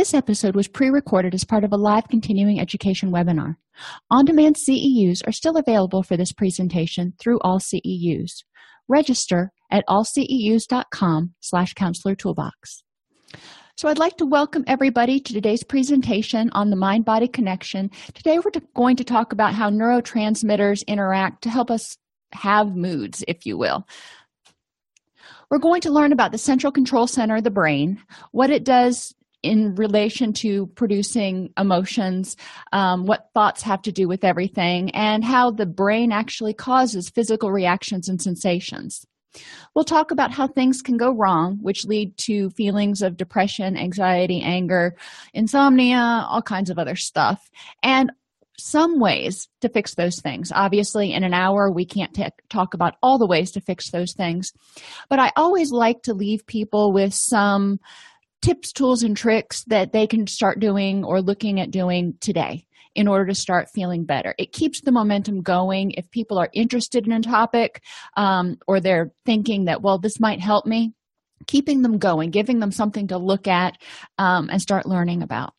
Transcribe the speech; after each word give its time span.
This 0.00 0.14
episode 0.14 0.56
was 0.56 0.66
pre 0.66 0.88
recorded 0.88 1.34
as 1.34 1.44
part 1.44 1.62
of 1.62 1.74
a 1.74 1.76
live 1.76 2.08
continuing 2.08 2.58
education 2.58 3.12
webinar. 3.12 3.56
On 4.10 4.24
demand 4.24 4.56
CEUs 4.56 5.20
are 5.26 5.30
still 5.30 5.58
available 5.58 6.02
for 6.02 6.16
this 6.16 6.32
presentation 6.32 7.12
through 7.20 7.38
AllCEUs. 7.40 8.30
Register 8.88 9.52
at 9.70 9.84
allceus.com 9.86 11.34
slash 11.40 11.74
counselor 11.74 12.14
toolbox. 12.14 12.82
So, 13.76 13.90
I'd 13.90 13.98
like 13.98 14.16
to 14.16 14.24
welcome 14.24 14.64
everybody 14.66 15.20
to 15.20 15.34
today's 15.34 15.62
presentation 15.62 16.48
on 16.54 16.70
the 16.70 16.76
mind 16.76 17.04
body 17.04 17.28
connection. 17.28 17.90
Today, 18.14 18.38
we're 18.38 18.52
going 18.74 18.96
to 18.96 19.04
talk 19.04 19.34
about 19.34 19.52
how 19.52 19.68
neurotransmitters 19.68 20.82
interact 20.86 21.42
to 21.42 21.50
help 21.50 21.70
us 21.70 21.98
have 22.32 22.74
moods, 22.74 23.22
if 23.28 23.44
you 23.44 23.58
will. 23.58 23.86
We're 25.50 25.58
going 25.58 25.82
to 25.82 25.90
learn 25.90 26.12
about 26.12 26.32
the 26.32 26.38
central 26.38 26.72
control 26.72 27.06
center 27.06 27.36
of 27.36 27.44
the 27.44 27.50
brain, 27.50 28.00
what 28.32 28.48
it 28.48 28.64
does 28.64 29.14
in 29.42 29.74
relation 29.74 30.32
to 30.34 30.66
producing 30.68 31.52
emotions, 31.58 32.36
um, 32.72 33.06
what 33.06 33.30
thoughts 33.34 33.62
have 33.62 33.82
to 33.82 33.92
do 33.92 34.06
with 34.08 34.24
everything, 34.24 34.90
and 34.90 35.24
how 35.24 35.50
the 35.50 35.66
brain 35.66 36.12
actually 36.12 36.54
causes 36.54 37.10
physical 37.10 37.50
reactions 37.50 38.08
and 38.08 38.20
sensations. 38.20 39.06
We'll 39.74 39.84
talk 39.84 40.10
about 40.10 40.32
how 40.32 40.48
things 40.48 40.82
can 40.82 40.96
go 40.96 41.12
wrong, 41.14 41.58
which 41.62 41.84
lead 41.84 42.16
to 42.18 42.50
feelings 42.50 43.00
of 43.00 43.16
depression, 43.16 43.76
anxiety, 43.76 44.42
anger, 44.42 44.96
insomnia, 45.32 46.26
all 46.28 46.42
kinds 46.42 46.68
of 46.68 46.78
other 46.78 46.96
stuff, 46.96 47.48
and 47.82 48.10
some 48.58 49.00
ways 49.00 49.48
to 49.60 49.68
fix 49.68 49.94
those 49.94 50.20
things. 50.20 50.52
Obviously, 50.54 51.12
in 51.12 51.24
an 51.24 51.32
hour, 51.32 51.70
we 51.70 51.86
can't 51.86 52.12
t- 52.12 52.26
talk 52.50 52.74
about 52.74 52.96
all 53.02 53.18
the 53.18 53.26
ways 53.26 53.52
to 53.52 53.60
fix 53.60 53.90
those 53.90 54.12
things, 54.12 54.52
but 55.08 55.18
I 55.18 55.32
always 55.36 55.70
like 55.70 56.02
to 56.02 56.14
leave 56.14 56.46
people 56.46 56.92
with 56.92 57.14
some 57.14 57.80
tips, 58.42 58.72
tools, 58.72 59.02
and 59.02 59.16
tricks 59.16 59.64
that 59.64 59.92
they 59.92 60.06
can 60.06 60.26
start 60.26 60.60
doing 60.60 61.04
or 61.04 61.20
looking 61.20 61.60
at 61.60 61.70
doing 61.70 62.14
today 62.20 62.66
in 62.94 63.06
order 63.06 63.26
to 63.26 63.34
start 63.34 63.70
feeling 63.70 64.04
better. 64.04 64.34
It 64.38 64.52
keeps 64.52 64.80
the 64.80 64.92
momentum 64.92 65.42
going. 65.42 65.92
If 65.92 66.10
people 66.10 66.38
are 66.38 66.50
interested 66.52 67.06
in 67.06 67.12
a 67.12 67.20
topic 67.20 67.82
um, 68.16 68.56
or 68.66 68.80
they're 68.80 69.12
thinking 69.24 69.66
that, 69.66 69.82
well, 69.82 69.98
this 69.98 70.18
might 70.18 70.40
help 70.40 70.66
me, 70.66 70.92
keeping 71.46 71.82
them 71.82 71.98
going, 71.98 72.30
giving 72.30 72.58
them 72.58 72.72
something 72.72 73.08
to 73.08 73.18
look 73.18 73.46
at 73.46 73.78
um, 74.18 74.48
and 74.50 74.60
start 74.60 74.86
learning 74.86 75.22
about. 75.22 75.54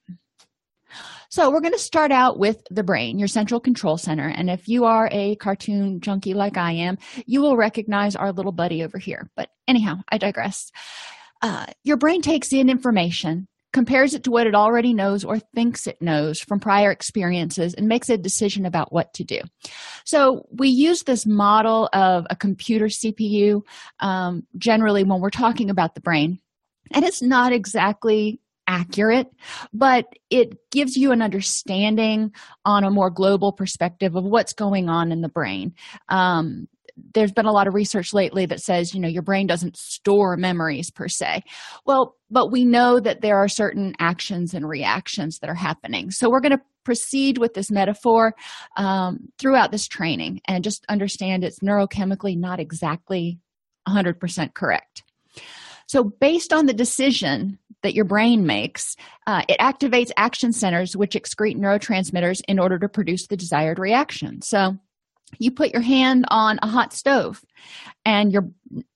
So, 1.30 1.50
we're 1.50 1.62
going 1.62 1.72
to 1.72 1.80
start 1.80 2.12
out 2.12 2.38
with 2.38 2.62
the 2.70 2.84
brain, 2.84 3.18
your 3.18 3.30
central 3.30 3.62
control 3.62 3.98
center. 3.98 4.28
And 4.28 4.50
if 4.50 4.68
you 4.68 4.84
are 4.84 5.08
a 5.14 5.38
cartoon 5.38 6.02
junkie 6.02 6.34
like 6.34 6.58
I 6.58 6.74
am, 6.74 6.98
you 7.26 7.42
will 7.42 7.56
recognize 7.56 8.18
our 8.18 8.34
little 8.34 8.52
buddy 8.52 8.84
over 8.84 8.98
here. 8.98 9.30
But 9.38 9.50
anyhow, 9.66 10.02
I 10.10 10.18
digress 10.18 10.70
uh, 11.42 11.66
your 11.84 11.98
brain 11.98 12.22
takes 12.22 12.54
in 12.54 12.70
information 12.70 13.48
compares 13.74 14.14
it 14.14 14.26
to 14.26 14.32
what 14.32 14.48
it 14.48 14.54
already 14.54 14.94
knows 14.94 15.24
or 15.24 15.40
thinks 15.40 15.88
it 15.88 16.02
knows 16.02 16.42
from 16.42 16.60
prior 16.60 16.92
experiences 16.92 17.74
and 17.74 17.88
makes 17.88 18.10
a 18.10 18.18
decision 18.18 18.66
about 18.66 18.92
what 18.92 19.14
to 19.14 19.24
do 19.24 19.40
so 20.04 20.46
we 20.52 20.68
use 20.68 21.04
this 21.04 21.26
model 21.26 21.90
of 21.94 22.26
a 22.30 22.36
computer 22.36 22.88
cpu 22.88 23.62
um, 24.00 24.46
generally 24.58 25.04
when 25.04 25.22
we're 25.22 25.30
talking 25.30 25.70
about 25.70 25.96
the 25.96 26.02
brain 26.02 26.40
and 26.94 27.06
it's 27.06 27.22
not 27.22 27.54
exactly 27.54 28.40
accurate, 28.68 29.28
but 29.74 30.06
it 30.30 30.72
gives 30.72 30.96
you 30.96 31.12
an 31.12 31.22
understanding 31.22 32.34
on 32.64 32.84
a 32.84 32.92
more 32.92 33.10
global 33.10 33.52
perspective 33.52 34.16
of 34.16 34.24
what's 34.24 34.54
going 34.54 34.88
on 34.88 35.12
in 35.12 35.22
the 35.22 35.30
brain. 35.30 35.74
Um, 36.08 36.68
there's 37.14 37.32
been 37.32 37.46
a 37.46 37.52
lot 37.52 37.68
of 37.68 37.74
research 37.74 38.14
lately 38.14 38.46
that 38.46 38.62
says 38.62 38.94
you 38.94 39.00
know 39.00 39.08
your 39.08 39.22
brain 39.22 39.48
doesn't 39.48 39.78
store 39.78 40.38
memories 40.38 40.90
per 40.90 41.08
se. 41.08 41.44
Well 41.86 42.16
but 42.30 42.52
we 42.52 42.64
know 42.64 43.00
that 43.00 43.22
there 43.22 43.38
are 43.38 43.48
certain 43.48 43.94
actions 44.00 44.54
and 44.54 44.68
reactions 44.68 45.40
that 45.40 45.50
are 45.50 45.56
happening. 45.56 46.12
So 46.12 46.30
we're 46.30 46.40
going 46.40 46.58
to 46.58 46.62
proceed 46.84 47.38
with 47.38 47.54
this 47.54 47.70
metaphor 47.70 48.34
um, 48.78 49.28
throughout 49.38 49.72
this 49.72 49.88
training 49.88 50.42
and 50.46 50.64
just 50.64 50.86
understand 50.90 51.44
it's 51.44 51.60
neurochemically 51.60 52.38
not 52.38 52.60
exactly 52.60 53.40
100% 53.88 54.54
correct. 54.54 55.04
So 55.88 56.04
based 56.04 56.54
on 56.54 56.66
the 56.66 56.74
decision 56.74 57.60
that 57.84 57.94
your 57.94 58.06
brain 58.06 58.46
makes 58.46 58.96
uh, 59.28 59.44
it 59.50 59.60
activates 59.60 60.12
action 60.18 60.54
centers 60.54 60.96
which 60.96 61.16
excrete 61.16 61.58
neurotransmitters 61.58 62.42
in 62.48 62.60
order 62.60 62.80
to 62.80 62.88
produce 62.88 63.28
the 63.28 63.38
desired 63.38 63.80
reaction. 63.80 64.42
So 64.42 64.78
you 65.40 65.52
put 65.52 65.72
your 65.72 65.82
hand 65.82 66.26
on 66.30 66.60
a 66.62 66.68
hot 66.68 66.94
stove 66.94 67.44
and 68.06 68.32
your 68.32 68.50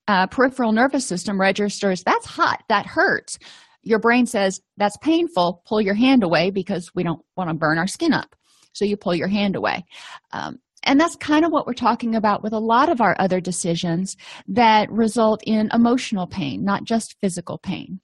uh, 0.08 0.26
peripheral 0.26 0.72
nervous 0.72 1.06
system 1.06 1.40
registers 1.40 2.02
that's 2.04 2.26
hot 2.26 2.62
that 2.68 2.86
hurts. 2.86 3.38
Your 3.82 3.98
brain 3.98 4.26
says 4.26 4.60
that's 4.76 4.96
painful 4.98 5.62
pull 5.66 5.80
your 5.80 5.94
hand 5.94 6.22
away 6.22 6.50
because 6.50 6.90
we 6.94 7.02
don't 7.02 7.22
want 7.36 7.50
to 7.50 7.54
burn 7.54 7.78
our 7.78 7.86
skin 7.86 8.12
up. 8.12 8.34
So 8.72 8.84
you 8.84 8.96
pull 8.96 9.14
your 9.14 9.28
hand 9.28 9.56
away. 9.56 9.84
Um, 10.32 10.58
and 10.82 11.00
that's 11.00 11.16
kind 11.16 11.44
of 11.44 11.50
what 11.50 11.66
we're 11.66 11.74
talking 11.74 12.14
about 12.14 12.42
with 12.42 12.52
a 12.52 12.58
lot 12.58 12.88
of 12.88 13.00
our 13.00 13.16
other 13.18 13.40
decisions 13.40 14.16
that 14.48 14.90
result 14.90 15.42
in 15.44 15.68
emotional 15.72 16.26
pain 16.26 16.64
not 16.64 16.84
just 16.84 17.16
physical 17.20 17.58
pain 17.58 18.00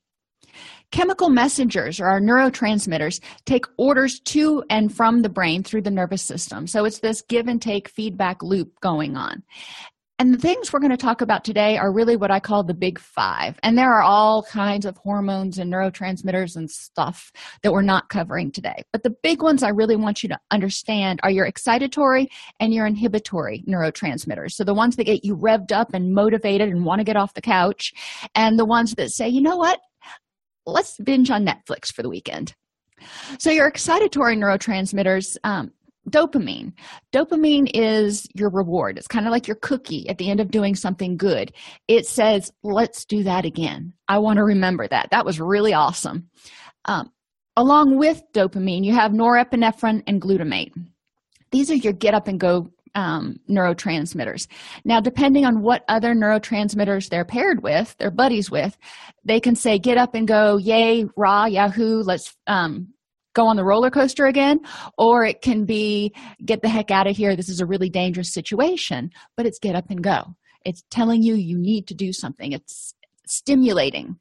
Chemical 0.92 1.30
messengers 1.30 2.00
or 2.00 2.06
our 2.06 2.20
neurotransmitters 2.20 3.20
take 3.47 3.64
orders 3.78 4.20
to 4.20 4.62
and 4.69 4.94
from 4.94 5.22
the 5.22 5.30
brain 5.30 5.62
through 5.62 5.82
the 5.82 5.91
nervous 5.91 6.22
system. 6.22 6.66
So 6.66 6.84
it's 6.84 7.00
this 7.00 7.22
give 7.22 7.48
and 7.48 7.60
take 7.60 7.88
feedback 7.88 8.42
loop 8.42 8.78
going 8.80 9.16
on. 9.16 9.42
And 10.19 10.32
the 10.32 10.38
things 10.38 10.72
we're 10.72 10.80
going 10.80 10.91
to 10.92 10.97
talk 10.97 11.20
about 11.20 11.44
today 11.44 11.78
are 11.78 11.92
really 11.92 12.16
what 12.16 12.30
I 12.30 12.38
call 12.38 12.62
the 12.62 12.75
big 12.75 13.00
five. 13.00 13.58
And 13.62 13.76
there 13.76 13.92
are 13.92 14.03
all 14.03 14.44
kinds 14.44 14.86
of 14.86 14.97
hormones 14.98 15.58
and 15.58 15.72
neurotransmitters 15.72 16.54
and 16.54 16.70
stuff 16.70 17.32
that 17.62 17.72
we're 17.72 17.82
not 17.82 18.09
covering 18.09 18.53
today. 18.53 18.84
But 18.92 19.03
the 19.03 19.16
big 19.22 19.42
ones 19.42 19.62
I 19.64 19.70
really 19.70 19.97
want 19.97 20.22
you 20.22 20.28
to 20.28 20.38
understand 20.53 21.19
are 21.24 21.30
your 21.30 21.50
excitatory 21.50 22.26
and 22.60 22.72
your 22.72 22.86
inhibitory 22.86 23.64
neurotransmitters. 23.66 24.53
So 24.53 24.62
the 24.62 24.74
ones 24.74 24.94
that 24.97 25.04
get 25.04 25.24
you 25.24 25.36
revved 25.36 25.72
up 25.72 25.94
and 25.94 26.12
motivated 26.12 26.69
and 26.69 26.84
want 26.84 27.00
to 27.00 27.04
get 27.04 27.16
off 27.16 27.34
the 27.34 27.41
couch, 27.41 27.92
and 28.34 28.59
the 28.59 28.66
ones 28.66 28.95
that 28.97 29.10
say, 29.10 29.28
you 29.28 29.41
know 29.41 29.56
what, 29.56 29.80
let's 30.66 30.97
binge 30.98 31.30
on 31.30 31.47
Netflix 31.47 31.92
for 31.92 32.03
the 32.03 32.09
weekend. 32.09 32.54
So, 33.38 33.50
your 33.50 33.70
excitatory 33.70 34.36
neurotransmitters, 34.36 35.36
um, 35.44 35.72
dopamine. 36.09 36.72
Dopamine 37.12 37.70
is 37.74 38.26
your 38.34 38.50
reward. 38.50 38.98
It's 38.98 39.06
kind 39.06 39.26
of 39.26 39.30
like 39.30 39.47
your 39.47 39.56
cookie 39.56 40.09
at 40.09 40.18
the 40.18 40.30
end 40.30 40.41
of 40.41 40.50
doing 40.50 40.74
something 40.74 41.16
good. 41.16 41.53
It 41.88 42.06
says, 42.06 42.53
let's 42.62 43.04
do 43.04 43.22
that 43.24 43.44
again. 43.44 43.92
I 44.09 44.18
want 44.18 44.38
to 44.38 44.44
remember 44.44 44.86
that. 44.88 45.09
That 45.10 45.24
was 45.24 45.41
really 45.41 45.74
awesome. 45.74 46.28
Um, 46.84 47.12
along 47.56 47.98
with 47.98 48.22
dopamine, 48.32 48.84
you 48.84 48.92
have 48.92 49.12
norepinephrine 49.12 50.03
and 50.06 50.20
glutamate. 50.20 50.72
These 51.50 51.70
are 51.70 51.76
your 51.76 51.92
get 51.92 52.14
up 52.14 52.28
and 52.28 52.41
go 52.41 52.70
um, 52.94 53.36
neurotransmitters. 53.48 54.47
Now, 54.84 55.00
depending 55.00 55.44
on 55.44 55.62
what 55.62 55.84
other 55.89 56.15
neurotransmitters 56.15 57.09
they're 57.09 57.24
paired 57.24 57.62
with, 57.62 57.94
they're 57.98 58.10
buddies 58.10 58.50
with, 58.50 58.77
they 59.24 59.41
can 59.41 59.56
say, 59.56 59.78
get 59.78 59.98
up 59.98 60.15
and 60.15 60.28
go, 60.28 60.56
yay, 60.56 61.06
rah, 61.16 61.47
yahoo, 61.47 62.03
let's 62.03 62.36
um, 62.47 62.89
go 63.34 63.47
on 63.47 63.56
the 63.56 63.65
roller 63.65 63.91
coaster 63.91 64.27
again. 64.27 64.60
Or 64.98 65.24
it 65.24 65.41
can 65.41 65.65
be, 65.65 66.12
get 66.44 66.62
the 66.62 66.68
heck 66.68 66.91
out 66.91 67.06
of 67.06 67.16
here, 67.16 67.34
this 67.34 67.48
is 67.48 67.60
a 67.60 67.66
really 67.66 67.89
dangerous 67.89 68.33
situation, 68.33 69.10
but 69.36 69.47
it's 69.47 69.59
get 69.59 69.74
up 69.74 69.91
and 69.91 70.03
go. 70.03 70.34
it's 70.65 70.84
telling 70.91 71.22
you 71.22 71.34
you 71.34 71.59
need 71.59 71.86
to 71.88 71.95
do 71.95 72.12
something 72.12 72.53
it's 72.53 72.95
stimulating 73.27 74.18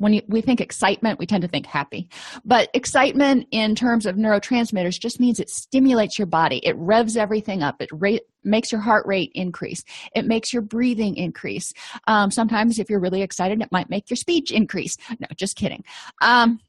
when 0.00 0.14
you, 0.14 0.22
we 0.28 0.40
think 0.40 0.60
excitement 0.60 1.18
we 1.18 1.26
tend 1.26 1.42
to 1.42 1.48
think 1.48 1.66
happy. 1.66 2.08
But 2.44 2.70
excitement 2.72 3.46
in 3.50 3.74
terms 3.74 4.06
of 4.06 4.16
neurotransmitters 4.16 4.98
just 4.98 5.20
means 5.20 5.38
it 5.38 5.50
stimulates 5.50 6.18
your 6.18 6.26
body. 6.26 6.58
It 6.64 6.74
revs 6.76 7.16
everything 7.16 7.62
up. 7.62 7.80
It 7.80 7.90
ra- 7.92 8.16
makes 8.42 8.72
your 8.72 8.80
heart 8.80 9.06
rate 9.06 9.30
increase. 9.34 9.84
It 10.16 10.24
makes 10.24 10.52
your 10.52 10.62
breathing 10.62 11.16
increase. 11.16 11.74
Um, 12.06 12.30
sometimes 12.30 12.78
if 12.78 12.88
you're 12.88 12.98
really 12.98 13.22
excited 13.22 13.60
it 13.60 13.70
might 13.70 13.90
make 13.90 14.08
your 14.08 14.16
speech 14.16 14.50
increase. 14.50 14.96
No 15.20 15.26
just 15.36 15.54
kidding. 15.56 15.84
Um, 16.22 16.60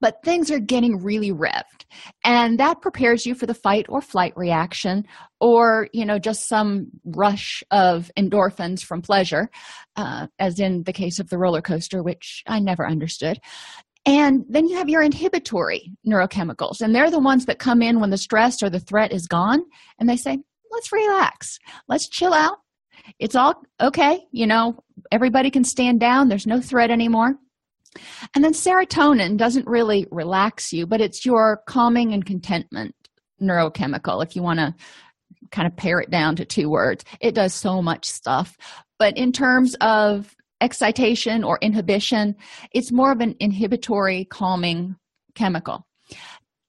but 0.00 0.22
things 0.22 0.50
are 0.50 0.58
getting 0.58 1.02
really 1.02 1.32
revved. 1.32 1.84
And 2.24 2.58
that 2.58 2.82
prepares 2.82 3.26
you 3.26 3.34
for 3.34 3.46
the 3.46 3.54
fight 3.54 3.86
or 3.88 4.00
flight 4.00 4.32
reaction 4.36 5.04
or 5.40 5.88
you 5.92 6.04
know 6.04 6.18
just 6.18 6.48
some 6.48 6.88
rush 7.04 7.62
of 7.70 8.10
endorphins 8.18 8.82
from 8.82 9.02
pleasure 9.02 9.50
uh, 9.96 10.26
as 10.38 10.58
in 10.58 10.82
the 10.84 10.92
case 10.92 11.18
of 11.18 11.28
the 11.28 11.38
roller 11.38 11.60
coaster 11.60 12.02
which 12.02 12.42
i 12.46 12.58
never 12.58 12.86
understood. 12.86 13.38
And 14.08 14.44
then 14.48 14.68
you 14.68 14.76
have 14.76 14.88
your 14.88 15.02
inhibitory 15.02 15.92
neurochemicals 16.06 16.80
and 16.80 16.94
they're 16.94 17.10
the 17.10 17.18
ones 17.18 17.46
that 17.46 17.58
come 17.58 17.82
in 17.82 18.00
when 18.00 18.10
the 18.10 18.18
stress 18.18 18.62
or 18.62 18.70
the 18.70 18.80
threat 18.80 19.12
is 19.12 19.26
gone 19.26 19.62
and 19.98 20.08
they 20.08 20.16
say 20.16 20.38
let's 20.70 20.92
relax. 20.92 21.58
Let's 21.88 22.08
chill 22.08 22.34
out. 22.34 22.58
It's 23.18 23.36
all 23.36 23.62
okay. 23.80 24.26
You 24.32 24.46
know 24.46 24.82
everybody 25.12 25.50
can 25.50 25.64
stand 25.64 26.00
down. 26.00 26.28
There's 26.28 26.46
no 26.46 26.60
threat 26.60 26.90
anymore 26.90 27.36
and 28.34 28.44
then 28.44 28.52
serotonin 28.52 29.36
doesn't 29.36 29.66
really 29.66 30.06
relax 30.10 30.72
you, 30.72 30.86
but 30.86 31.00
it's 31.00 31.24
your 31.24 31.62
calming 31.66 32.12
and 32.12 32.24
contentment 32.24 32.94
neurochemical, 33.40 34.24
if 34.24 34.34
you 34.34 34.42
want 34.42 34.58
to 34.58 34.74
kind 35.50 35.66
of 35.66 35.76
pare 35.76 36.00
it 36.00 36.10
down 36.10 36.36
to 36.36 36.44
two 36.44 36.68
words. 36.68 37.04
It 37.20 37.34
does 37.34 37.54
so 37.54 37.82
much 37.82 38.04
stuff. 38.04 38.56
But 38.98 39.16
in 39.16 39.32
terms 39.32 39.76
of 39.80 40.34
excitation 40.60 41.44
or 41.44 41.58
inhibition, 41.60 42.34
it's 42.72 42.92
more 42.92 43.12
of 43.12 43.20
an 43.20 43.34
inhibitory, 43.40 44.24
calming 44.24 44.96
chemical. 45.34 45.86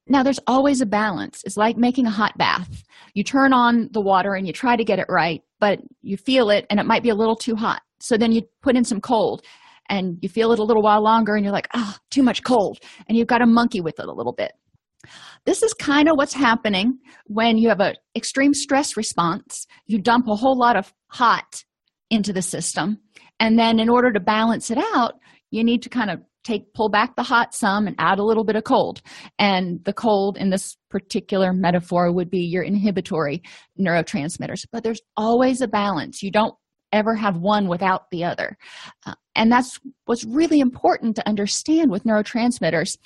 Now, 0.09 0.23
there's 0.23 0.39
always 0.47 0.81
a 0.81 0.85
balance. 0.85 1.43
It's 1.45 1.57
like 1.57 1.77
making 1.77 2.05
a 2.05 2.11
hot 2.11 2.37
bath. 2.37 2.83
You 3.13 3.23
turn 3.23 3.53
on 3.53 3.89
the 3.91 4.01
water 4.01 4.35
and 4.35 4.47
you 4.47 4.53
try 4.53 4.75
to 4.75 4.85
get 4.85 4.99
it 4.99 5.07
right, 5.09 5.41
but 5.59 5.79
you 6.01 6.17
feel 6.17 6.49
it 6.49 6.65
and 6.69 6.79
it 6.79 6.85
might 6.85 7.03
be 7.03 7.09
a 7.09 7.15
little 7.15 7.35
too 7.35 7.55
hot. 7.55 7.81
So 7.99 8.17
then 8.17 8.31
you 8.31 8.43
put 8.61 8.75
in 8.75 8.85
some 8.85 9.01
cold 9.01 9.43
and 9.89 10.17
you 10.21 10.29
feel 10.29 10.51
it 10.51 10.59
a 10.59 10.63
little 10.63 10.83
while 10.83 11.03
longer 11.03 11.35
and 11.35 11.43
you're 11.43 11.53
like, 11.53 11.67
ah, 11.73 11.95
oh, 11.95 11.99
too 12.11 12.23
much 12.23 12.43
cold. 12.43 12.79
And 13.07 13.17
you've 13.17 13.27
got 13.27 13.39
to 13.39 13.45
monkey 13.45 13.81
with 13.81 13.99
it 13.99 14.05
a 14.05 14.13
little 14.13 14.33
bit. 14.33 14.53
This 15.45 15.63
is 15.63 15.73
kind 15.73 16.09
of 16.09 16.17
what's 16.17 16.33
happening 16.33 16.99
when 17.25 17.57
you 17.57 17.69
have 17.69 17.79
an 17.79 17.95
extreme 18.15 18.53
stress 18.53 18.97
response. 18.97 19.65
You 19.85 20.01
dump 20.01 20.27
a 20.27 20.35
whole 20.35 20.57
lot 20.57 20.75
of 20.75 20.93
hot 21.07 21.63
into 22.09 22.33
the 22.33 22.41
system. 22.41 22.99
And 23.39 23.57
then, 23.57 23.79
in 23.79 23.87
order 23.87 24.11
to 24.11 24.19
balance 24.19 24.71
it 24.71 24.79
out, 24.95 25.13
you 25.51 25.63
need 25.63 25.83
to 25.83 25.89
kind 25.89 26.09
of 26.09 26.19
take 26.43 26.73
pull 26.73 26.89
back 26.89 27.15
the 27.15 27.23
hot 27.23 27.53
some 27.53 27.87
and 27.87 27.95
add 27.99 28.19
a 28.19 28.23
little 28.23 28.45
bit 28.45 28.55
of 28.55 28.63
cold 28.63 29.01
and 29.37 29.83
the 29.83 29.91
cold 29.91 30.37
in 30.37 30.49
this 30.49 30.77
particular 30.89 31.51
metaphor 31.51 32.13
would 32.13 32.29
be 32.29 32.39
your 32.39 32.63
inhibitory 32.63 33.41
neurotransmitters 33.77 34.65
but 34.71 34.81
there's 34.81 35.01
always 35.17 35.59
a 35.59 35.67
balance 35.67 36.23
you 36.23 36.31
don't 36.31 36.55
ever 36.91 37.15
have 37.15 37.37
one 37.37 37.67
without 37.67 38.09
the 38.11 38.23
other. 38.23 38.57
Uh, 39.05 39.13
and 39.35 39.51
that's 39.51 39.79
what's 40.05 40.23
really 40.23 40.59
important 40.59 41.15
to 41.15 41.27
understand 41.27 41.91
with 41.91 42.03
neurotransmitters 42.03 42.97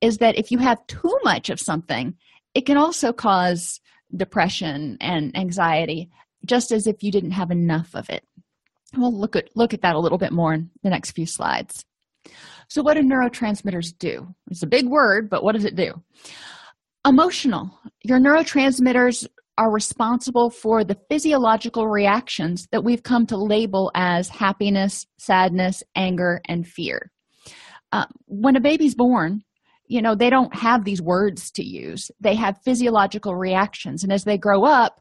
is 0.00 0.18
that 0.18 0.38
if 0.38 0.50
you 0.50 0.58
have 0.58 0.86
too 0.86 1.18
much 1.24 1.50
of 1.50 1.60
something 1.60 2.14
it 2.54 2.66
can 2.66 2.76
also 2.76 3.12
cause 3.12 3.80
depression 4.16 4.96
and 5.00 5.36
anxiety 5.36 6.10
just 6.44 6.72
as 6.72 6.86
if 6.86 7.02
you 7.02 7.12
didn't 7.12 7.32
have 7.32 7.50
enough 7.50 7.94
of 7.94 8.08
it. 8.10 8.24
We'll 8.96 9.16
look 9.16 9.36
at 9.36 9.54
look 9.54 9.74
at 9.74 9.82
that 9.82 9.96
a 9.96 9.98
little 9.98 10.18
bit 10.18 10.32
more 10.32 10.54
in 10.54 10.70
the 10.82 10.90
next 10.90 11.12
few 11.12 11.26
slides. 11.26 11.84
So 12.68 12.82
what 12.82 12.94
do 12.94 13.02
neurotransmitters 13.02 13.96
do? 13.98 14.34
It's 14.50 14.62
a 14.62 14.66
big 14.66 14.86
word 14.86 15.28
but 15.28 15.44
what 15.44 15.54
does 15.54 15.64
it 15.64 15.76
do? 15.76 16.02
Emotional. 17.06 17.78
Your 18.02 18.18
neurotransmitters 18.18 19.26
are 19.58 19.72
responsible 19.72 20.50
for 20.50 20.84
the 20.84 20.96
physiological 21.10 21.88
reactions 21.88 22.68
that 22.70 22.84
we've 22.84 23.02
come 23.02 23.26
to 23.26 23.36
label 23.36 23.90
as 23.94 24.28
happiness, 24.28 25.04
sadness, 25.18 25.82
anger, 25.96 26.40
and 26.46 26.66
fear. 26.66 27.10
Uh, 27.90 28.06
when 28.26 28.54
a 28.54 28.60
baby's 28.60 28.94
born, 28.94 29.42
you 29.88 30.00
know, 30.00 30.14
they 30.14 30.30
don't 30.30 30.54
have 30.54 30.84
these 30.84 31.02
words 31.02 31.50
to 31.50 31.64
use. 31.64 32.10
They 32.20 32.36
have 32.36 32.62
physiological 32.64 33.34
reactions. 33.34 34.04
And 34.04 34.12
as 34.12 34.24
they 34.24 34.38
grow 34.38 34.64
up, 34.64 35.00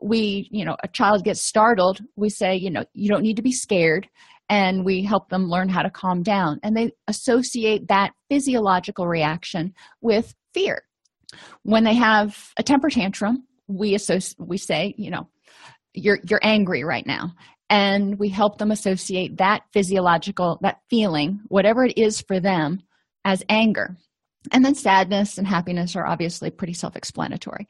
we, 0.00 0.48
you 0.50 0.64
know, 0.64 0.76
a 0.84 0.88
child 0.88 1.24
gets 1.24 1.40
startled, 1.40 2.00
we 2.16 2.28
say, 2.28 2.54
you 2.54 2.70
know, 2.70 2.84
you 2.92 3.08
don't 3.08 3.22
need 3.22 3.36
to 3.36 3.42
be 3.42 3.52
scared. 3.52 4.06
And 4.50 4.84
we 4.84 5.02
help 5.02 5.30
them 5.30 5.48
learn 5.48 5.68
how 5.68 5.82
to 5.82 5.90
calm 5.90 6.22
down. 6.22 6.60
And 6.62 6.76
they 6.76 6.92
associate 7.08 7.88
that 7.88 8.12
physiological 8.28 9.08
reaction 9.08 9.72
with 10.02 10.34
fear. 10.52 10.82
When 11.62 11.84
they 11.84 11.94
have 11.94 12.52
a 12.56 12.62
temper 12.62 12.90
tantrum, 12.90 13.44
we 13.68 13.94
associate 13.94 14.36
we 14.38 14.58
say 14.58 14.94
you 14.96 15.10
know 15.10 15.28
you're 15.96 16.20
you're 16.28 16.40
angry 16.42 16.84
right 16.84 17.06
now. 17.06 17.34
And 17.68 18.16
we 18.20 18.28
help 18.28 18.58
them 18.58 18.70
associate 18.70 19.38
that 19.38 19.62
physiological 19.72 20.58
that 20.62 20.80
feeling 20.88 21.40
whatever 21.48 21.84
it 21.84 21.98
is 21.98 22.20
for 22.20 22.38
them 22.38 22.80
as 23.24 23.42
anger. 23.48 23.96
And 24.52 24.64
then 24.64 24.76
sadness 24.76 25.38
and 25.38 25.46
happiness 25.46 25.96
are 25.96 26.06
obviously 26.06 26.50
pretty 26.50 26.74
self-explanatory. 26.74 27.66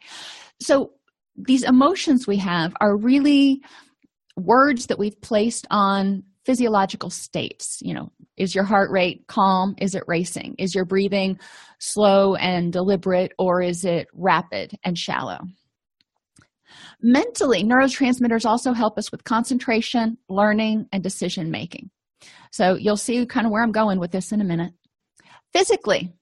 So 0.61 0.93
these 1.35 1.63
emotions 1.63 2.27
we 2.27 2.37
have 2.39 2.75
are 2.79 2.95
really 2.95 3.63
words 4.37 4.87
that 4.87 4.99
we've 4.99 5.19
placed 5.23 5.67
on 5.71 6.25
physiological 6.45 7.09
states. 7.09 7.79
You 7.81 7.95
know 7.95 8.13
is 8.37 8.55
your 8.55 8.65
heart 8.65 8.91
rate 8.91 9.27
calm? 9.29 9.77
Is 9.79 9.95
it 9.95 10.05
racing? 10.07 10.57
Is 10.59 10.75
your 10.75 10.85
breathing 10.85 11.39
slow 11.79 12.35
and 12.35 12.71
deliberate 12.73 13.33
or 13.39 13.63
is 13.63 13.85
it 13.85 14.09
rapid 14.13 14.79
and 14.85 14.99
shallow 14.99 15.39
Mentally, 17.01 17.63
neurotransmitters 17.63 18.45
also 18.45 18.73
help 18.73 18.99
us 18.99 19.11
with 19.11 19.25
concentration, 19.25 20.19
learning, 20.29 20.87
and 20.93 21.03
decision 21.03 21.51
making. 21.51 21.91
So 22.53 22.75
you'll 22.75 22.97
see 22.97 23.25
kind 23.27 23.47
of 23.47 23.53
where 23.53 23.63
I'm 23.63 23.73
going 23.73 23.99
with 24.01 24.13
this 24.13 24.33
in 24.33 24.41
a 24.41 24.45
minute. 24.45 24.73
Physically, 25.53 26.13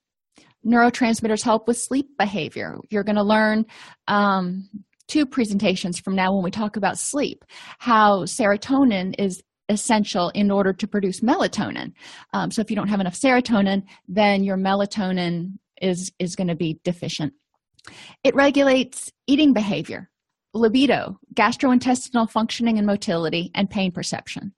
neurotransmitters 0.65 1.43
help 1.43 1.67
with 1.67 1.77
sleep 1.77 2.09
behavior. 2.17 2.77
You're 2.89 3.03
going 3.03 3.15
to 3.15 3.23
learn 3.23 3.65
um, 4.07 4.69
two 5.07 5.25
presentations 5.25 5.99
from 5.99 6.15
now 6.15 6.33
when 6.33 6.43
we 6.43 6.51
talk 6.51 6.77
about 6.77 6.97
sleep 6.97 7.45
how 7.79 8.23
serotonin 8.23 9.13
is 9.19 9.43
essential 9.69 10.29
in 10.29 10.51
order 10.51 10.73
to 10.73 10.87
produce 10.87 11.21
melatonin. 11.21 11.91
Um, 12.33 12.51
so 12.51 12.61
if 12.61 12.69
you 12.69 12.75
don't 12.75 12.87
have 12.87 12.99
enough 12.99 13.19
serotonin, 13.19 13.83
then 14.07 14.43
your 14.43 14.57
melatonin 14.57 15.57
is 15.81 16.11
is 16.19 16.35
going 16.35 16.47
to 16.47 16.55
be 16.55 16.79
deficient. 16.83 17.33
It 18.23 18.35
regulates 18.35 19.11
eating 19.27 19.53
behavior 19.53 20.09
libido, 20.55 21.19
gastrointestinal 21.35 22.29
functioning 22.29 22.77
and 22.77 22.87
motility, 22.87 23.51
and 23.53 23.69
pain 23.69 23.91
perception. 23.91 24.53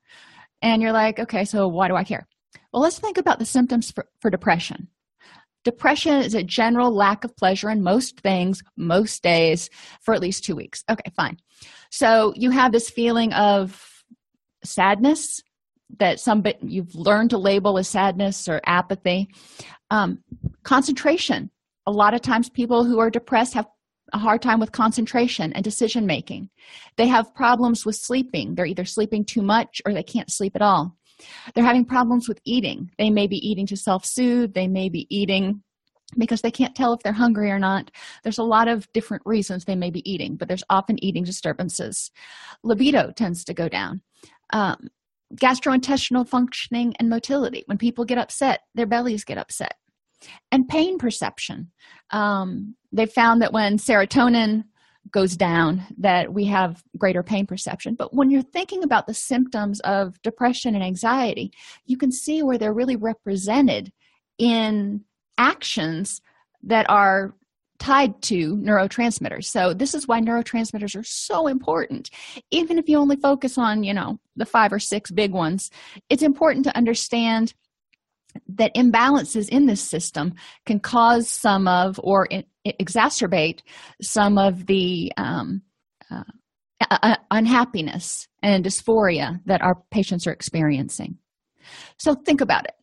And 0.61 0.81
you're 0.81 0.91
like, 0.91 1.19
okay, 1.19 1.43
so 1.43 1.67
why 1.67 1.87
do 1.87 1.95
I 1.95 2.03
care? 2.03 2.27
Well, 2.71 2.81
let's 2.81 2.99
think 2.99 3.17
about 3.17 3.39
the 3.39 3.45
symptoms 3.45 3.91
for, 3.91 4.07
for 4.21 4.29
depression. 4.29 4.87
Depression 5.63 6.13
is 6.21 6.35
a 6.35 6.43
general 6.43 6.91
lack 6.95 7.23
of 7.23 7.35
pleasure 7.35 7.69
in 7.69 7.83
most 7.83 8.21
things, 8.21 8.63
most 8.77 9.21
days, 9.21 9.69
for 10.01 10.13
at 10.13 10.21
least 10.21 10.45
two 10.45 10.55
weeks. 10.55 10.83
Okay, 10.89 11.11
fine. 11.15 11.37
So 11.91 12.33
you 12.35 12.51
have 12.51 12.71
this 12.71 12.89
feeling 12.89 13.33
of 13.33 13.83
sadness 14.63 15.41
that 15.99 16.19
some 16.19 16.41
bit 16.41 16.57
you've 16.61 16.95
learned 16.95 17.31
to 17.31 17.37
label 17.37 17.77
as 17.77 17.87
sadness 17.87 18.47
or 18.47 18.61
apathy. 18.65 19.29
Um, 19.89 20.19
concentration. 20.63 21.49
A 21.85 21.91
lot 21.91 22.13
of 22.13 22.21
times, 22.21 22.49
people 22.49 22.83
who 22.83 22.99
are 22.99 23.09
depressed 23.09 23.53
have 23.53 23.67
a 24.13 24.17
hard 24.17 24.41
time 24.41 24.59
with 24.59 24.71
concentration 24.71 25.53
and 25.53 25.63
decision 25.63 26.05
making. 26.05 26.49
They 26.95 27.07
have 27.07 27.33
problems 27.35 27.85
with 27.85 27.95
sleeping. 27.95 28.55
They're 28.55 28.65
either 28.65 28.85
sleeping 28.85 29.25
too 29.25 29.41
much 29.41 29.81
or 29.85 29.93
they 29.93 30.03
can't 30.03 30.31
sleep 30.31 30.55
at 30.55 30.61
all. 30.61 30.95
They're 31.53 31.63
having 31.63 31.85
problems 31.85 32.27
with 32.27 32.39
eating. 32.45 32.91
They 32.97 33.09
may 33.09 33.27
be 33.27 33.37
eating 33.37 33.65
to 33.67 33.77
self 33.77 34.05
soothe, 34.05 34.53
they 34.53 34.67
may 34.67 34.89
be 34.89 35.07
eating 35.09 35.63
because 36.17 36.41
they 36.41 36.51
can't 36.51 36.75
tell 36.75 36.93
if 36.93 37.01
they're 37.01 37.11
hungry 37.11 37.51
or 37.51 37.59
not. 37.59 37.91
There's 38.23 38.37
a 38.37 38.43
lot 38.43 38.69
of 38.69 38.87
different 38.93 39.23
reasons 39.25 39.65
they 39.65 39.75
may 39.75 39.89
be 39.89 40.09
eating, 40.09 40.37
but 40.37 40.47
there's 40.47 40.63
often 40.69 41.03
eating 41.03 41.23
disturbances. 41.23 42.11
Libido 42.63 43.11
tends 43.11 43.43
to 43.45 43.53
go 43.53 43.67
down. 43.67 44.01
Um, 44.53 44.87
gastrointestinal 45.35 46.29
functioning 46.29 46.93
and 46.99 47.09
motility. 47.09 47.63
When 47.65 47.77
people 47.77 48.05
get 48.05 48.17
upset, 48.17 48.61
their 48.73 48.85
bellies 48.85 49.25
get 49.25 49.37
upset 49.37 49.73
and 50.51 50.67
pain 50.67 50.97
perception 50.97 51.71
um, 52.11 52.75
they 52.91 53.05
found 53.05 53.41
that 53.41 53.53
when 53.53 53.77
serotonin 53.77 54.63
goes 55.11 55.37
down 55.37 55.81
that 55.97 56.33
we 56.33 56.45
have 56.45 56.83
greater 56.97 57.23
pain 57.23 57.45
perception 57.45 57.95
but 57.95 58.13
when 58.13 58.29
you're 58.29 58.41
thinking 58.41 58.83
about 58.83 59.07
the 59.07 59.13
symptoms 59.13 59.79
of 59.81 60.21
depression 60.21 60.75
and 60.75 60.83
anxiety 60.83 61.51
you 61.85 61.97
can 61.97 62.11
see 62.11 62.43
where 62.43 62.57
they're 62.57 62.73
really 62.73 62.97
represented 62.97 63.91
in 64.37 65.03
actions 65.37 66.21
that 66.63 66.89
are 66.89 67.33
tied 67.79 68.21
to 68.23 68.55
neurotransmitters. 68.57 69.45
So 69.45 69.73
this 69.73 69.93
is 69.93 70.07
why 70.07 70.19
neurotransmitters 70.19 70.99
are 70.99 71.03
so 71.03 71.47
important. 71.47 72.09
Even 72.51 72.77
if 72.79 72.89
you 72.89 72.97
only 72.97 73.17
focus 73.17 73.57
on, 73.57 73.83
you 73.83 73.93
know, 73.93 74.19
the 74.35 74.45
five 74.45 74.73
or 74.73 74.79
six 74.79 75.11
big 75.11 75.31
ones, 75.31 75.69
it's 76.09 76.23
important 76.23 76.65
to 76.65 76.75
understand 76.75 77.53
that 78.47 78.75
imbalances 78.75 79.49
in 79.49 79.65
this 79.65 79.81
system 79.81 80.33
can 80.65 80.79
cause 80.79 81.29
some 81.29 81.67
of 81.67 81.99
or 82.03 82.27
exacerbate 82.65 83.59
some 84.01 84.37
of 84.37 84.65
the 84.65 85.11
um, 85.17 85.61
uh, 86.11 86.23
uh, 86.89 87.15
unhappiness 87.31 88.27
and 88.43 88.63
dysphoria 88.63 89.39
that 89.45 89.61
our 89.61 89.81
patients 89.91 90.27
are 90.27 90.31
experiencing. 90.31 91.17
So 91.97 92.13
think 92.13 92.41
about 92.41 92.65
it. 92.65 92.73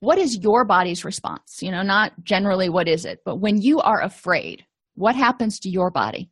What 0.00 0.18
is 0.18 0.38
your 0.38 0.64
body's 0.64 1.04
response? 1.04 1.58
You 1.60 1.70
know, 1.70 1.82
not 1.82 2.12
generally 2.24 2.68
what 2.68 2.88
is 2.88 3.04
it, 3.04 3.20
but 3.24 3.40
when 3.40 3.60
you 3.60 3.80
are 3.80 4.02
afraid, 4.02 4.64
what 4.94 5.14
happens 5.14 5.60
to 5.60 5.70
your 5.70 5.90
body? 5.90 6.30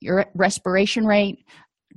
Your 0.00 0.26
respiration 0.34 1.04
rate, 1.06 1.44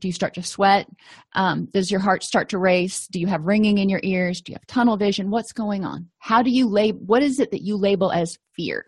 do 0.02 0.08
you 0.08 0.12
start 0.12 0.34
to 0.34 0.44
sweat? 0.44 0.90
Um, 1.34 1.68
does 1.74 1.90
your 1.90 2.02
heart 2.02 2.24
start 2.24 2.50
to 2.50 2.58
race? 2.58 3.08
Do 3.08 3.20
you 3.20 3.28
have 3.28 3.46
ringing 3.46 3.78
in 3.78 3.88
your 3.88 4.02
ears? 4.04 4.42
Do 4.42 4.52
you 4.52 4.56
have 4.56 4.68
tunnel 4.68 4.98
vision? 4.98 5.30
What's 5.30 5.54
going 5.54 5.86
on? 5.86 6.10
How 6.18 6.42
do 6.42 6.50
you 6.50 6.68
label 6.68 7.00
what 7.06 7.24
is 7.24 7.40
it 7.40 7.52
that 7.52 7.62
you 7.62 7.78
label 7.78 8.12
as 8.12 8.38
fear? 8.56 8.86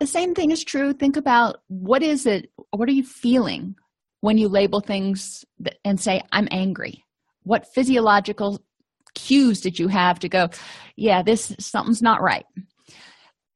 The 0.00 0.06
same 0.06 0.34
thing 0.34 0.50
is 0.50 0.64
true. 0.64 0.92
Think 0.92 1.16
about 1.16 1.62
what 1.68 2.02
is 2.02 2.26
it 2.26 2.50
what 2.70 2.88
are 2.88 2.92
you 2.92 3.04
feeling 3.04 3.76
when 4.20 4.36
you 4.36 4.48
label 4.48 4.80
things 4.80 5.44
and 5.84 5.98
say 5.98 6.20
i'm 6.32 6.48
angry. 6.50 7.04
What 7.44 7.72
physiological 7.72 8.60
cues 9.14 9.60
did 9.60 9.78
you 9.78 9.88
have 9.88 10.18
to 10.20 10.28
go 10.28 10.50
yeah 10.96 11.22
this 11.22 11.54
something's 11.58 12.02
not 12.02 12.20
right. 12.20 12.46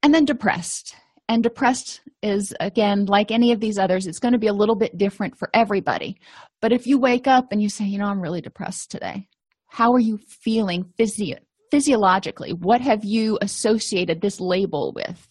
And 0.02 0.14
then 0.14 0.24
depressed 0.24 0.94
and 1.28 1.42
depressed 1.42 2.00
is 2.22 2.54
again 2.60 3.06
like 3.06 3.30
any 3.30 3.52
of 3.52 3.60
these 3.60 3.78
others 3.78 4.06
it's 4.06 4.18
going 4.18 4.32
to 4.32 4.38
be 4.38 4.46
a 4.46 4.52
little 4.52 4.74
bit 4.74 4.96
different 4.96 5.36
for 5.36 5.48
everybody. 5.54 6.18
But 6.60 6.72
if 6.72 6.86
you 6.86 6.98
wake 6.98 7.26
up 7.26 7.48
and 7.50 7.62
you 7.62 7.68
say 7.68 7.84
you 7.84 7.98
know 7.98 8.06
i'm 8.06 8.20
really 8.20 8.40
depressed 8.40 8.90
today. 8.90 9.28
How 9.68 9.92
are 9.92 10.00
you 10.00 10.18
feeling 10.28 10.84
physio- 10.96 11.40
physiologically? 11.70 12.52
What 12.52 12.80
have 12.80 13.04
you 13.04 13.38
associated 13.42 14.20
this 14.20 14.40
label 14.40 14.92
with? 14.94 15.28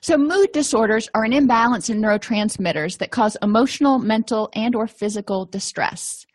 So 0.00 0.18
mood 0.18 0.52
disorders 0.52 1.08
are 1.14 1.24
an 1.24 1.32
imbalance 1.32 1.88
in 1.88 1.98
neurotransmitters 2.00 2.98
that 2.98 3.10
cause 3.10 3.38
emotional 3.40 3.98
mental 3.98 4.50
and 4.54 4.74
or 4.76 4.86
physical 4.86 5.46
distress. 5.46 6.26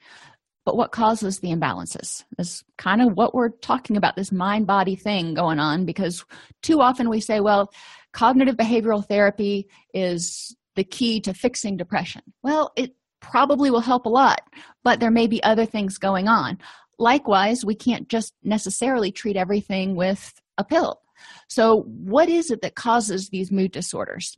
But 0.65 0.75
what 0.75 0.91
causes 0.91 1.39
the 1.39 1.49
imbalances? 1.49 2.23
Is 2.37 2.63
kind 2.77 3.01
of 3.01 3.15
what 3.15 3.33
we're 3.33 3.49
talking 3.49 3.95
about 3.95 4.15
this 4.15 4.31
mind 4.31 4.65
body 4.65 4.95
thing 4.95 5.35
going 5.35 5.59
on 5.59 5.85
because 5.85 6.25
too 6.63 6.81
often 6.81 7.09
we 7.09 7.21
say 7.21 7.39
well 7.39 7.71
cognitive 8.13 8.55
behavioral 8.55 9.05
therapy 9.05 9.67
is 9.93 10.55
the 10.75 10.83
key 10.83 11.19
to 11.21 11.33
fixing 11.33 11.77
depression. 11.77 12.21
Well, 12.43 12.71
it 12.75 12.95
probably 13.21 13.69
will 13.69 13.81
help 13.81 14.05
a 14.05 14.09
lot, 14.09 14.41
but 14.83 14.99
there 14.99 15.11
may 15.11 15.27
be 15.27 15.43
other 15.43 15.65
things 15.65 15.97
going 15.97 16.27
on. 16.27 16.57
Likewise, 16.97 17.63
we 17.65 17.75
can't 17.75 18.07
just 18.07 18.33
necessarily 18.43 19.11
treat 19.11 19.35
everything 19.35 19.95
with 19.95 20.33
a 20.57 20.63
pill. 20.63 21.01
So, 21.47 21.81
what 21.83 22.29
is 22.29 22.51
it 22.51 22.61
that 22.61 22.75
causes 22.75 23.29
these 23.29 23.51
mood 23.51 23.71
disorders 23.71 24.37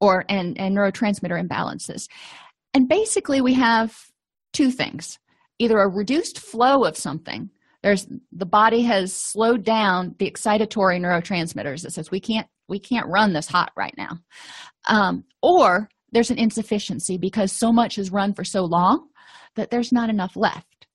or 0.00 0.24
and, 0.28 0.58
and 0.58 0.76
neurotransmitter 0.76 1.46
imbalances? 1.46 2.08
And 2.74 2.88
basically, 2.88 3.40
we 3.40 3.54
have 3.54 3.96
two 4.52 4.70
things 4.70 5.18
either 5.58 5.78
a 5.78 5.88
reduced 5.88 6.38
flow 6.38 6.84
of 6.84 6.96
something 6.96 7.50
there's 7.82 8.06
the 8.32 8.46
body 8.46 8.82
has 8.82 9.12
slowed 9.12 9.64
down 9.64 10.14
the 10.18 10.30
excitatory 10.30 11.00
neurotransmitters 11.00 11.84
it 11.84 11.92
says 11.92 12.10
we 12.10 12.20
can't 12.20 12.46
we 12.68 12.78
can't 12.78 13.08
run 13.08 13.32
this 13.32 13.48
hot 13.48 13.72
right 13.76 13.94
now. 13.96 14.18
Um, 14.88 15.24
or 15.42 15.88
there's 16.12 16.30
an 16.30 16.38
insufficiency 16.38 17.18
because 17.18 17.52
so 17.52 17.72
much 17.72 17.98
is 17.98 18.10
run 18.10 18.34
for 18.34 18.44
so 18.44 18.64
long 18.64 19.08
that 19.56 19.70
there's 19.70 19.92
not 19.92 20.10
enough 20.10 20.36
left. 20.36 20.86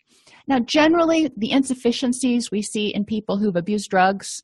Now 0.47 0.59
generally 0.59 1.31
the 1.37 1.51
insufficiencies 1.51 2.51
we 2.51 2.61
see 2.61 2.93
in 2.93 3.05
people 3.05 3.37
who've 3.37 3.55
abused 3.55 3.89
drugs 3.89 4.41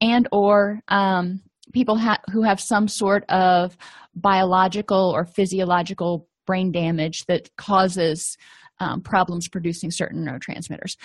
and 0.00 0.28
or 0.30 0.80
um, 0.88 1.40
people 1.72 1.96
ha- 1.96 2.20
who 2.30 2.42
have 2.42 2.60
some 2.60 2.88
sort 2.88 3.24
of 3.28 3.76
biological 4.14 5.10
or 5.14 5.24
physiological 5.24 6.28
brain 6.46 6.72
damage 6.72 7.24
that 7.26 7.54
causes 7.56 8.36
um, 8.80 9.00
problems 9.00 9.48
producing 9.48 9.90
certain 9.90 10.24
neurotransmitters. 10.24 10.96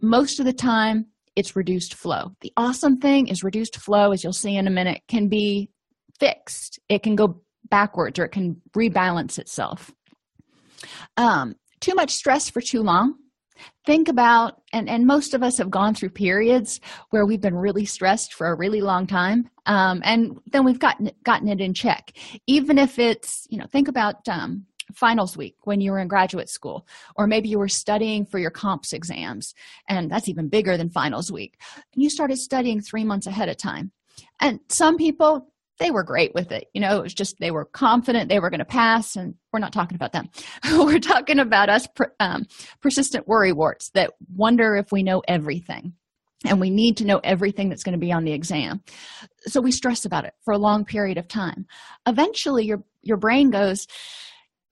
Most 0.00 0.38
of 0.38 0.46
the 0.46 0.52
time 0.52 1.06
it's 1.38 1.54
reduced 1.54 1.94
flow. 1.94 2.32
The 2.40 2.52
awesome 2.56 2.98
thing 2.98 3.28
is 3.28 3.44
reduced 3.44 3.76
flow 3.76 4.10
as 4.10 4.24
you'll 4.24 4.32
see 4.32 4.56
in 4.56 4.66
a 4.66 4.72
minute 4.72 5.02
can 5.06 5.28
be 5.28 5.70
fixed. 6.18 6.80
It 6.88 7.04
can 7.04 7.14
go 7.14 7.42
backwards 7.70 8.18
or 8.18 8.24
it 8.24 8.32
can 8.32 8.60
rebalance 8.76 9.38
itself. 9.38 9.92
Um, 11.16 11.54
too 11.80 11.94
much 11.94 12.10
stress 12.10 12.50
for 12.50 12.60
too 12.60 12.82
long. 12.82 13.14
Think 13.86 14.08
about 14.08 14.62
and 14.72 14.88
and 14.88 15.06
most 15.06 15.32
of 15.32 15.44
us 15.44 15.58
have 15.58 15.70
gone 15.70 15.94
through 15.94 16.10
periods 16.10 16.80
where 17.10 17.24
we've 17.24 17.40
been 17.40 17.56
really 17.56 17.84
stressed 17.84 18.34
for 18.34 18.48
a 18.48 18.56
really 18.56 18.80
long 18.80 19.06
time 19.06 19.48
um, 19.66 20.00
and 20.04 20.38
then 20.52 20.64
we've 20.64 20.78
gotten 20.78 21.10
gotten 21.24 21.48
it 21.48 21.60
in 21.60 21.72
check. 21.72 22.12
Even 22.48 22.78
if 22.78 22.98
it's 22.98 23.46
you 23.48 23.58
know 23.58 23.66
think 23.66 23.86
about 23.86 24.26
um, 24.28 24.66
finals 24.94 25.36
week 25.36 25.56
when 25.64 25.80
you 25.80 25.92
were 25.92 25.98
in 25.98 26.08
graduate 26.08 26.48
school 26.48 26.86
or 27.16 27.26
maybe 27.26 27.48
you 27.48 27.58
were 27.58 27.68
studying 27.68 28.24
for 28.24 28.38
your 28.38 28.50
comps 28.50 28.92
exams 28.92 29.54
and 29.88 30.10
that's 30.10 30.28
even 30.28 30.48
bigger 30.48 30.76
than 30.76 30.90
finals 30.90 31.30
week. 31.30 31.58
You 31.94 32.10
started 32.10 32.38
studying 32.38 32.80
three 32.80 33.04
months 33.04 33.26
ahead 33.26 33.48
of 33.48 33.56
time. 33.56 33.92
And 34.40 34.60
some 34.68 34.96
people 34.96 35.52
they 35.78 35.92
were 35.92 36.02
great 36.02 36.34
with 36.34 36.50
it. 36.50 36.68
You 36.74 36.80
know 36.80 36.98
it 36.98 37.02
was 37.02 37.14
just 37.14 37.38
they 37.38 37.50
were 37.50 37.64
confident 37.64 38.28
they 38.28 38.40
were 38.40 38.50
going 38.50 38.58
to 38.58 38.64
pass 38.64 39.16
and 39.16 39.34
we're 39.52 39.60
not 39.60 39.72
talking 39.72 39.94
about 39.94 40.12
them. 40.12 40.28
We're 40.72 40.98
talking 40.98 41.38
about 41.38 41.68
us 41.68 41.86
um, 42.20 42.46
persistent 42.80 43.26
worry 43.28 43.52
warts 43.52 43.90
that 43.90 44.12
wonder 44.34 44.76
if 44.76 44.92
we 44.92 45.02
know 45.02 45.22
everything 45.26 45.94
and 46.44 46.60
we 46.60 46.70
need 46.70 46.96
to 46.98 47.04
know 47.04 47.20
everything 47.24 47.68
that's 47.68 47.82
going 47.82 47.94
to 47.94 47.98
be 47.98 48.12
on 48.12 48.24
the 48.24 48.32
exam. 48.32 48.82
So 49.46 49.60
we 49.60 49.72
stress 49.72 50.04
about 50.04 50.24
it 50.24 50.34
for 50.44 50.52
a 50.52 50.58
long 50.58 50.84
period 50.84 51.18
of 51.18 51.28
time. 51.28 51.66
Eventually 52.06 52.64
your 52.64 52.82
your 53.02 53.16
brain 53.16 53.50
goes 53.50 53.86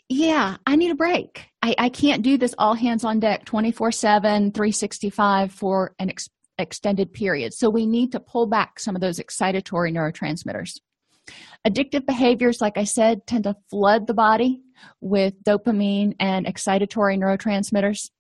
yeah 0.09 0.57
i 0.67 0.77
need 0.77 0.91
a 0.91 0.97
break. 0.97 1.49
I, 1.67 1.75
I 1.79 1.89
can't 1.89 2.23
do 2.23 2.39
this 2.39 2.55
all 2.59 2.75
hands 2.75 3.05
on 3.05 3.19
deck 3.19 3.45
24 3.45 3.91
7 3.91 4.53
365 4.53 5.53
for 5.53 5.95
an 5.99 6.11
ex- 6.11 6.29
extended 6.59 7.13
period. 7.13 7.53
So 7.55 7.69
we 7.69 7.87
need 7.87 8.13
to 8.13 8.21
pull 8.21 8.47
back 8.47 8.79
some 8.79 8.95
of 8.95 9.01
those 9.01 9.19
excitatory 9.19 9.93
neurotransmitters. 9.93 10.79
Addictive 11.67 12.07
behaviors 12.07 12.61
like 12.61 12.79
i 12.79 12.85
said 12.85 13.27
tend 13.27 13.45
to 13.45 13.57
flood 13.69 14.07
the 14.07 14.15
body 14.15 14.61
with 15.01 15.35
dopamine 15.43 16.15
and 16.21 16.47
excitatory 16.47 17.19
neurotransmitters. 17.19 18.11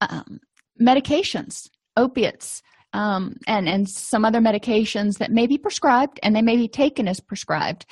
Um, 0.00 0.40
medications 0.80 1.68
opiates 1.98 2.62
um, 2.92 3.36
and 3.46 3.68
and 3.68 3.88
some 3.88 4.24
other 4.24 4.40
medications 4.40 5.18
that 5.18 5.30
may 5.30 5.46
be 5.46 5.58
prescribed 5.58 6.18
and 6.22 6.34
they 6.34 6.42
may 6.42 6.56
be 6.56 6.68
taken 6.68 7.06
as 7.06 7.20
prescribed 7.20 7.86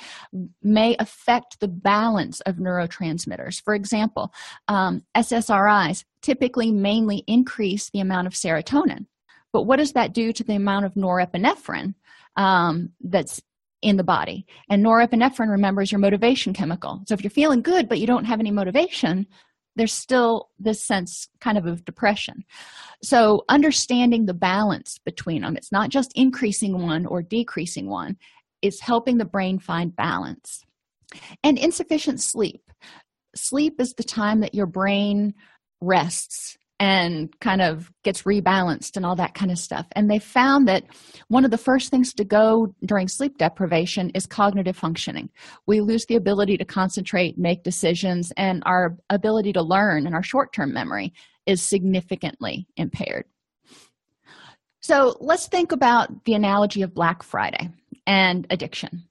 may 0.63 0.95
affect 0.99 1.59
the 1.59 1.67
balance 1.67 2.39
of 2.41 2.55
neurotransmitters. 2.55 3.61
For 3.61 3.73
example 3.73 4.33
um, 4.67 5.03
ssris 5.15 6.03
typically 6.21 6.71
mainly 6.71 7.23
increase 7.27 7.89
the 7.89 7.99
amount 7.99 8.27
of 8.27 8.33
serotonin. 8.33 9.05
But 9.53 9.63
what 9.63 9.77
does 9.77 9.93
that 9.93 10.13
do 10.13 10.33
to 10.33 10.43
the 10.43 10.55
amount 10.55 10.85
of 10.85 10.93
norepinephrine 10.95 11.93
um, 12.35 12.91
that's 13.01 13.41
in 13.81 13.97
the 13.97 14.03
body? 14.03 14.45
And 14.69 14.83
norepinephrine 14.83 15.49
remember 15.49 15.81
is 15.81 15.91
your 15.91 15.99
motivation 15.99 16.53
chemical. 16.53 17.01
So 17.07 17.13
if 17.13 17.23
you're 17.23 17.31
feeling 17.31 17.61
good 17.61 17.87
but 17.87 17.99
you 17.99 18.07
don't 18.07 18.25
have 18.25 18.39
any 18.39 18.51
motivation 18.51 19.27
there's 19.77 19.93
still 19.93 20.49
this 20.59 20.83
sense 20.83 21.29
kind 21.39 21.57
of 21.57 21.65
of 21.65 21.85
depression. 21.85 22.43
So 23.01 23.45
understanding 23.47 24.25
the 24.25 24.33
balance 24.33 24.99
between 25.05 25.43
them 25.43 25.55
it's 25.55 25.71
not 25.71 25.89
just 25.89 26.11
increasing 26.15 26.81
one 26.81 27.05
or 27.05 27.21
decreasing 27.21 27.87
one 27.87 28.17
it's 28.61 28.79
helping 28.79 29.17
the 29.17 29.25
brain 29.25 29.59
find 29.59 29.95
balance. 29.95 30.65
And 31.43 31.57
insufficient 31.57 32.19
sleep. 32.19 32.61
Sleep 33.35 33.79
is 33.79 33.93
the 33.93 34.03
time 34.03 34.41
that 34.41 34.55
your 34.55 34.65
brain 34.65 35.35
rests 35.79 36.56
and 36.79 37.37
kind 37.39 37.61
of 37.61 37.91
gets 38.03 38.23
rebalanced 38.23 38.95
and 38.95 39.05
all 39.05 39.15
that 39.15 39.33
kind 39.33 39.51
of 39.51 39.57
stuff. 39.57 39.87
And 39.93 40.09
they 40.09 40.19
found 40.19 40.67
that 40.67 40.83
one 41.27 41.43
of 41.43 41.51
the 41.51 41.57
first 41.57 41.89
things 41.89 42.13
to 42.13 42.23
go 42.23 42.73
during 42.85 43.07
sleep 43.07 43.37
deprivation 43.37 44.11
is 44.11 44.27
cognitive 44.27 44.77
functioning. 44.77 45.29
We 45.65 45.81
lose 45.81 46.05
the 46.05 46.15
ability 46.15 46.57
to 46.57 46.65
concentrate, 46.65 47.37
make 47.37 47.63
decisions, 47.63 48.31
and 48.37 48.61
our 48.65 48.97
ability 49.09 49.53
to 49.53 49.61
learn 49.63 50.05
and 50.05 50.15
our 50.15 50.23
short 50.23 50.53
term 50.53 50.73
memory 50.73 51.13
is 51.47 51.61
significantly 51.61 52.67
impaired. 52.75 53.25
So 54.81 55.17
let's 55.19 55.47
think 55.47 55.71
about 55.71 56.25
the 56.25 56.33
analogy 56.33 56.81
of 56.83 56.93
Black 56.93 57.23
Friday 57.23 57.69
and 58.05 58.45
addiction. 58.49 59.03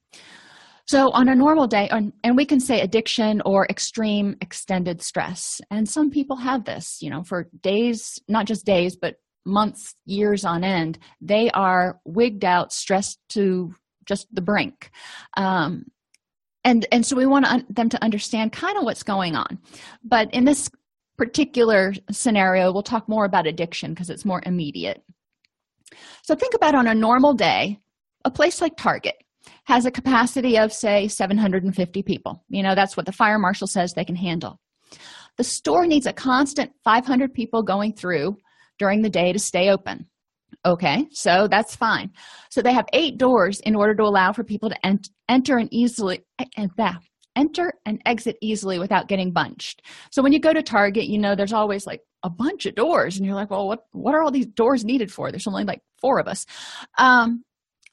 So, 0.87 1.11
on 1.11 1.27
a 1.27 1.35
normal 1.35 1.67
day, 1.67 1.89
and 1.89 2.37
we 2.37 2.45
can 2.45 2.59
say 2.59 2.81
addiction 2.81 3.41
or 3.45 3.65
extreme 3.69 4.37
extended 4.41 5.01
stress. 5.01 5.59
And 5.69 5.87
some 5.87 6.09
people 6.09 6.37
have 6.37 6.63
this, 6.63 6.99
you 7.01 7.09
know, 7.09 7.23
for 7.23 7.49
days, 7.61 8.19
not 8.27 8.45
just 8.45 8.65
days, 8.65 8.95
but 8.95 9.15
months, 9.45 9.95
years 10.05 10.45
on 10.45 10.63
end. 10.63 10.99
They 11.21 11.49
are 11.51 11.99
wigged 12.05 12.45
out, 12.45 12.71
stressed 12.71 13.19
to 13.29 13.73
just 14.07 14.33
the 14.33 14.41
brink 14.41 14.89
um, 15.35 15.85
and 16.63 16.87
and 16.91 17.05
so 17.05 17.15
we 17.15 17.25
want 17.25 17.45
un- 17.45 17.65
them 17.69 17.89
to 17.89 18.03
understand 18.03 18.51
kind 18.51 18.77
of 18.77 18.83
what's 18.83 19.03
going 19.03 19.35
on 19.35 19.59
but 20.03 20.33
in 20.33 20.45
this 20.45 20.69
particular 21.17 21.93
scenario 22.09 22.71
we'll 22.71 22.81
talk 22.81 23.07
more 23.07 23.25
about 23.25 23.45
addiction 23.45 23.93
because 23.93 24.09
it's 24.09 24.25
more 24.25 24.41
immediate 24.45 25.03
so 26.23 26.35
think 26.35 26.53
about 26.53 26.73
on 26.73 26.87
a 26.87 26.95
normal 26.95 27.33
day 27.33 27.79
a 28.25 28.31
place 28.31 28.61
like 28.61 28.75
target 28.77 29.15
has 29.65 29.85
a 29.85 29.91
capacity 29.91 30.57
of 30.57 30.71
say 30.71 31.07
750 31.07 32.03
people. 32.03 32.43
You 32.49 32.63
know 32.63 32.75
that's 32.75 32.95
what 32.95 33.05
the 33.05 33.11
fire 33.11 33.39
marshal 33.39 33.67
says 33.67 33.93
they 33.93 34.05
can 34.05 34.15
handle. 34.15 34.59
The 35.37 35.43
store 35.43 35.85
needs 35.85 36.05
a 36.05 36.13
constant 36.13 36.71
500 36.83 37.33
people 37.33 37.61
going 37.61 37.93
through 37.93 38.37
during 38.79 39.01
the 39.01 39.09
day 39.09 39.33
to 39.33 39.39
stay 39.39 39.69
open. 39.69 40.07
Okay 40.65 41.07
so 41.11 41.47
that's 41.49 41.75
fine. 41.75 42.11
So 42.49 42.61
they 42.61 42.73
have 42.73 42.87
eight 42.93 43.17
doors 43.17 43.59
in 43.61 43.75
order 43.75 43.93
to 43.95 44.03
allow 44.03 44.31
for 44.33 44.43
people 44.43 44.69
to 44.69 44.85
ent- 44.85 45.09
enter 45.29 45.57
and 45.57 45.69
easily 45.71 46.21
and 46.55 46.71
enter 47.35 47.73
and 47.85 48.01
exit 48.05 48.37
easily 48.41 48.79
without 48.79 49.07
getting 49.07 49.31
bunched. 49.31 49.83
So 50.11 50.23
when 50.23 50.33
you 50.33 50.39
go 50.39 50.53
to 50.53 50.63
target 50.63 51.05
you 51.07 51.19
know 51.19 51.35
there's 51.35 51.53
always 51.53 51.85
like 51.85 52.01
a 52.23 52.29
bunch 52.29 52.65
of 52.65 52.75
doors 52.75 53.17
and 53.17 53.25
you're 53.25 53.35
like 53.35 53.51
well 53.51 53.67
what 53.67 53.81
what 53.91 54.15
are 54.15 54.23
all 54.23 54.31
these 54.31 54.47
doors 54.47 54.85
needed 54.85 55.11
for? 55.11 55.31
There's 55.31 55.47
only 55.47 55.65
like 55.65 55.81
four 55.99 56.19
of 56.19 56.27
us. 56.27 56.45
Um, 56.97 57.43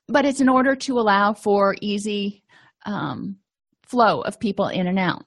but 0.08 0.24
it's 0.24 0.40
in 0.40 0.48
order 0.48 0.74
to 0.74 0.98
allow 0.98 1.32
for 1.32 1.76
easy 1.80 2.42
um, 2.86 3.36
flow 3.82 4.20
of 4.22 4.40
people 4.40 4.68
in 4.68 4.86
and 4.86 4.98
out. 4.98 5.24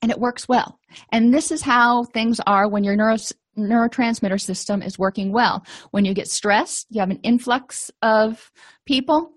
And 0.00 0.10
it 0.10 0.18
works 0.18 0.48
well. 0.48 0.78
And 1.12 1.32
this 1.32 1.50
is 1.50 1.62
how 1.62 2.04
things 2.04 2.40
are 2.46 2.68
when 2.68 2.84
your 2.84 2.96
neuro, 2.96 3.16
neurotransmitter 3.56 4.40
system 4.40 4.82
is 4.82 4.98
working 4.98 5.32
well. 5.32 5.64
When 5.92 6.04
you 6.04 6.14
get 6.14 6.28
stressed 6.28 6.86
you 6.90 7.00
have 7.00 7.10
an 7.10 7.20
influx 7.22 7.90
of 8.02 8.50
people 8.86 9.30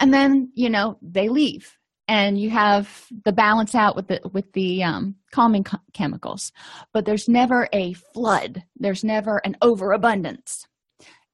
and 0.00 0.12
then 0.12 0.50
you 0.54 0.70
know 0.70 0.98
they 1.02 1.28
leave. 1.28 1.76
And 2.08 2.38
you 2.38 2.50
have 2.50 3.06
the 3.24 3.32
balance 3.32 3.74
out 3.74 3.96
with 3.96 4.08
the 4.08 4.20
with 4.32 4.52
the 4.52 4.82
um, 4.82 5.14
calming 5.30 5.64
co- 5.64 5.78
chemicals. 5.94 6.52
But 6.92 7.04
there's 7.06 7.28
never 7.28 7.68
a 7.72 7.94
flood. 7.94 8.64
There's 8.76 9.04
never 9.04 9.38
an 9.44 9.56
overabundance 9.62 10.66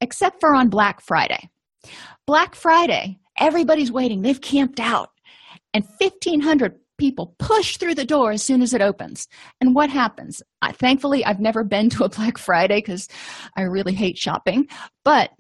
except 0.01 0.39
for 0.41 0.55
on 0.55 0.69
black 0.69 1.01
friday 1.01 1.51
black 2.27 2.55
friday 2.55 3.19
everybody's 3.39 3.93
waiting. 3.93 4.23
They've 4.23 4.41
camped 4.41 4.81
out. 4.81 5.11
And 5.73 5.85
1500 5.99 6.79
people 6.99 7.37
push 7.39 7.77
through 7.77 7.95
the 7.95 8.05
door 8.05 8.33
as 8.33 8.43
soon 8.43 8.61
as 8.61 8.75
it 8.75 8.83
opens. 8.83 9.29
And 9.61 9.75
what 9.75 9.91
happens? 9.91 10.43
I, 10.63 10.73
thankfully 10.73 11.25
i've 11.25 11.41
never 11.41 11.63
been 11.63 11.91
to 11.91 12.05
a 12.05 12.09
black 12.17 12.39
friday 12.39 12.79
because 12.79 13.09
i 13.57 13.63
really 13.63 13.95
hate 13.95 14.19
shopping. 14.19 14.67
But 15.05 15.31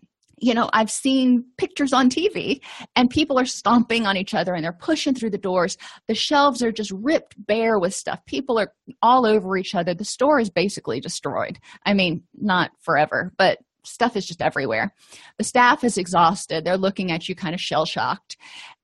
you 0.40 0.54
know 0.54 0.70
i've 0.72 0.90
seen 0.90 1.44
pictures 1.56 1.92
on 1.92 2.08
tv 2.08 2.60
and 2.94 3.10
people 3.10 3.40
are 3.40 3.44
stomping 3.44 4.06
on 4.06 4.16
each 4.16 4.34
other 4.34 4.54
and 4.54 4.62
they're 4.62 4.72
pushing 4.72 5.14
through 5.14 5.30
the 5.30 5.38
doors. 5.38 5.76
The 6.06 6.14
shelves 6.14 6.62
are 6.62 6.70
just 6.70 6.92
ripped 6.92 7.34
bare 7.44 7.80
with 7.80 7.92
stuff. 7.92 8.24
People 8.26 8.56
are 8.60 8.72
all 9.02 9.26
over 9.26 9.56
each 9.56 9.74
other. 9.74 9.94
The 9.94 10.04
store 10.04 10.38
is 10.38 10.50
basically 10.50 11.00
destroyed. 11.00 11.58
I 11.84 11.94
mean 11.94 12.22
not 12.34 12.70
forever 12.82 13.32
but 13.36 13.58
stuff 13.88 14.16
is 14.16 14.26
just 14.26 14.42
everywhere 14.42 14.94
the 15.38 15.44
staff 15.44 15.84
is 15.84 15.98
exhausted 15.98 16.64
they're 16.64 16.76
looking 16.76 17.10
at 17.10 17.28
you 17.28 17.34
kind 17.34 17.54
of 17.54 17.60
shell 17.60 17.84
shocked 17.84 18.36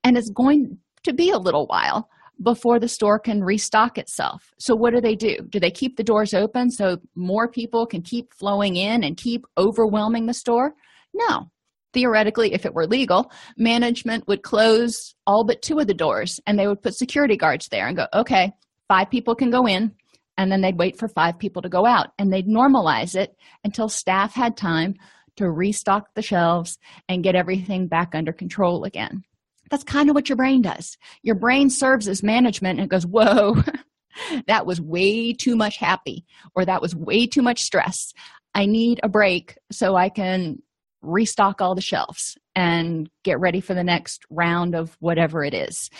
and 0.02 0.16
it's 0.16 0.30
going 0.30 0.78
to 1.02 1.12
be 1.12 1.30
a 1.30 1.38
little 1.38 1.66
while 1.66 2.08
before 2.42 2.78
the 2.78 2.88
store 2.88 3.18
can 3.18 3.42
restock 3.42 3.96
itself. 3.98 4.52
So, 4.58 4.74
what 4.74 4.92
do 4.92 5.00
they 5.00 5.14
do? 5.14 5.36
Do 5.48 5.60
they 5.60 5.70
keep 5.70 5.96
the 5.96 6.04
doors 6.04 6.34
open 6.34 6.70
so 6.70 6.98
more 7.14 7.48
people 7.48 7.86
can 7.86 8.02
keep 8.02 8.32
flowing 8.34 8.76
in 8.76 9.04
and 9.04 9.16
keep 9.16 9.46
overwhelming 9.56 10.26
the 10.26 10.34
store? 10.34 10.74
No. 11.12 11.50
Theoretically, 11.92 12.52
if 12.52 12.66
it 12.66 12.74
were 12.74 12.88
legal, 12.88 13.30
management 13.56 14.26
would 14.26 14.42
close 14.42 15.14
all 15.28 15.44
but 15.44 15.62
two 15.62 15.78
of 15.78 15.86
the 15.86 15.94
doors 15.94 16.40
and 16.44 16.58
they 16.58 16.66
would 16.66 16.82
put 16.82 16.96
security 16.96 17.36
guards 17.36 17.68
there 17.68 17.86
and 17.86 17.96
go, 17.96 18.06
okay, 18.12 18.52
five 18.88 19.10
people 19.10 19.36
can 19.36 19.50
go 19.50 19.66
in, 19.68 19.92
and 20.36 20.50
then 20.50 20.60
they'd 20.60 20.78
wait 20.78 20.98
for 20.98 21.08
five 21.08 21.38
people 21.38 21.62
to 21.62 21.68
go 21.68 21.86
out. 21.86 22.08
And 22.18 22.32
they'd 22.32 22.46
normalize 22.46 23.14
it 23.14 23.36
until 23.62 23.88
staff 23.88 24.34
had 24.34 24.56
time 24.56 24.94
to 25.36 25.50
restock 25.50 26.14
the 26.14 26.22
shelves 26.22 26.78
and 27.08 27.24
get 27.24 27.34
everything 27.34 27.88
back 27.88 28.14
under 28.14 28.32
control 28.32 28.84
again. 28.84 29.22
That's 29.70 29.84
kind 29.84 30.08
of 30.08 30.14
what 30.14 30.28
your 30.28 30.36
brain 30.36 30.62
does. 30.62 30.96
Your 31.22 31.34
brain 31.34 31.70
serves 31.70 32.08
as 32.08 32.22
management 32.22 32.78
and 32.78 32.86
it 32.86 32.90
goes 32.90 33.06
whoa 33.06 33.56
that 34.46 34.66
was 34.66 34.80
way 34.80 35.32
too 35.32 35.56
much 35.56 35.78
happy 35.78 36.24
or 36.54 36.64
that 36.64 36.82
was 36.82 36.94
way 36.94 37.26
too 37.26 37.42
much 37.42 37.62
stress. 37.62 38.12
I 38.54 38.66
need 38.66 39.00
a 39.02 39.08
break 39.08 39.58
so 39.72 39.96
i 39.96 40.08
can 40.08 40.58
restock 41.02 41.60
all 41.60 41.74
the 41.74 41.80
shelves 41.80 42.38
and 42.54 43.10
get 43.24 43.38
ready 43.40 43.60
for 43.60 43.74
the 43.74 43.84
next 43.84 44.24
round 44.30 44.74
of 44.74 44.96
whatever 45.00 45.44
it 45.44 45.54
is. 45.54 45.90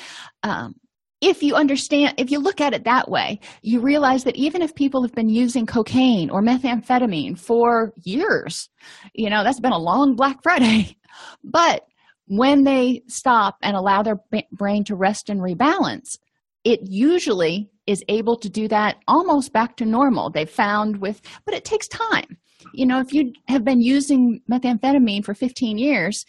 Um, 0.43 0.77
if 1.21 1.43
you 1.43 1.55
understand 1.55 2.15
if 2.19 2.31
you 2.31 2.39
look 2.39 2.61
at 2.61 2.75
it 2.75 2.85
that 2.85 3.11
way 3.11 3.39
you 3.63 3.81
realize 3.81 4.25
that 4.25 4.37
even 4.37 4.63
if 4.63 4.75
people 4.75 5.03
have 5.03 5.15
been 5.15 5.29
using 5.29 5.67
cocaine 5.67 6.31
or 6.31 6.43
methamphetamine 6.43 7.39
for 7.39 7.93
years 8.03 8.69
you 9.15 9.31
know 9.31 9.43
that's 9.45 9.61
been 9.61 9.73
a 9.73 9.79
long 9.79 10.15
black 10.15 10.43
friday 10.43 10.97
but 11.45 11.87
when 12.27 12.65
they 12.65 13.03
stop 13.07 13.57
and 13.63 13.77
allow 13.77 14.03
their 14.03 14.19
brain 14.53 14.85
to 14.85 14.97
rest 14.97 15.29
and 15.29 15.41
rebalance, 15.41 16.19
it 16.65 16.81
usually 16.85 17.71
is 17.87 18.03
able 18.09 18.37
to 18.39 18.49
do 18.49 18.67
that 18.69 18.97
almost 19.07 19.53
back 19.53 19.77
to 19.77 19.85
normal. 19.85 20.31
They 20.31 20.47
found 20.47 21.01
with, 21.01 21.21
but 21.45 21.55
it 21.55 21.65
takes 21.65 21.87
time. 21.89 22.39
You 22.73 22.87
know, 22.87 22.99
if 23.01 23.13
you 23.13 23.33
have 23.49 23.65
been 23.65 23.83
using 23.83 24.41
methamphetamine 24.51 25.25
for 25.25 25.35
15 25.35 25.77
years, 25.77 26.25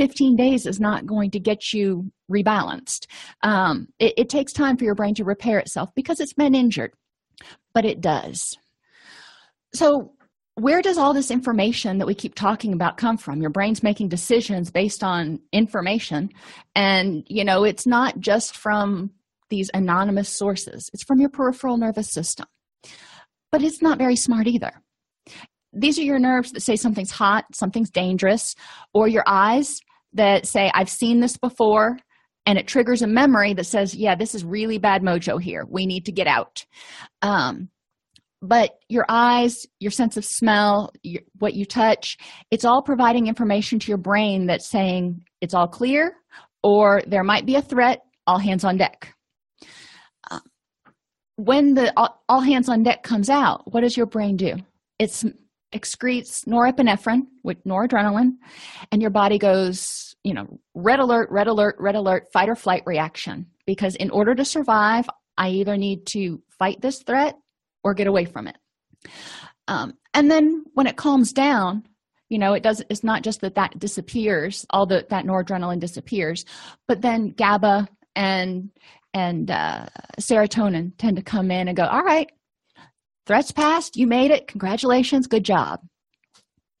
15 0.00 0.34
days 0.34 0.64
is 0.64 0.80
not 0.80 1.04
going 1.04 1.30
to 1.30 1.38
get 1.38 1.74
you 1.74 2.10
rebalanced. 2.32 3.04
Um, 3.42 3.88
it, 3.98 4.14
it 4.16 4.28
takes 4.30 4.50
time 4.50 4.78
for 4.78 4.84
your 4.84 4.94
brain 4.94 5.14
to 5.16 5.24
repair 5.24 5.58
itself 5.58 5.90
because 5.94 6.20
it's 6.20 6.32
been 6.32 6.54
injured, 6.54 6.94
but 7.74 7.84
it 7.84 8.00
does. 8.00 8.56
So, 9.74 10.14
where 10.54 10.80
does 10.80 10.96
all 10.96 11.12
this 11.12 11.30
information 11.30 11.98
that 11.98 12.06
we 12.06 12.14
keep 12.14 12.34
talking 12.34 12.72
about 12.72 12.96
come 12.96 13.18
from 13.18 13.42
your 13.42 13.50
brain's 13.50 13.82
making 13.82 14.08
decisions 14.08 14.70
based 14.70 15.04
on 15.04 15.38
information 15.52 16.30
and 16.74 17.24
you 17.28 17.44
know 17.44 17.64
it's 17.64 17.86
not 17.86 18.18
just 18.18 18.56
from 18.56 19.10
these 19.48 19.70
anonymous 19.72 20.28
sources 20.28 20.90
it's 20.92 21.04
from 21.04 21.20
your 21.20 21.30
peripheral 21.30 21.78
nervous 21.78 22.10
system 22.10 22.46
but 23.52 23.62
it's 23.62 23.80
not 23.80 23.96
very 23.96 24.16
smart 24.16 24.48
either 24.48 24.72
these 25.72 25.98
are 25.98 26.02
your 26.02 26.18
nerves 26.18 26.52
that 26.52 26.60
say 26.60 26.76
something's 26.76 27.12
hot 27.12 27.44
something's 27.54 27.90
dangerous 27.90 28.54
or 28.92 29.08
your 29.08 29.24
eyes 29.26 29.80
that 30.12 30.46
say 30.46 30.70
i've 30.74 30.90
seen 30.90 31.20
this 31.20 31.36
before 31.36 31.96
and 32.46 32.58
it 32.58 32.66
triggers 32.66 33.02
a 33.02 33.06
memory 33.06 33.54
that 33.54 33.66
says 33.66 33.94
yeah 33.94 34.14
this 34.14 34.34
is 34.34 34.44
really 34.44 34.78
bad 34.78 35.02
mojo 35.02 35.40
here. 35.40 35.64
We 35.68 35.86
need 35.86 36.06
to 36.06 36.12
get 36.12 36.26
out. 36.26 36.64
Um, 37.22 37.68
but 38.42 38.70
your 38.88 39.04
eyes 39.08 39.66
your 39.80 39.90
sense 39.90 40.16
of 40.16 40.24
smell 40.24 40.90
your, 41.02 41.20
what 41.38 41.52
you 41.52 41.66
touch 41.66 42.16
it's 42.50 42.64
all 42.64 42.80
providing 42.82 43.26
information 43.26 43.78
to 43.78 43.88
your 43.88 43.98
brain 43.98 44.46
that's 44.46 44.66
saying 44.66 45.22
it's 45.42 45.52
all 45.52 45.68
clear 45.68 46.14
or 46.62 47.02
there 47.06 47.22
might 47.22 47.44
be 47.44 47.56
a 47.56 47.62
threat 47.62 48.00
all 48.26 48.38
hands 48.38 48.64
on 48.64 48.76
deck. 48.76 49.14
Uh, 50.30 50.40
when 51.36 51.74
the 51.74 51.92
all, 51.98 52.22
all 52.28 52.40
hands 52.40 52.68
on 52.68 52.82
deck 52.82 53.02
comes 53.02 53.28
out 53.28 53.62
what 53.72 53.82
does 53.82 53.96
your 53.96 54.06
brain 54.06 54.36
do? 54.36 54.54
It 54.98 55.22
excretes 55.72 56.44
norepinephrine 56.46 57.22
with 57.44 57.62
noradrenaline 57.64 58.32
and 58.90 59.00
your 59.00 59.10
body 59.10 59.38
goes 59.38 60.16
you 60.24 60.34
know 60.34 60.46
red 60.74 60.98
alert 60.98 61.30
red 61.30 61.46
alert 61.46 61.76
red 61.78 61.94
alert 61.94 62.26
fight 62.32 62.48
or 62.48 62.56
flight 62.56 62.82
reaction. 62.86 63.46
Because 63.66 63.94
in 63.96 64.10
order 64.10 64.34
to 64.34 64.44
survive 64.44 65.08
i 65.38 65.48
either 65.48 65.76
need 65.76 66.06
to 66.06 66.42
fight 66.58 66.80
this 66.80 67.02
threat 67.02 67.36
or 67.82 67.94
get 67.94 68.06
away 68.06 68.24
from 68.24 68.46
it. 68.46 68.56
Um, 69.68 69.94
and 70.12 70.30
then 70.30 70.64
when 70.74 70.86
it 70.86 70.96
calms 70.96 71.32
down 71.32 71.84
you 72.30 72.38
know 72.38 72.54
it 72.54 72.62
does 72.62 72.82
it's 72.88 73.04
not 73.04 73.22
just 73.22 73.42
that 73.42 73.56
that 73.56 73.78
disappears 73.78 74.64
all 74.70 74.86
the 74.86 75.06
that 75.10 75.26
noradrenaline 75.26 75.80
disappears 75.80 76.46
but 76.88 77.02
then 77.02 77.28
gaba 77.28 77.86
and 78.16 78.70
and 79.12 79.50
uh, 79.50 79.86
serotonin 80.20 80.92
tend 80.96 81.16
to 81.16 81.22
come 81.22 81.50
in 81.50 81.68
and 81.68 81.76
go 81.76 81.84
all 81.84 82.02
right 82.02 82.30
threats 83.26 83.52
passed. 83.52 83.96
You 83.96 84.06
made 84.06 84.30
it. 84.30 84.48
Congratulations. 84.48 85.26
Good 85.26 85.44
job. 85.44 85.80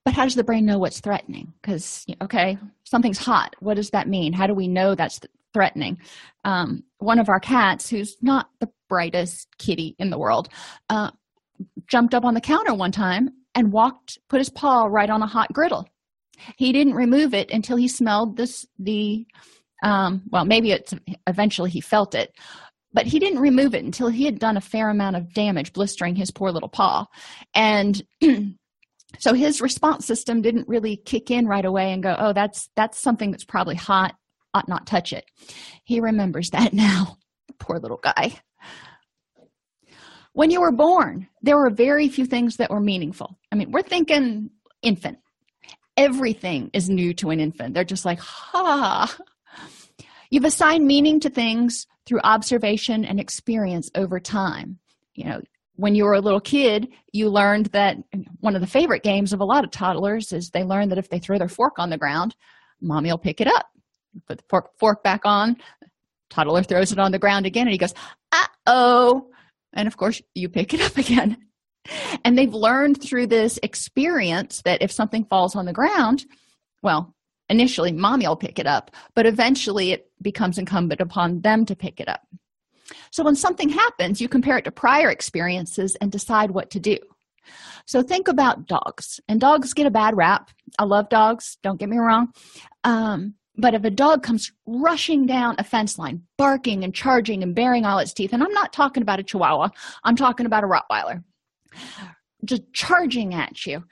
But 0.04 0.14
how 0.14 0.24
does 0.24 0.34
the 0.34 0.44
brain 0.44 0.64
know 0.64 0.78
what's 0.78 1.00
threatening? 1.00 1.52
Because 1.60 2.06
okay 2.22 2.58
something's 2.90 3.18
hot. 3.18 3.54
What 3.60 3.74
does 3.74 3.90
that 3.90 4.08
mean? 4.08 4.32
How 4.32 4.46
do 4.46 4.54
we 4.54 4.66
know 4.66 4.94
that's 4.94 5.20
threatening? 5.54 5.98
Um, 6.44 6.82
one 6.98 7.18
of 7.18 7.28
our 7.28 7.40
cats 7.40 7.88
who's 7.88 8.16
not 8.20 8.50
the 8.58 8.68
brightest 8.88 9.48
kitty 9.58 9.94
in 9.98 10.10
the 10.10 10.18
world, 10.18 10.48
uh, 10.88 11.12
jumped 11.86 12.14
up 12.14 12.24
on 12.24 12.34
the 12.34 12.40
counter 12.40 12.74
one 12.74 12.92
time 12.92 13.30
and 13.54 13.72
walked, 13.72 14.18
put 14.28 14.40
his 14.40 14.50
paw 14.50 14.84
right 14.84 15.08
on 15.08 15.22
a 15.22 15.26
hot 15.26 15.52
griddle. 15.52 15.88
He 16.56 16.72
didn't 16.72 16.94
remove 16.94 17.32
it 17.32 17.50
until 17.50 17.76
he 17.76 17.86
smelled 17.86 18.36
this, 18.36 18.66
the, 18.78 19.26
um, 19.82 20.22
well, 20.30 20.44
maybe 20.44 20.72
it's 20.72 20.94
eventually 21.26 21.70
he 21.70 21.80
felt 21.80 22.14
it, 22.14 22.32
but 22.92 23.06
he 23.06 23.18
didn't 23.18 23.40
remove 23.40 23.74
it 23.74 23.84
until 23.84 24.08
he 24.08 24.24
had 24.24 24.38
done 24.38 24.56
a 24.56 24.60
fair 24.60 24.90
amount 24.90 25.16
of 25.16 25.32
damage, 25.32 25.72
blistering 25.72 26.16
his 26.16 26.30
poor 26.30 26.50
little 26.50 26.68
paw. 26.68 27.06
And 27.54 28.02
so 29.18 29.34
his 29.34 29.60
response 29.60 30.06
system 30.06 30.42
didn't 30.42 30.68
really 30.68 30.96
kick 30.96 31.30
in 31.30 31.46
right 31.46 31.64
away 31.64 31.92
and 31.92 32.02
go, 32.02 32.14
oh, 32.18 32.32
that's 32.32 32.68
that's 32.76 33.00
something 33.00 33.30
that's 33.30 33.44
probably 33.44 33.76
hot 33.76 34.14
ought 34.54 34.68
not 34.68 34.86
touch 34.86 35.12
it. 35.12 35.24
He 35.84 36.00
remembers 36.00 36.50
that 36.52 36.72
now. 36.72 37.16
Poor 37.58 37.78
little 37.78 38.00
guy. 38.02 38.40
When 40.32 40.50
you 40.50 40.60
were 40.60 40.72
born, 40.72 41.28
there 41.42 41.56
were 41.56 41.70
very 41.70 42.08
few 42.08 42.24
things 42.24 42.56
that 42.56 42.70
were 42.70 42.80
meaningful. 42.80 43.36
I 43.50 43.56
mean, 43.56 43.72
we're 43.72 43.82
thinking 43.82 44.50
infant. 44.80 45.18
Everything 45.96 46.70
is 46.72 46.88
new 46.88 47.12
to 47.14 47.30
an 47.30 47.40
infant. 47.40 47.74
They're 47.74 47.84
just 47.84 48.04
like, 48.04 48.20
ha. 48.20 49.14
You've 50.30 50.44
assigned 50.44 50.86
meaning 50.86 51.20
to 51.20 51.30
things 51.30 51.86
through 52.10 52.20
observation 52.24 53.04
and 53.04 53.20
experience 53.20 53.88
over 53.94 54.18
time. 54.18 54.76
You 55.14 55.26
know, 55.26 55.40
when 55.76 55.94
you 55.94 56.04
were 56.04 56.14
a 56.14 56.20
little 56.20 56.40
kid, 56.40 56.88
you 57.12 57.30
learned 57.30 57.66
that 57.66 57.98
one 58.40 58.56
of 58.56 58.60
the 58.60 58.66
favorite 58.66 59.04
games 59.04 59.32
of 59.32 59.38
a 59.38 59.44
lot 59.44 59.62
of 59.62 59.70
toddlers 59.70 60.32
is 60.32 60.50
they 60.50 60.64
learn 60.64 60.88
that 60.88 60.98
if 60.98 61.08
they 61.08 61.20
throw 61.20 61.38
their 61.38 61.48
fork 61.48 61.78
on 61.78 61.88
the 61.88 61.96
ground, 61.96 62.34
mommy 62.80 63.10
will 63.10 63.18
pick 63.18 63.40
it 63.40 63.46
up. 63.46 63.66
Put 64.26 64.38
the 64.38 64.44
fork, 64.50 64.70
fork 64.80 65.04
back 65.04 65.20
on, 65.24 65.56
toddler 66.30 66.64
throws 66.64 66.90
it 66.90 66.98
on 66.98 67.12
the 67.12 67.18
ground 67.20 67.46
again, 67.46 67.68
and 67.68 67.72
he 67.72 67.78
goes, 67.78 67.94
uh 68.32 68.46
oh. 68.66 69.28
And 69.72 69.86
of 69.86 69.96
course, 69.96 70.20
you 70.34 70.48
pick 70.48 70.74
it 70.74 70.80
up 70.80 70.96
again. 70.96 71.36
And 72.24 72.36
they've 72.36 72.52
learned 72.52 73.00
through 73.00 73.28
this 73.28 73.56
experience 73.62 74.62
that 74.64 74.82
if 74.82 74.90
something 74.90 75.24
falls 75.26 75.54
on 75.54 75.64
the 75.64 75.72
ground, 75.72 76.24
well, 76.82 77.14
initially 77.50 77.92
mommy 77.92 78.26
will 78.26 78.36
pick 78.36 78.58
it 78.58 78.66
up, 78.66 78.90
but 79.14 79.26
eventually 79.26 79.92
it 79.92 80.10
becomes 80.22 80.56
incumbent 80.56 81.00
upon 81.00 81.42
them 81.42 81.66
to 81.66 81.76
pick 81.76 82.00
it 82.00 82.08
up. 82.08 82.26
So 83.10 83.24
when 83.24 83.36
something 83.36 83.68
happens, 83.68 84.20
you 84.20 84.28
compare 84.28 84.56
it 84.56 84.64
to 84.64 84.70
prior 84.70 85.10
experiences 85.10 85.96
and 85.96 86.10
decide 86.10 86.52
what 86.52 86.70
to 86.70 86.80
do. 86.80 86.96
So 87.86 88.02
think 88.02 88.28
about 88.28 88.66
dogs, 88.66 89.20
and 89.28 89.40
dogs 89.40 89.74
get 89.74 89.86
a 89.86 89.90
bad 89.90 90.16
rap. 90.16 90.50
I 90.78 90.84
love 90.84 91.08
dogs, 91.08 91.58
don't 91.62 91.80
get 91.80 91.88
me 91.88 91.98
wrong. 91.98 92.32
Um, 92.84 93.34
but 93.56 93.74
if 93.74 93.84
a 93.84 93.90
dog 93.90 94.22
comes 94.22 94.52
rushing 94.66 95.26
down 95.26 95.56
a 95.58 95.64
fence 95.64 95.98
line, 95.98 96.22
barking 96.38 96.84
and 96.84 96.94
charging 96.94 97.42
and 97.42 97.54
baring 97.54 97.84
all 97.84 97.98
its 97.98 98.14
teeth, 98.14 98.32
and 98.32 98.42
I'm 98.42 98.52
not 98.52 98.72
talking 98.72 99.02
about 99.02 99.18
a 99.18 99.24
chihuahua, 99.24 99.70
I'm 100.04 100.16
talking 100.16 100.46
about 100.46 100.64
a 100.64 100.68
Rottweiler, 100.68 101.24
just 102.44 102.62
charging 102.72 103.34
at 103.34 103.66
you, 103.66 103.84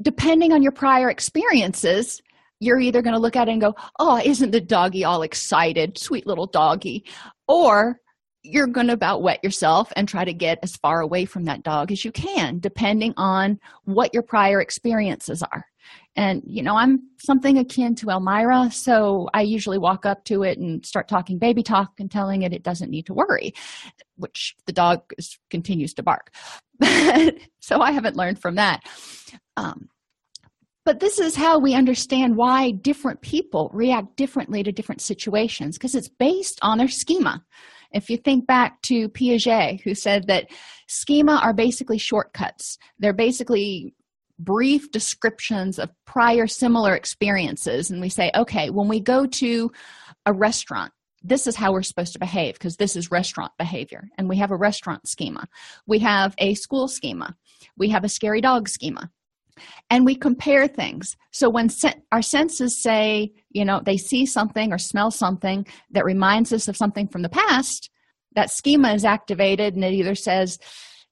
depending 0.00 0.52
on 0.52 0.62
your 0.62 0.72
prior 0.72 1.10
experiences, 1.10 2.22
you're 2.64 2.80
either 2.80 3.02
going 3.02 3.14
to 3.14 3.20
look 3.20 3.36
at 3.36 3.48
it 3.48 3.52
and 3.52 3.60
go, 3.60 3.74
Oh, 3.98 4.20
isn't 4.24 4.50
the 4.50 4.60
doggy 4.60 5.04
all 5.04 5.22
excited? 5.22 5.98
Sweet 5.98 6.26
little 6.26 6.46
doggy. 6.46 7.04
Or 7.46 8.00
you're 8.44 8.66
going 8.66 8.88
to 8.88 8.92
about 8.92 9.22
wet 9.22 9.42
yourself 9.42 9.90
and 9.96 10.06
try 10.06 10.24
to 10.24 10.34
get 10.34 10.58
as 10.62 10.76
far 10.76 11.00
away 11.00 11.24
from 11.24 11.44
that 11.44 11.62
dog 11.62 11.90
as 11.90 12.04
you 12.04 12.12
can, 12.12 12.58
depending 12.58 13.14
on 13.16 13.58
what 13.84 14.12
your 14.12 14.22
prior 14.22 14.60
experiences 14.60 15.42
are. 15.42 15.66
And, 16.16 16.42
you 16.46 16.62
know, 16.62 16.76
I'm 16.76 17.08
something 17.18 17.58
akin 17.58 17.94
to 17.96 18.06
Elmyra, 18.06 18.72
so 18.72 19.28
I 19.34 19.42
usually 19.42 19.78
walk 19.78 20.06
up 20.06 20.24
to 20.26 20.42
it 20.42 20.58
and 20.58 20.84
start 20.84 21.08
talking 21.08 21.38
baby 21.38 21.62
talk 21.62 21.92
and 21.98 22.10
telling 22.10 22.42
it 22.42 22.52
it 22.52 22.62
doesn't 22.62 22.90
need 22.90 23.06
to 23.06 23.14
worry, 23.14 23.54
which 24.16 24.54
the 24.66 24.72
dog 24.72 25.02
is, 25.18 25.38
continues 25.50 25.94
to 25.94 26.02
bark. 26.02 26.32
so 27.60 27.80
I 27.80 27.92
haven't 27.92 28.16
learned 28.16 28.38
from 28.40 28.56
that. 28.56 28.82
Um, 29.56 29.88
but 30.84 31.00
this 31.00 31.18
is 31.18 31.34
how 31.34 31.58
we 31.58 31.74
understand 31.74 32.36
why 32.36 32.70
different 32.70 33.20
people 33.22 33.70
react 33.72 34.16
differently 34.16 34.62
to 34.62 34.72
different 34.72 35.00
situations 35.00 35.76
because 35.76 35.94
it's 35.94 36.08
based 36.08 36.58
on 36.62 36.78
their 36.78 36.88
schema. 36.88 37.42
If 37.92 38.10
you 38.10 38.16
think 38.16 38.46
back 38.46 38.82
to 38.82 39.08
Piaget, 39.08 39.80
who 39.82 39.94
said 39.94 40.26
that 40.26 40.50
schema 40.88 41.40
are 41.42 41.54
basically 41.54 41.98
shortcuts, 41.98 42.76
they're 42.98 43.12
basically 43.12 43.94
brief 44.38 44.90
descriptions 44.90 45.78
of 45.78 45.90
prior 46.04 46.46
similar 46.46 46.94
experiences. 46.94 47.90
And 47.90 48.00
we 48.00 48.08
say, 48.08 48.30
okay, 48.34 48.70
when 48.70 48.88
we 48.88 49.00
go 49.00 49.26
to 49.26 49.70
a 50.26 50.32
restaurant, 50.32 50.92
this 51.22 51.46
is 51.46 51.56
how 51.56 51.72
we're 51.72 51.82
supposed 51.82 52.12
to 52.12 52.18
behave 52.18 52.54
because 52.54 52.76
this 52.76 52.96
is 52.96 53.10
restaurant 53.10 53.52
behavior. 53.58 54.08
And 54.18 54.28
we 54.28 54.36
have 54.38 54.50
a 54.50 54.56
restaurant 54.56 55.08
schema. 55.08 55.46
We 55.86 56.00
have 56.00 56.34
a 56.38 56.54
school 56.54 56.88
schema. 56.88 57.36
We 57.78 57.88
have 57.90 58.04
a 58.04 58.08
scary 58.08 58.40
dog 58.40 58.68
schema. 58.68 59.10
And 59.90 60.04
we 60.04 60.14
compare 60.14 60.66
things. 60.66 61.16
So 61.32 61.48
when 61.48 61.68
our 62.10 62.22
senses 62.22 62.82
say, 62.82 63.32
you 63.50 63.64
know, 63.64 63.80
they 63.84 63.96
see 63.96 64.26
something 64.26 64.72
or 64.72 64.78
smell 64.78 65.10
something 65.10 65.66
that 65.90 66.04
reminds 66.04 66.52
us 66.52 66.68
of 66.68 66.76
something 66.76 67.08
from 67.08 67.22
the 67.22 67.28
past, 67.28 67.90
that 68.34 68.50
schema 68.50 68.92
is 68.92 69.04
activated 69.04 69.74
and 69.74 69.84
it 69.84 69.92
either 69.92 70.14
says, 70.14 70.58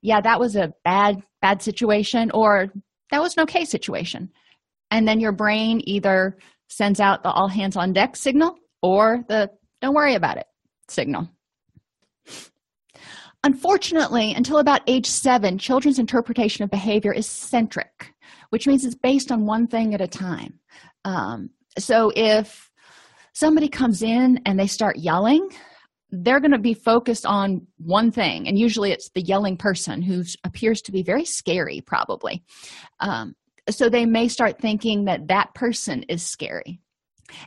yeah, 0.00 0.20
that 0.20 0.40
was 0.40 0.57
a 0.57 0.72
bad, 0.85 1.22
bad 1.40 1.62
situation 1.62 2.31
or 2.35 2.72
that 3.11 3.22
was 3.22 3.37
an 3.37 3.44
okay 3.44 3.64
situation. 3.64 4.31
And 4.90 5.07
then 5.07 5.20
your 5.20 5.33
brain 5.33 5.81
either 5.85 6.37
sends 6.68 7.00
out 7.00 7.22
the 7.22 7.31
all 7.31 7.48
hands 7.48 7.76
on 7.76 7.92
deck 7.92 8.16
signal 8.16 8.57
or 8.83 9.24
the 9.28 9.50
don't 9.81 9.94
worry 9.94 10.14
about 10.14 10.38
it 10.38 10.46
signal. 10.88 11.28
Unfortunately, 13.44 14.33
until 14.35 14.59
about 14.59 14.83
age 14.87 15.07
seven, 15.07 15.59
children's 15.59 15.98
interpretation 15.98 16.62
of 16.62 16.70
behavior 16.70 17.12
is 17.12 17.26
centric, 17.26 18.12
which 18.53 18.67
means 18.67 18.85
it's 18.85 18.95
based 18.95 19.33
on 19.33 19.47
one 19.47 19.67
thing 19.67 19.95
at 19.95 20.03
a 20.03 20.07
time. 20.07 20.61
Um, 21.07 21.49
so 21.79 22.12
if 22.15 22.71
somebody 23.33 23.67
comes 23.67 24.03
in 24.03 24.43
and 24.45 24.61
they 24.61 24.67
start 24.67 24.99
yelling, 24.99 25.49
they're 26.11 26.38
going 26.38 26.53
to 26.53 26.59
be 26.59 26.75
focused 26.75 27.25
on 27.25 27.67
one 27.79 28.11
thing, 28.12 28.47
and 28.47 28.59
usually 28.59 28.93
it's 28.93 29.09
the 29.15 29.23
yelling 29.23 29.57
person 29.57 30.03
who 30.03 30.23
appears 30.45 30.83
to 30.83 30.93
be 30.93 31.03
very 31.03 31.25
scary, 31.25 31.81
probably. 31.81 32.45
Um, 33.01 33.35
so 33.71 33.88
they 33.88 34.05
may 34.05 34.29
start 34.29 34.61
thinking 34.61 35.07
that 35.07 35.29
that 35.29 35.55
person 35.55 36.03
is 36.11 36.23
scary. 36.23 36.79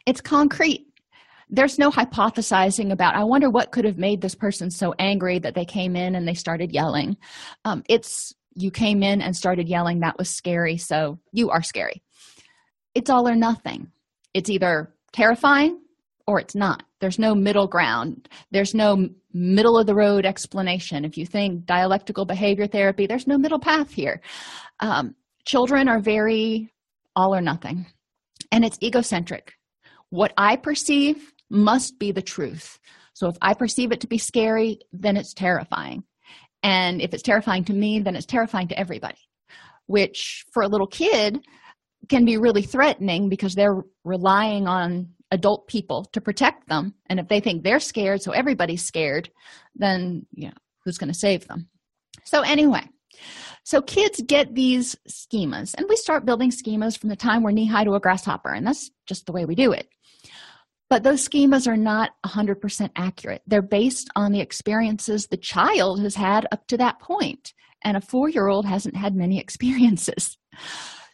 It's 0.07 0.21
concrete 0.21 0.87
there's 1.47 1.77
no 1.77 1.91
hypothesizing 1.91 2.91
about 2.91 3.15
i 3.15 3.23
wonder 3.23 3.51
what 3.51 3.71
could 3.71 3.85
have 3.85 3.99
made 3.99 4.19
this 4.19 4.33
person 4.33 4.71
so 4.71 4.95
angry 4.97 5.37
that 5.37 5.53
they 5.53 5.63
came 5.63 5.95
in 5.95 6.15
and 6.15 6.27
they 6.27 6.33
started 6.33 6.71
yelling 6.71 7.15
um, 7.65 7.83
it's 7.87 8.33
you 8.55 8.71
came 8.71 9.03
in 9.03 9.21
and 9.21 9.35
started 9.35 9.67
yelling 9.67 9.99
that 9.99 10.17
was 10.17 10.29
scary 10.29 10.77
so 10.77 11.19
you 11.31 11.49
are 11.49 11.61
scary. 11.61 12.01
It's 12.93 13.09
all 13.09 13.27
or 13.27 13.35
nothing. 13.35 13.91
It's 14.33 14.49
either 14.49 14.93
terrifying 15.11 15.81
or 16.27 16.39
it's 16.39 16.55
not. 16.55 16.83
There's 17.01 17.19
no 17.19 17.35
middle 17.35 17.67
ground. 17.67 18.29
There's 18.51 18.73
no 18.73 19.09
middle 19.33 19.77
of 19.77 19.85
the 19.85 19.95
road 19.95 20.25
explanation. 20.25 21.05
If 21.05 21.17
you 21.17 21.25
think 21.25 21.65
dialectical 21.65 22.25
behavior 22.25 22.67
therapy 22.67 23.05
there's 23.05 23.27
no 23.27 23.37
middle 23.37 23.59
path 23.59 23.91
here. 23.91 24.21
Um, 24.79 25.15
children 25.45 25.87
are 25.87 25.99
very 25.99 26.71
all 27.15 27.35
or 27.35 27.41
nothing 27.41 27.85
and 28.51 28.63
it's 28.63 28.79
egocentric. 28.81 29.53
What 30.09 30.33
i 30.37 30.55
perceive 30.55 31.33
must 31.49 31.99
be 31.99 32.11
the 32.11 32.21
truth. 32.21 32.79
So 33.13 33.27
if 33.27 33.37
I 33.41 33.53
perceive 33.53 33.91
it 33.91 34.01
to 34.01 34.07
be 34.07 34.17
scary, 34.17 34.79
then 34.91 35.17
it's 35.17 35.33
terrifying. 35.33 36.03
And 36.65 36.99
if 36.99 37.13
it's 37.13 37.21
terrifying 37.21 37.63
to 37.65 37.73
me, 37.73 37.99
then 37.99 38.15
it's 38.15 38.25
terrifying 38.25 38.69
to 38.69 38.79
everybody, 38.79 39.19
which 39.85 40.45
for 40.51 40.63
a 40.63 40.67
little 40.67 40.87
kid 40.87 41.45
can 42.09 42.25
be 42.25 42.37
really 42.37 42.63
threatening 42.63 43.29
because 43.29 43.53
they're 43.53 43.83
relying 44.03 44.67
on 44.67 45.09
adult 45.29 45.67
people 45.67 46.05
to 46.13 46.21
protect 46.21 46.67
them. 46.67 46.95
And 47.05 47.19
if 47.19 47.27
they 47.27 47.39
think 47.39 47.61
they're 47.61 47.79
scared, 47.79 48.23
so 48.23 48.31
everybody's 48.31 48.83
scared, 48.83 49.29
then, 49.75 50.25
you 50.31 50.47
know, 50.47 50.55
who's 50.83 50.97
going 50.97 51.13
to 51.13 51.19
save 51.19 51.47
them? 51.47 51.69
So, 52.23 52.41
anyway, 52.41 52.89
so 53.63 53.83
kids 53.83 54.19
get 54.25 54.55
these 54.55 54.95
schemas, 55.07 55.75
and 55.77 55.85
we 55.87 55.95
start 55.97 56.25
building 56.25 56.49
schemas 56.49 56.97
from 56.97 57.09
the 57.09 57.15
time 57.15 57.43
we're 57.43 57.51
knee 57.51 57.67
high 57.67 57.83
to 57.83 57.93
a 57.93 57.99
grasshopper, 57.99 58.49
and 58.49 58.65
that's 58.65 58.89
just 59.05 59.27
the 59.27 59.33
way 59.33 59.45
we 59.45 59.53
do 59.53 59.71
it. 59.71 59.87
But 60.89 61.03
those 61.03 61.27
schemas 61.27 61.67
are 61.67 61.77
not 61.77 62.11
100% 62.25 62.89
accurate. 62.95 63.41
They're 63.47 63.61
based 63.61 64.09
on 64.15 64.31
the 64.31 64.41
experiences 64.41 65.27
the 65.27 65.37
child 65.37 66.01
has 66.01 66.15
had 66.15 66.47
up 66.51 66.67
to 66.67 66.77
that 66.77 66.99
point, 66.99 67.53
and 67.83 67.97
a 67.97 68.01
four 68.01 68.29
year 68.29 68.47
old 68.47 68.65
hasn't 68.65 68.95
had 68.95 69.15
many 69.15 69.39
experiences. 69.45 70.37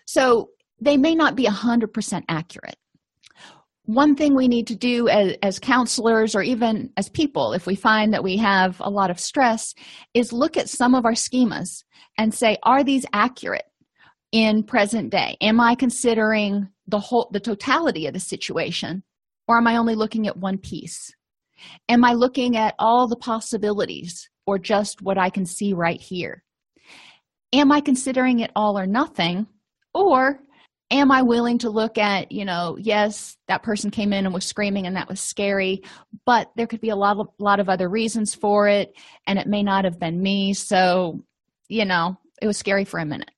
So 0.06 0.50
they 0.80 0.98
may 0.98 1.16
not 1.16 1.36
be 1.36 1.46
100% 1.46 2.24
accurate. 2.28 2.76
One 3.86 4.16
thing 4.16 4.36
we 4.36 4.48
need 4.48 4.68
to 4.68 4.76
do 4.76 5.08
as, 5.08 5.36
as, 5.42 5.60
counselors 5.60 6.36
or 6.36 6.44
even 6.44 6.92
as 6.98 7.10
people, 7.10 7.54
if 7.54 7.66
we 7.66 7.76
find 7.76 8.14
that 8.14 8.24
we 8.24 8.38
have 8.38 8.80
a 8.80 8.90
lot 8.90 9.10
of 9.10 9.20
stress, 9.20 9.74
is 10.14 10.32
look 10.32 10.56
at 10.56 10.70
some 10.70 10.94
of 10.94 11.06
our 11.06 11.14
schemas 11.14 11.84
and 12.18 12.34
say, 12.34 12.58
are 12.64 12.84
these 12.84 13.06
accurate 13.12 13.66
in 14.32 14.64
present 14.64 15.10
day? 15.10 15.36
Am 15.42 15.60
I 15.60 15.76
considering 15.76 16.70
the 16.88 17.00
whole 17.00 17.30
the 17.32 17.40
totality 17.40 18.06
of 18.06 18.14
the 18.14 18.20
situation 18.20 19.04
or 19.52 19.58
am 19.58 19.68
I 19.68 19.76
only 19.76 19.96
looking 19.96 20.28
at 20.28 20.38
one 20.38 20.58
piece? 20.58 21.14
Am 21.90 22.06
I 22.06 22.14
looking 22.14 22.56
at 22.56 22.74
all 22.80 23.10
the 23.10 23.18
possibilities 23.18 24.30
or 24.46 24.58
just 24.58 25.02
what 25.02 25.18
I 25.18 25.30
can 25.30 25.46
see 25.46 25.74
right 25.74 26.00
here? 26.00 26.42
Am 27.52 27.70
I 27.70 27.82
considering 27.82 28.40
it 28.40 28.52
all 28.56 28.80
or 28.80 28.88
nothing? 28.88 29.46
Or 29.94 30.40
am 30.90 31.12
I 31.12 31.24
willing 31.24 31.58
to 31.60 31.70
look 31.70 31.98
at, 31.98 32.32
you 32.32 32.46
know, 32.46 32.78
yes, 32.80 33.36
that 33.50 33.62
person 33.62 33.92
came 33.92 34.14
in 34.14 34.26
and 34.26 34.34
was 34.34 34.46
screaming 34.46 34.88
and 34.88 34.96
that 34.96 35.10
was 35.10 35.20
scary, 35.20 35.84
but 36.26 36.50
there 36.56 36.66
could 36.66 36.80
be 36.80 36.92
a 36.92 36.96
lot 36.96 37.20
of, 37.20 37.28
lot 37.38 37.60
of 37.60 37.68
other 37.68 37.90
reasons 37.90 38.34
for 38.34 38.70
it 38.70 38.94
and 39.28 39.38
it 39.38 39.48
may 39.48 39.64
not 39.64 39.84
have 39.84 40.00
been 40.00 40.24
me. 40.24 40.54
So, 40.54 41.20
you 41.68 41.84
know, 41.84 42.18
it 42.42 42.48
was 42.48 42.56
scary 42.56 42.86
for 42.86 43.02
a 43.02 43.06
minute. 43.06 43.32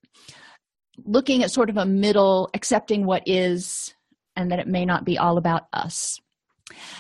Looking 1.06 1.42
at 1.44 1.50
sort 1.50 1.72
of 1.72 1.78
a 1.78 1.88
middle, 1.88 2.52
accepting 2.54 3.04
what 3.04 3.24
is 3.26 3.96
and 4.36 4.52
that 4.52 4.60
it 4.60 4.68
may 4.68 4.86
not 4.86 5.06
be 5.06 5.18
all 5.18 5.38
about 5.38 5.68
us. 5.74 6.20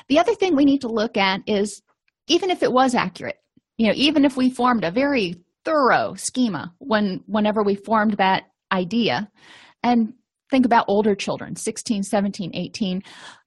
The 0.08 0.19
other 0.19 0.36
thing 0.36 0.56
we 0.56 0.65
need 0.65 0.82
to 0.82 0.88
look 0.88 1.17
at 1.17 1.41
is 1.48 1.82
even 2.28 2.50
if 2.50 2.63
it 2.63 2.72
was 2.72 2.96
accurate, 2.96 3.38
you 3.78 3.88
know, 3.88 3.93
even 3.96 4.26
if 4.26 4.38
we 4.38 4.50
formed 4.50 4.84
a 4.84 4.91
very 4.91 5.43
thorough 5.65 6.13
schema 6.15 6.74
when 6.80 7.24
whenever 7.26 7.63
we 7.63 7.76
formed 7.76 8.13
that 8.17 8.43
idea 8.72 9.30
and 9.82 10.13
think 10.50 10.65
about 10.65 10.86
older 10.88 11.15
children 11.15 11.56
16 11.56 12.04
17 12.04 12.52
18 12.54 13.02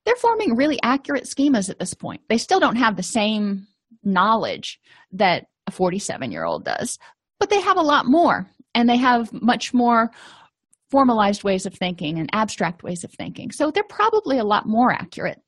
they're 0.04 0.16
forming 0.16 0.56
really 0.56 0.78
accurate 0.82 1.24
schemas 1.24 1.68
at 1.68 1.78
this 1.78 1.94
point 1.94 2.22
they 2.28 2.38
still 2.38 2.58
don't 2.58 2.76
have 2.76 2.96
the 2.96 3.02
same 3.02 3.66
knowledge 4.02 4.80
that 5.12 5.46
a 5.66 5.70
47 5.70 6.32
year 6.32 6.44
old 6.44 6.64
does 6.64 6.98
but 7.38 7.50
they 7.50 7.60
have 7.60 7.76
a 7.76 7.82
lot 7.82 8.06
more 8.06 8.48
and 8.74 8.88
they 8.88 8.96
have 8.96 9.32
much 9.32 9.74
more 9.74 10.10
formalized 10.90 11.44
ways 11.44 11.66
of 11.66 11.74
thinking 11.74 12.18
and 12.18 12.30
abstract 12.32 12.82
ways 12.82 13.04
of 13.04 13.12
thinking. 13.12 13.50
So 13.50 13.70
they're 13.70 13.82
probably 13.84 14.38
a 14.38 14.44
lot 14.44 14.66
more 14.66 14.92
accurate. 14.92 15.40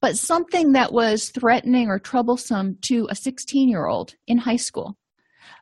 But 0.00 0.16
something 0.16 0.72
that 0.72 0.92
was 0.92 1.30
threatening 1.30 1.88
or 1.88 1.98
troublesome 1.98 2.78
to 2.82 3.08
a 3.10 3.14
16 3.14 3.68
year 3.68 3.86
old 3.86 4.14
in 4.26 4.38
high 4.38 4.56
school 4.56 4.96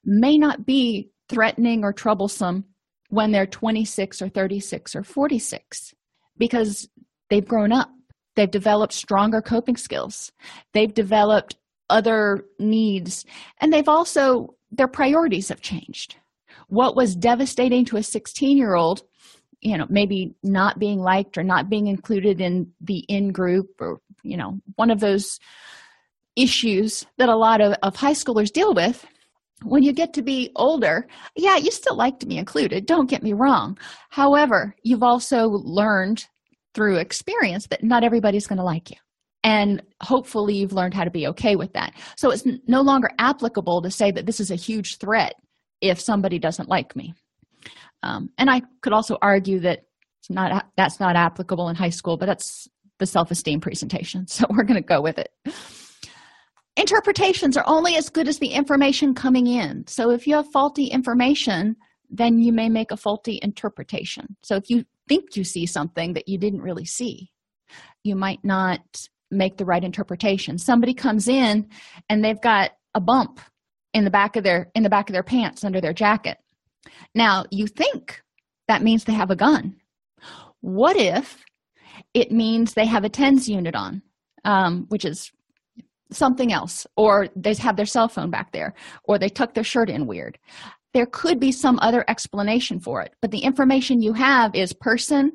may 0.04 0.37
not 0.37 0.66
be 0.66 1.11
threatening 1.28 1.82
or 1.82 1.92
troublesome 1.92 2.64
when 3.09 3.32
they're 3.32 3.46
26 3.46 4.22
or 4.22 4.28
36 4.28 4.96
or 4.96 5.02
46 5.02 5.94
because 6.37 6.88
they've 7.30 7.46
grown 7.46 7.72
up. 7.72 7.90
They've 8.35 8.50
developed 8.50 8.92
stronger 8.92 9.40
coping 9.40 9.76
skills. 9.76 10.30
They've 10.74 10.92
developed 10.92 11.56
other 11.88 12.44
needs. 12.59 13.24
And 13.61 13.72
they've 13.72 13.88
also 13.88 14.54
their 14.70 14.88
priorities 14.88 15.48
have 15.48 15.61
changed 15.61 16.16
what 16.68 16.96
was 16.96 17.14
devastating 17.14 17.85
to 17.85 17.96
a 17.96 18.02
16 18.02 18.57
year 18.57 18.74
old 18.74 19.02
you 19.61 19.76
know 19.76 19.87
maybe 19.88 20.35
not 20.42 20.79
being 20.79 21.00
liked 21.00 21.38
or 21.38 21.42
not 21.42 21.68
being 21.68 21.87
included 21.87 22.40
in 22.40 22.70
the 22.81 22.98
in 23.09 23.33
group 23.33 23.68
or 23.81 24.00
you 24.22 24.37
know 24.37 24.61
one 24.76 24.90
of 24.90 25.00
those 25.00 25.38
issues 26.37 27.07
that 27.16 27.29
a 27.29 27.37
lot 27.37 27.61
of, 27.61 27.74
of 27.83 27.96
high 27.96 28.12
schoolers 28.12 28.52
deal 28.52 28.74
with 28.74 29.07
when 29.62 29.83
you 29.83 29.92
get 29.92 30.12
to 30.12 30.22
be 30.22 30.50
older 30.57 31.07
yeah 31.35 31.57
you 31.57 31.70
still 31.70 31.96
like 31.96 32.18
to 32.18 32.26
be 32.26 32.38
included 32.38 32.87
don't 32.87 33.11
get 33.11 33.22
me 33.22 33.33
wrong. 33.33 33.79
However 34.11 34.74
you've 34.83 35.02
also 35.02 35.48
learned 35.48 36.26
through 36.74 36.96
experience 36.96 37.68
that 37.68 37.83
not 37.83 38.05
everybody's 38.05 38.46
going 38.46 38.59
to 38.59 38.64
like 38.64 38.90
you 38.90 38.96
and 39.42 39.81
hopefully 40.02 40.57
you've 40.57 40.72
learned 40.72 40.92
how 40.92 41.05
to 41.05 41.11
be 41.11 41.29
okay 41.29 41.55
with 41.55 41.72
that. 41.72 41.94
So 42.16 42.31
it's 42.31 42.44
no 42.66 42.81
longer 42.83 43.11
applicable 43.18 43.81
to 43.83 43.90
say 43.90 44.11
that 44.11 44.26
this 44.26 44.40
is 44.40 44.50
a 44.50 44.57
huge 44.57 44.98
threat 44.98 45.37
if 45.80 46.00
somebody 46.00 46.38
doesn't 46.38 46.68
like 46.68 46.96
me. 46.96 47.14
Um, 48.02 48.30
and 48.38 48.50
i 48.50 48.62
could 48.82 48.92
also 48.92 49.16
argue 49.22 49.58
that 49.60 49.84
it's 50.20 50.30
not 50.30 50.66
that's 50.76 51.00
not 51.00 51.16
applicable 51.16 51.68
in 51.68 51.76
high 51.76 51.90
school 51.90 52.16
but 52.16 52.26
that's 52.26 52.68
the 52.98 53.06
self-esteem 53.06 53.60
presentation 53.60 54.26
so 54.28 54.44
we're 54.50 54.64
going 54.64 54.80
to 54.80 54.86
go 54.86 55.00
with 55.00 55.18
it. 55.18 55.30
Interpretations 56.76 57.56
are 57.56 57.64
only 57.66 57.96
as 57.96 58.10
good 58.10 58.28
as 58.28 58.38
the 58.38 58.48
information 58.48 59.14
coming 59.14 59.46
in. 59.46 59.86
So 59.86 60.10
if 60.10 60.26
you 60.26 60.34
have 60.36 60.46
faulty 60.52 60.86
information 60.86 61.76
then 62.10 62.38
you 62.38 62.52
may 62.52 62.68
make 62.68 62.92
a 62.92 62.96
faulty 62.96 63.40
interpretation. 63.42 64.36
So 64.42 64.54
if 64.54 64.70
you 64.70 64.84
think 65.08 65.36
you 65.36 65.42
see 65.42 65.66
something 65.66 66.12
that 66.12 66.28
you 66.28 66.38
didn't 66.38 66.62
really 66.62 66.84
see 66.84 67.30
you 68.04 68.14
might 68.14 68.44
not 68.44 68.80
make 69.30 69.56
the 69.56 69.64
right 69.64 69.82
interpretation. 69.82 70.58
Somebody 70.58 70.94
comes 70.94 71.28
in 71.28 71.68
and 72.08 72.24
they've 72.24 72.40
got 72.40 72.72
a 72.94 73.00
bump 73.00 73.40
in 73.96 74.04
the 74.04 74.11
back 74.11 74.37
of 74.37 74.44
their 74.44 74.70
in 74.74 74.82
the 74.82 74.90
back 74.90 75.09
of 75.09 75.14
their 75.14 75.22
pants 75.22 75.64
under 75.64 75.80
their 75.80 75.94
jacket. 75.94 76.37
Now 77.14 77.46
you 77.50 77.66
think 77.66 78.20
that 78.68 78.82
means 78.82 79.04
they 79.04 79.14
have 79.14 79.30
a 79.30 79.37
gun. 79.37 79.76
What 80.61 80.98
if 80.98 81.42
it 82.12 82.30
means 82.30 82.74
they 82.74 82.85
have 82.85 83.04
a 83.04 83.09
tens 83.09 83.48
unit 83.48 83.74
on 83.74 84.02
um, 84.44 84.85
which 84.90 85.06
is 85.06 85.32
something 86.12 86.52
else 86.52 86.87
or 86.96 87.28
they 87.35 87.54
have 87.54 87.76
their 87.76 87.87
cell 87.87 88.06
phone 88.06 88.30
back 88.30 88.52
there 88.52 88.74
or 89.04 89.18
they 89.18 89.30
tuck 89.30 89.54
their 89.54 89.64
shirt 89.64 89.88
in 89.88 90.06
weird? 90.06 90.38
There 90.92 91.06
could 91.06 91.40
be 91.40 91.50
some 91.50 91.78
other 91.80 92.04
explanation 92.06 92.80
for 92.80 93.00
it 93.00 93.14
but 93.22 93.30
the 93.30 93.44
information 93.44 94.02
you 94.02 94.12
have 94.12 94.54
is 94.54 94.74
person 94.74 95.32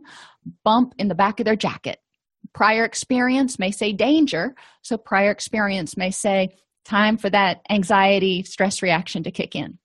bump 0.64 0.94
in 1.00 1.08
the 1.08 1.16
back 1.16 1.40
of 1.40 1.46
their 1.46 1.56
jacket. 1.56 1.98
Prior 2.54 2.86
experience 2.86 3.58
may 3.58 3.72
say 3.72 3.92
danger 3.92 4.54
so 4.84 4.98
prior 4.98 5.32
experience 5.32 5.98
may 5.98 6.12
say 6.12 6.50
time 6.84 7.18
for 7.18 7.30
that 7.30 7.62
anxiety 7.70 8.44
stress 8.44 8.82
reaction 8.82 9.24
to 9.24 9.32
kick 9.32 9.56
in. 9.56 9.78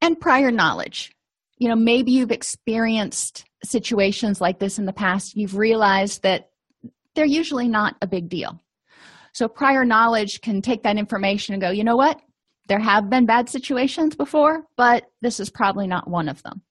And 0.00 0.20
prior 0.20 0.50
knowledge. 0.50 1.12
You 1.58 1.68
know 1.68 1.76
maybe 1.76 2.12
you've 2.12 2.32
experienced 2.32 3.44
situations 3.62 4.40
like 4.40 4.58
this 4.58 4.78
in 4.78 4.86
the 4.86 4.92
past. 4.92 5.36
You've 5.36 5.56
realized 5.56 6.22
that 6.22 6.50
they're 7.14 7.24
usually 7.24 7.68
not 7.68 7.96
a 8.02 8.06
big 8.06 8.28
deal. 8.28 8.60
So 9.32 9.48
prior 9.48 9.84
knowledge 9.84 10.40
can 10.40 10.62
take 10.62 10.82
that 10.82 10.98
information 10.98 11.54
and 11.54 11.62
go 11.62 11.70
you 11.70 11.84
know 11.84 11.96
what? 11.96 12.20
There 12.66 12.80
have 12.80 13.10
been 13.10 13.26
bad 13.26 13.48
situations 13.48 14.16
before 14.16 14.64
but 14.76 15.04
this 15.22 15.40
is 15.40 15.50
probably 15.50 15.86
not 15.86 16.08
one 16.08 16.28
of 16.28 16.42
them. 16.42 16.62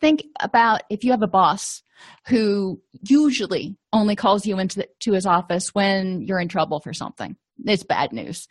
Think 0.00 0.24
about 0.40 0.82
if 0.90 1.04
you 1.04 1.12
have 1.12 1.22
a 1.22 1.28
boss 1.28 1.82
who 2.26 2.82
usually 3.08 3.76
only 3.92 4.16
calls 4.16 4.44
you 4.44 4.58
into 4.58 4.80
the, 4.80 4.88
to 5.00 5.12
his 5.12 5.26
office 5.26 5.74
when 5.74 6.22
you're 6.22 6.40
in 6.40 6.48
trouble 6.48 6.80
for 6.80 6.92
something 6.92 7.36
it's 7.64 7.84
bad 7.84 8.12
news. 8.12 8.48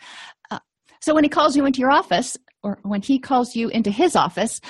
Uh, 0.51 0.59
so 1.01 1.13
when 1.13 1.23
he 1.23 1.29
calls 1.29 1.55
you 1.55 1.65
into 1.65 1.79
your 1.79 1.91
office 1.91 2.37
or 2.63 2.79
when 2.83 3.01
he 3.01 3.19
calls 3.19 3.55
you 3.55 3.69
into 3.69 3.91
his 3.91 4.15
office 4.15 4.61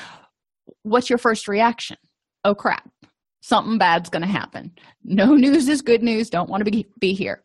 what's 0.84 1.10
your 1.10 1.18
first 1.18 1.48
reaction? 1.48 1.98
Oh 2.44 2.56
crap. 2.56 2.90
Something 3.42 3.78
bad's 3.78 4.10
going 4.10 4.22
to 4.22 4.28
happen. 4.28 4.72
No 5.04 5.26
news 5.36 5.68
is 5.68 5.82
good 5.82 6.04
news. 6.04 6.30
Don't 6.30 6.50
want 6.50 6.64
to 6.64 6.72
be, 6.72 6.88
be 7.00 7.14
here. 7.14 7.44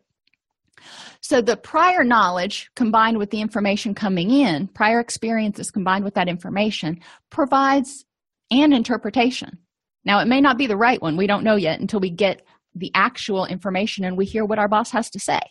So 1.21 1.41
the 1.41 1.57
prior 1.57 2.05
knowledge 2.05 2.69
combined 2.75 3.17
with 3.17 3.31
the 3.31 3.41
information 3.41 3.93
coming 3.93 4.31
in 4.31 4.67
prior 4.67 4.99
experiences 4.99 5.71
combined 5.71 6.05
with 6.05 6.13
that 6.13 6.29
information 6.29 7.01
provides 7.29 8.05
an 8.51 8.71
interpretation. 8.71 9.57
Now 10.05 10.19
it 10.19 10.27
may 10.27 10.39
not 10.39 10.57
be 10.57 10.67
the 10.67 10.77
right 10.77 11.01
one. 11.01 11.17
We 11.17 11.27
don't 11.27 11.43
know 11.43 11.57
yet 11.57 11.81
until 11.81 11.99
we 11.99 12.09
get 12.09 12.45
the 12.73 12.91
actual 12.95 13.45
information 13.45 14.05
and 14.05 14.17
we 14.17 14.25
hear 14.25 14.45
what 14.45 14.59
our 14.59 14.69
boss 14.69 14.91
has 14.91 15.09
to 15.09 15.19
say 15.19 15.41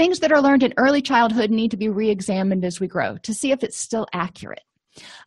things 0.00 0.20
that 0.20 0.32
are 0.32 0.40
learned 0.40 0.62
in 0.62 0.72
early 0.78 1.02
childhood 1.02 1.50
need 1.50 1.70
to 1.70 1.76
be 1.76 1.90
re-examined 1.90 2.64
as 2.64 2.80
we 2.80 2.88
grow 2.88 3.18
to 3.18 3.34
see 3.34 3.52
if 3.52 3.62
it's 3.62 3.76
still 3.76 4.06
accurate. 4.14 4.62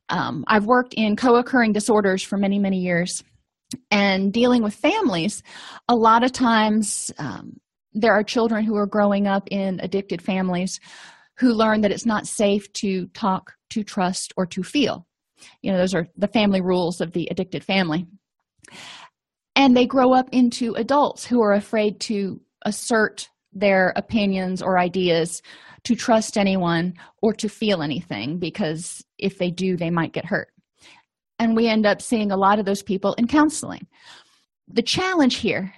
Um, 0.09 0.43
i've 0.47 0.65
worked 0.65 0.93
in 0.95 1.15
co-occurring 1.15 1.73
disorders 1.73 2.23
for 2.23 2.37
many 2.37 2.59
many 2.59 2.79
years 2.79 3.23
and 3.91 4.33
dealing 4.33 4.61
with 4.61 4.73
families 4.73 5.41
a 5.87 5.95
lot 5.95 6.23
of 6.23 6.31
times 6.31 7.11
um, 7.17 7.59
there 7.93 8.13
are 8.13 8.23
children 8.23 8.65
who 8.65 8.75
are 8.75 8.87
growing 8.87 9.27
up 9.27 9.47
in 9.51 9.79
addicted 9.81 10.21
families 10.21 10.79
who 11.37 11.53
learn 11.53 11.81
that 11.81 11.91
it's 11.91 12.05
not 12.05 12.27
safe 12.27 12.71
to 12.73 13.07
talk 13.07 13.53
to 13.69 13.83
trust 13.83 14.33
or 14.37 14.45
to 14.47 14.63
feel. 14.63 15.07
You 15.61 15.71
know 15.71 15.77
those 15.77 15.93
are 15.93 16.07
the 16.17 16.27
family 16.27 16.61
rules 16.61 17.01
of 17.01 17.11
the 17.11 17.27
addicted 17.29 17.63
family. 17.63 18.05
And 19.55 19.77
they 19.77 19.85
grow 19.85 20.13
up 20.13 20.29
into 20.31 20.73
adults 20.73 21.25
who 21.25 21.41
are 21.41 21.53
afraid 21.53 21.99
to 22.01 22.41
assert 22.65 23.29
their 23.53 23.93
opinions 23.95 24.61
or 24.61 24.77
ideas 24.77 25.41
to 25.83 25.95
trust 25.95 26.37
anyone 26.37 26.93
or 27.21 27.33
to 27.33 27.49
feel 27.49 27.81
anything 27.81 28.39
because 28.39 29.03
if 29.17 29.37
they 29.37 29.51
do 29.51 29.75
they 29.75 29.89
might 29.89 30.13
get 30.13 30.25
hurt. 30.25 30.49
And 31.39 31.55
we 31.55 31.67
end 31.67 31.85
up 31.85 32.01
seeing 32.01 32.31
a 32.31 32.37
lot 32.37 32.59
of 32.59 32.65
those 32.65 32.83
people 32.83 33.13
in 33.15 33.27
counseling. 33.27 33.87
The 34.67 34.81
challenge 34.81 35.35
here 35.35 35.73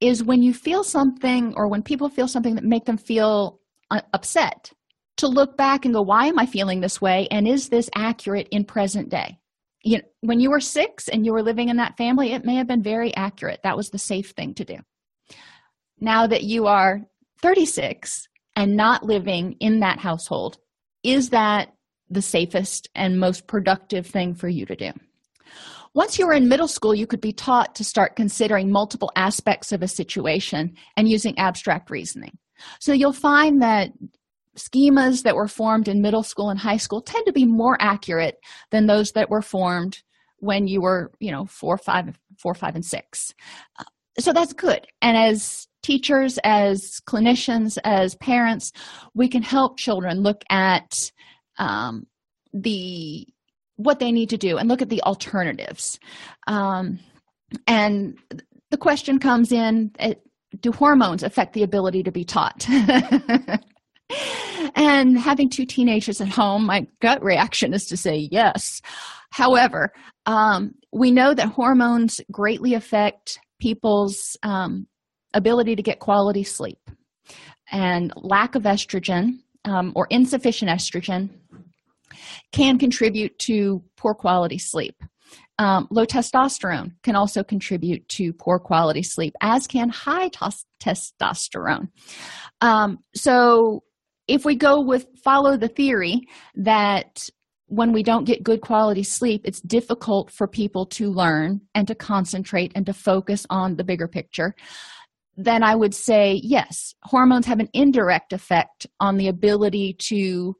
is 0.00 0.24
when 0.24 0.42
you 0.42 0.54
feel 0.54 0.82
something 0.82 1.52
or 1.56 1.68
when 1.68 1.82
people 1.82 2.08
feel 2.08 2.28
something 2.28 2.54
that 2.54 2.64
make 2.64 2.86
them 2.86 2.96
feel 2.96 3.60
uh, 3.90 4.00
upset 4.14 4.72
to 5.18 5.28
look 5.28 5.56
back 5.56 5.84
and 5.84 5.92
go 5.92 6.00
why 6.00 6.26
am 6.26 6.38
i 6.38 6.46
feeling 6.46 6.80
this 6.80 7.00
way? 7.00 7.28
And 7.30 7.46
is 7.46 7.68
this 7.68 7.90
accurate 7.94 8.48
in 8.50 8.64
present 8.64 9.10
day? 9.10 9.38
You 9.82 9.98
know, 9.98 10.04
when 10.20 10.40
you 10.40 10.50
were 10.50 10.60
six 10.60 11.08
and 11.08 11.26
you 11.26 11.32
were 11.32 11.42
living 11.42 11.68
in 11.68 11.76
that 11.76 11.96
family 11.98 12.32
it 12.32 12.44
may 12.44 12.54
have 12.54 12.66
been 12.66 12.82
very 12.82 13.14
accurate. 13.14 13.60
That 13.62 13.76
was 13.76 13.90
the 13.90 13.98
safe 13.98 14.30
thing 14.30 14.54
to 14.54 14.64
do. 14.64 14.76
Now 15.98 16.26
that 16.26 16.44
you 16.44 16.66
are 16.66 17.02
36 17.42 18.28
and 18.56 18.76
not 18.76 19.04
living 19.04 19.56
in 19.60 19.80
that 19.80 19.98
household 19.98 20.58
is 21.02 21.30
that 21.30 21.72
the 22.08 22.22
safest 22.22 22.88
and 22.94 23.20
most 23.20 23.46
productive 23.46 24.06
thing 24.06 24.34
for 24.34 24.48
you 24.48 24.66
to 24.66 24.76
do? 24.76 24.90
Once 25.94 26.18
you 26.18 26.26
were 26.26 26.32
in 26.32 26.48
middle 26.48 26.68
school 26.68 26.94
you 26.94 27.06
could 27.06 27.20
be 27.20 27.32
taught 27.32 27.74
to 27.74 27.84
start 27.84 28.16
considering 28.16 28.70
multiple 28.70 29.10
aspects 29.16 29.72
of 29.72 29.82
a 29.82 29.88
situation 29.88 30.74
and 30.96 31.08
using 31.08 31.38
abstract 31.38 31.90
reasoning. 31.90 32.36
So 32.78 32.92
you'll 32.92 33.12
find 33.12 33.62
that 33.62 33.90
schemas 34.56 35.22
that 35.22 35.36
were 35.36 35.48
formed 35.48 35.88
in 35.88 36.02
middle 36.02 36.22
school 36.22 36.50
and 36.50 36.58
high 36.58 36.76
school 36.76 37.00
tend 37.00 37.26
to 37.26 37.32
be 37.32 37.46
more 37.46 37.76
accurate 37.80 38.38
than 38.70 38.86
those 38.86 39.12
that 39.12 39.30
were 39.30 39.42
formed 39.42 40.02
when 40.38 40.66
you 40.66 40.80
were 40.80 41.12
you 41.20 41.30
know 41.30 41.46
four 41.46 41.76
five 41.76 42.18
four 42.38 42.54
five 42.54 42.74
and 42.74 42.84
six. 42.84 43.34
So 44.18 44.32
that's 44.32 44.52
good. 44.52 44.86
And 45.00 45.16
as 45.16 45.68
teachers 45.82 46.38
as 46.44 47.00
clinicians 47.06 47.78
as 47.84 48.14
parents 48.16 48.72
we 49.14 49.28
can 49.28 49.42
help 49.42 49.78
children 49.78 50.20
look 50.20 50.42
at 50.50 51.10
um, 51.58 52.06
the 52.52 53.26
what 53.76 53.98
they 53.98 54.12
need 54.12 54.30
to 54.30 54.36
do 54.36 54.58
and 54.58 54.68
look 54.68 54.82
at 54.82 54.88
the 54.88 55.02
alternatives 55.02 55.98
um, 56.46 56.98
and 57.66 58.18
the 58.70 58.76
question 58.76 59.18
comes 59.18 59.52
in 59.52 59.90
do 60.60 60.72
hormones 60.72 61.22
affect 61.22 61.52
the 61.52 61.62
ability 61.62 62.02
to 62.02 62.12
be 62.12 62.24
taught? 62.24 62.66
and 64.74 65.18
having 65.18 65.48
two 65.48 65.64
teenagers 65.64 66.20
at 66.20 66.28
home, 66.28 66.66
my 66.66 66.86
gut 67.00 67.22
reaction 67.22 67.72
is 67.72 67.86
to 67.86 67.96
say 67.96 68.28
yes. 68.30 68.80
However, 69.30 69.92
um, 70.26 70.74
we 70.92 71.10
know 71.10 71.34
that 71.34 71.48
hormones 71.48 72.20
greatly 72.32 72.74
affect 72.74 73.38
people's 73.60 74.36
um, 74.42 74.86
ability 75.34 75.76
to 75.76 75.82
get 75.82 75.98
quality 75.98 76.44
sleep. 76.44 76.78
And 77.70 78.12
lack 78.16 78.54
of 78.54 78.64
estrogen 78.64 79.38
um, 79.64 79.92
or 79.94 80.06
insufficient 80.10 80.70
estrogen 80.70 81.30
can 82.52 82.78
contribute 82.78 83.38
to 83.40 83.82
poor 83.96 84.14
quality 84.14 84.58
sleep. 84.58 84.96
Um, 85.58 85.86
low 85.90 86.06
testosterone 86.06 86.92
can 87.02 87.14
also 87.14 87.44
contribute 87.44 88.08
to 88.08 88.32
poor 88.32 88.58
quality 88.58 89.02
sleep, 89.02 89.34
as 89.42 89.66
can 89.66 89.90
high 89.90 90.28
tos- 90.28 90.64
testosterone. 90.82 91.88
Um, 92.62 92.98
so, 93.14 93.82
if 94.26 94.44
we 94.44 94.54
go 94.54 94.80
with 94.80 95.06
follow 95.22 95.56
the 95.56 95.68
theory 95.68 96.22
that 96.54 97.28
when 97.66 97.92
we 97.92 98.02
don't 98.02 98.24
get 98.24 98.42
good 98.42 98.60
quality 98.60 99.02
sleep, 99.02 99.42
it's 99.44 99.60
difficult 99.60 100.30
for 100.30 100.48
people 100.48 100.86
to 100.86 101.10
learn 101.10 101.60
and 101.74 101.86
to 101.88 101.94
concentrate 101.94 102.72
and 102.74 102.86
to 102.86 102.92
focus 102.92 103.46
on 103.50 103.76
the 103.76 103.84
bigger 103.84 104.08
picture, 104.08 104.54
then 105.36 105.62
I 105.62 105.74
would 105.74 105.94
say 105.94 106.40
yes, 106.42 106.94
hormones 107.02 107.46
have 107.46 107.60
an 107.60 107.68
indirect 107.72 108.32
effect 108.32 108.86
on 108.98 109.16
the 109.16 109.28
ability 109.28 109.96
to 110.08 110.54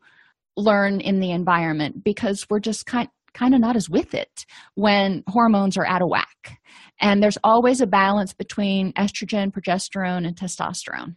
learn 0.57 1.01
in 1.01 1.21
the 1.21 1.31
environment 1.31 2.05
because 2.05 2.47
we're 2.51 2.61
just 2.61 2.87
kind 2.87 3.09
kind 3.33 3.55
of 3.55 3.61
not 3.61 3.77
as 3.77 3.89
with 3.89 4.13
it 4.13 4.45
when 4.75 5.23
hormones 5.29 5.77
are 5.77 5.87
out 5.87 6.03
of 6.03 6.09
whack. 6.09 6.59
And 7.01 7.23
there's 7.23 7.39
always 7.45 7.81
a 7.81 7.87
balance 7.87 8.33
between 8.33 8.93
estrogen, 8.95 9.53
progesterone, 9.53 10.27
and 10.27 10.37
testosterone. 10.37 11.15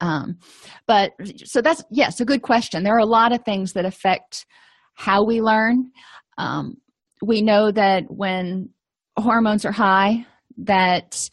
Um, 0.00 0.38
but 0.86 1.12
so 1.44 1.60
that's 1.60 1.82
yes, 1.90 2.20
a 2.20 2.24
good 2.24 2.42
question. 2.42 2.84
There 2.84 2.94
are 2.94 2.98
a 2.98 3.04
lot 3.04 3.32
of 3.32 3.44
things 3.44 3.72
that 3.74 3.84
affect 3.84 4.46
how 4.94 5.24
we 5.24 5.40
learn. 5.40 5.90
Um, 6.38 6.76
we 7.20 7.42
know 7.42 7.70
that 7.70 8.04
when 8.08 8.70
hormones 9.18 9.64
are 9.64 9.72
high, 9.72 10.26
that 10.58 11.28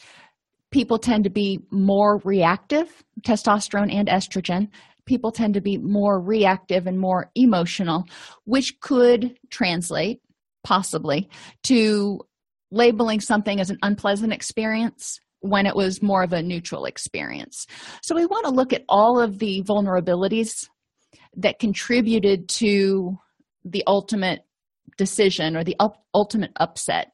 people 0.72 1.00
tend 1.00 1.24
to 1.24 1.30
be 1.30 1.60
more 1.72 2.22
reactive, 2.24 3.04
testosterone 3.22 3.94
and 3.94 4.08
estrogen, 4.08 4.70
people 5.06 5.32
tend 5.32 5.56
to 5.56 5.62
be 5.62 5.78
more 5.78 6.20
reactive 6.20 6.86
and 6.86 7.00
more 7.00 7.32
emotional, 7.36 8.06
which 8.46 8.80
could 8.80 9.36
translate 9.50 10.22
possibly 10.64 11.28
to 11.64 12.20
labeling 12.72 13.20
something 13.20 13.60
as 13.60 13.72
an 13.72 13.78
unpleasant 13.82 14.32
experience 14.32 15.20
when 15.40 15.66
it 15.66 15.76
was 15.76 16.04
more 16.04 16.22
of 16.22 16.34
a 16.34 16.44
neutral 16.44 16.86
experience. 16.86 17.66
So 18.04 18.14
we 18.14 18.26
want 18.26 18.46
to 18.46 18.52
look 18.52 18.74
at 18.74 18.84
all 18.88 19.20
of 19.20 19.40
the 19.40 19.64
vulnerabilities 19.64 20.68
that 21.38 21.60
contributed 21.60 22.48
to 22.50 23.18
the 23.66 23.84
ultimate 23.88 24.42
decision 24.98 25.56
or 25.56 25.64
the 25.64 25.76
up, 25.80 26.04
ultimate 26.14 26.52
upset. 26.58 27.12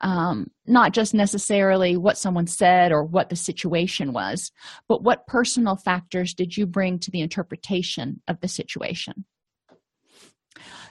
Um, 0.00 0.46
not 0.66 0.92
just 0.92 1.14
necessarily 1.14 1.96
what 1.96 2.18
someone 2.18 2.46
said 2.46 2.92
or 2.92 3.04
what 3.04 3.30
the 3.30 3.36
situation 3.36 4.12
was 4.12 4.52
but 4.88 5.02
what 5.02 5.26
personal 5.26 5.76
factors 5.76 6.34
did 6.34 6.56
you 6.56 6.66
bring 6.66 6.98
to 7.00 7.10
the 7.10 7.20
interpretation 7.20 8.20
of 8.28 8.40
the 8.40 8.48
situation? 8.48 9.24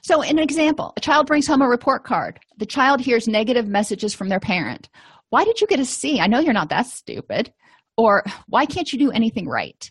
So 0.04 0.22
in 0.22 0.38
an 0.38 0.44
example 0.44 0.94
a 0.98 1.00
child 1.00 1.28
brings 1.28 1.48
home 1.48 1.62
a 1.62 1.68
report 1.68 2.04
card. 2.04 2.40
The 2.58 2.66
child 2.66 3.02
hears 3.02 3.28
negative 3.28 3.68
messages 3.68 4.14
from 4.14 4.30
their 4.30 4.40
parent. 4.40 4.90
Why 5.30 5.44
did 5.44 5.62
you 5.62 5.68
get 5.68 5.80
a 5.80 5.86
c? 5.86 6.20
I 6.20 6.28
know 6.28 6.40
you're 6.40 6.54
not 6.54 6.70
that 6.70 6.88
stupid. 6.88 7.54
Or 7.98 8.24
why 8.48 8.66
can't 8.66 8.92
you 8.92 9.00
do 9.00 9.12
anything 9.12 9.48
right? 9.48 9.90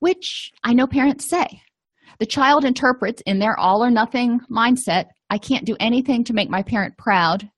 Which 0.00 0.52
i 0.64 0.72
know 0.74 0.86
parents 0.86 1.28
say 1.28 1.62
the 2.18 2.26
child 2.26 2.64
interprets 2.64 3.22
in 3.26 3.38
their 3.38 3.58
all 3.58 3.84
or 3.84 3.90
nothing 3.90 4.40
mindset 4.50 5.06
I 5.30 5.38
can't 5.38 5.66
do 5.66 5.76
anything 5.78 6.24
to 6.24 6.32
make 6.32 6.48
my 6.48 6.62
parent 6.62 6.96
proud. 6.96 7.50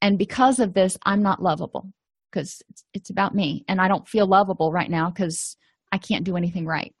And 0.00 0.18
because 0.18 0.58
of 0.58 0.72
this, 0.72 0.96
I'm 1.04 1.22
not 1.22 1.42
lovable 1.42 1.92
because 2.30 2.62
it's, 2.94 3.10
about 3.10 3.34
me. 3.34 3.64
And 3.68 3.80
I 3.80 3.88
don't 3.88 4.08
feel 4.08 4.26
lovable 4.26 4.72
right 4.72 4.90
now 4.90 5.10
because 5.10 5.56
I 5.92 5.98
can't 5.98 6.24
do 6.24 6.36
anything 6.36 6.64
right. 6.64 6.94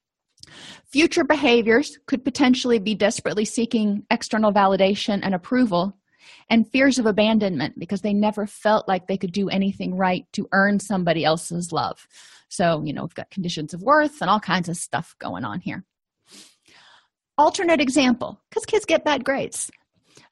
Future 0.92 1.24
behaviors 1.24 1.98
could 2.06 2.24
potentially 2.24 2.78
be 2.78 2.94
desperately 2.94 3.44
seeking 3.44 4.04
external 4.10 4.52
validation 4.52 5.20
and 5.22 5.34
approval, 5.34 5.96
and 6.50 6.68
fears 6.70 6.98
of 6.98 7.06
abandonment 7.06 7.78
because 7.78 8.02
they 8.02 8.12
never 8.12 8.46
felt 8.46 8.88
like 8.88 9.06
they 9.06 9.16
could 9.16 9.32
do 9.32 9.48
anything 9.48 9.94
right 9.94 10.26
to 10.32 10.48
earn 10.52 10.78
somebody 10.78 11.24
else's 11.24 11.72
love. 11.72 12.06
So, 12.48 12.82
you 12.84 12.92
know, 12.92 13.02
we've 13.02 13.14
got 13.14 13.30
conditions 13.30 13.72
of 13.72 13.82
worth 13.82 14.20
and 14.20 14.28
all 14.28 14.40
kinds 14.40 14.68
of 14.68 14.76
stuff 14.76 15.14
going 15.18 15.44
on 15.44 15.60
here. 15.60 15.84
Alternate 17.40 17.80
example 17.80 18.38
because 18.50 18.66
kids 18.66 18.84
get 18.84 19.02
bad 19.02 19.24
grades. 19.24 19.70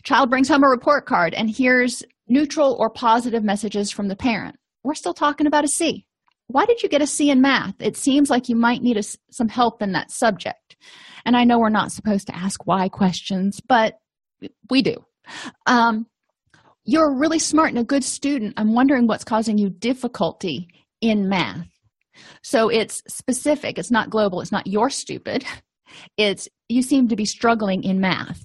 Child 0.03 0.29
brings 0.29 0.47
home 0.47 0.63
a 0.63 0.69
report 0.69 1.07
card 1.07 1.33
and 1.33 1.49
hears 1.49 2.05
neutral 2.29 2.77
or 2.79 2.91
positive 2.91 3.43
messages 3.43 3.91
from 3.91 4.09
the 4.09 4.15
parent. 4.15 4.57
We're 4.85 4.93
still 4.93 5.15
talking 5.15 5.47
about 5.47 5.65
a 5.65 5.69
C. 5.69 6.05
Why 6.49 6.67
did 6.67 6.83
you 6.83 6.89
get 6.91 7.01
a 7.01 7.07
C 7.07 7.31
in 7.31 7.41
math? 7.41 7.77
It 7.81 7.97
seems 7.97 8.29
like 8.29 8.51
you 8.51 8.57
might 8.57 8.83
need 8.83 8.99
a, 8.99 9.03
some 9.31 9.49
help 9.49 9.81
in 9.81 9.93
that 9.93 10.11
subject. 10.11 10.77
And 11.25 11.35
I 11.35 11.45
know 11.45 11.59
we're 11.59 11.71
not 11.71 11.93
supposed 11.93 12.27
to 12.27 12.37
ask 12.37 12.67
why 12.67 12.91
questions, 12.91 13.59
but 13.67 13.95
we 14.69 14.83
do. 14.83 15.03
Um, 15.67 16.09
you're 16.85 17.19
really 17.19 17.39
smart 17.39 17.71
and 17.71 17.79
a 17.79 17.85
good 17.85 18.05
student. 18.05 18.53
I'm 18.59 18.75
wondering 18.75 19.07
what's 19.07 19.25
causing 19.25 19.57
you 19.57 19.71
difficulty 19.71 20.69
in 21.01 21.31
math. 21.31 21.69
So 22.43 22.69
it's 22.69 23.03
specific, 23.09 23.79
it's 23.79 23.91
not 23.91 24.11
global, 24.11 24.43
it's 24.43 24.53
not 24.53 24.67
you're 24.67 24.91
stupid. 24.91 25.47
It's 26.17 26.49
you 26.69 26.83
seem 26.83 27.09
to 27.09 27.17
be 27.17 27.25
struggling 27.25 27.83
in 27.83 28.01
math. 28.01 28.45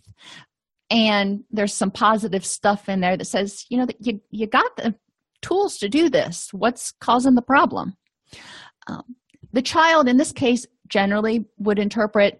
And 0.89 1.43
there's 1.49 1.73
some 1.73 1.91
positive 1.91 2.45
stuff 2.45 2.87
in 2.87 3.01
there 3.01 3.17
that 3.17 3.25
says 3.25 3.65
you 3.69 3.77
know 3.77 3.85
that 3.85 3.97
you, 3.99 4.21
you 4.31 4.47
got 4.47 4.75
the 4.77 4.95
tools 5.41 5.77
to 5.77 5.89
do 5.89 6.09
this. 6.09 6.49
What's 6.51 6.91
causing 6.99 7.35
the 7.35 7.41
problem? 7.41 7.93
Um, 8.87 9.15
the 9.51 9.61
child 9.61 10.07
in 10.07 10.17
this 10.17 10.31
case 10.31 10.65
generally 10.87 11.45
would 11.57 11.79
interpret 11.79 12.39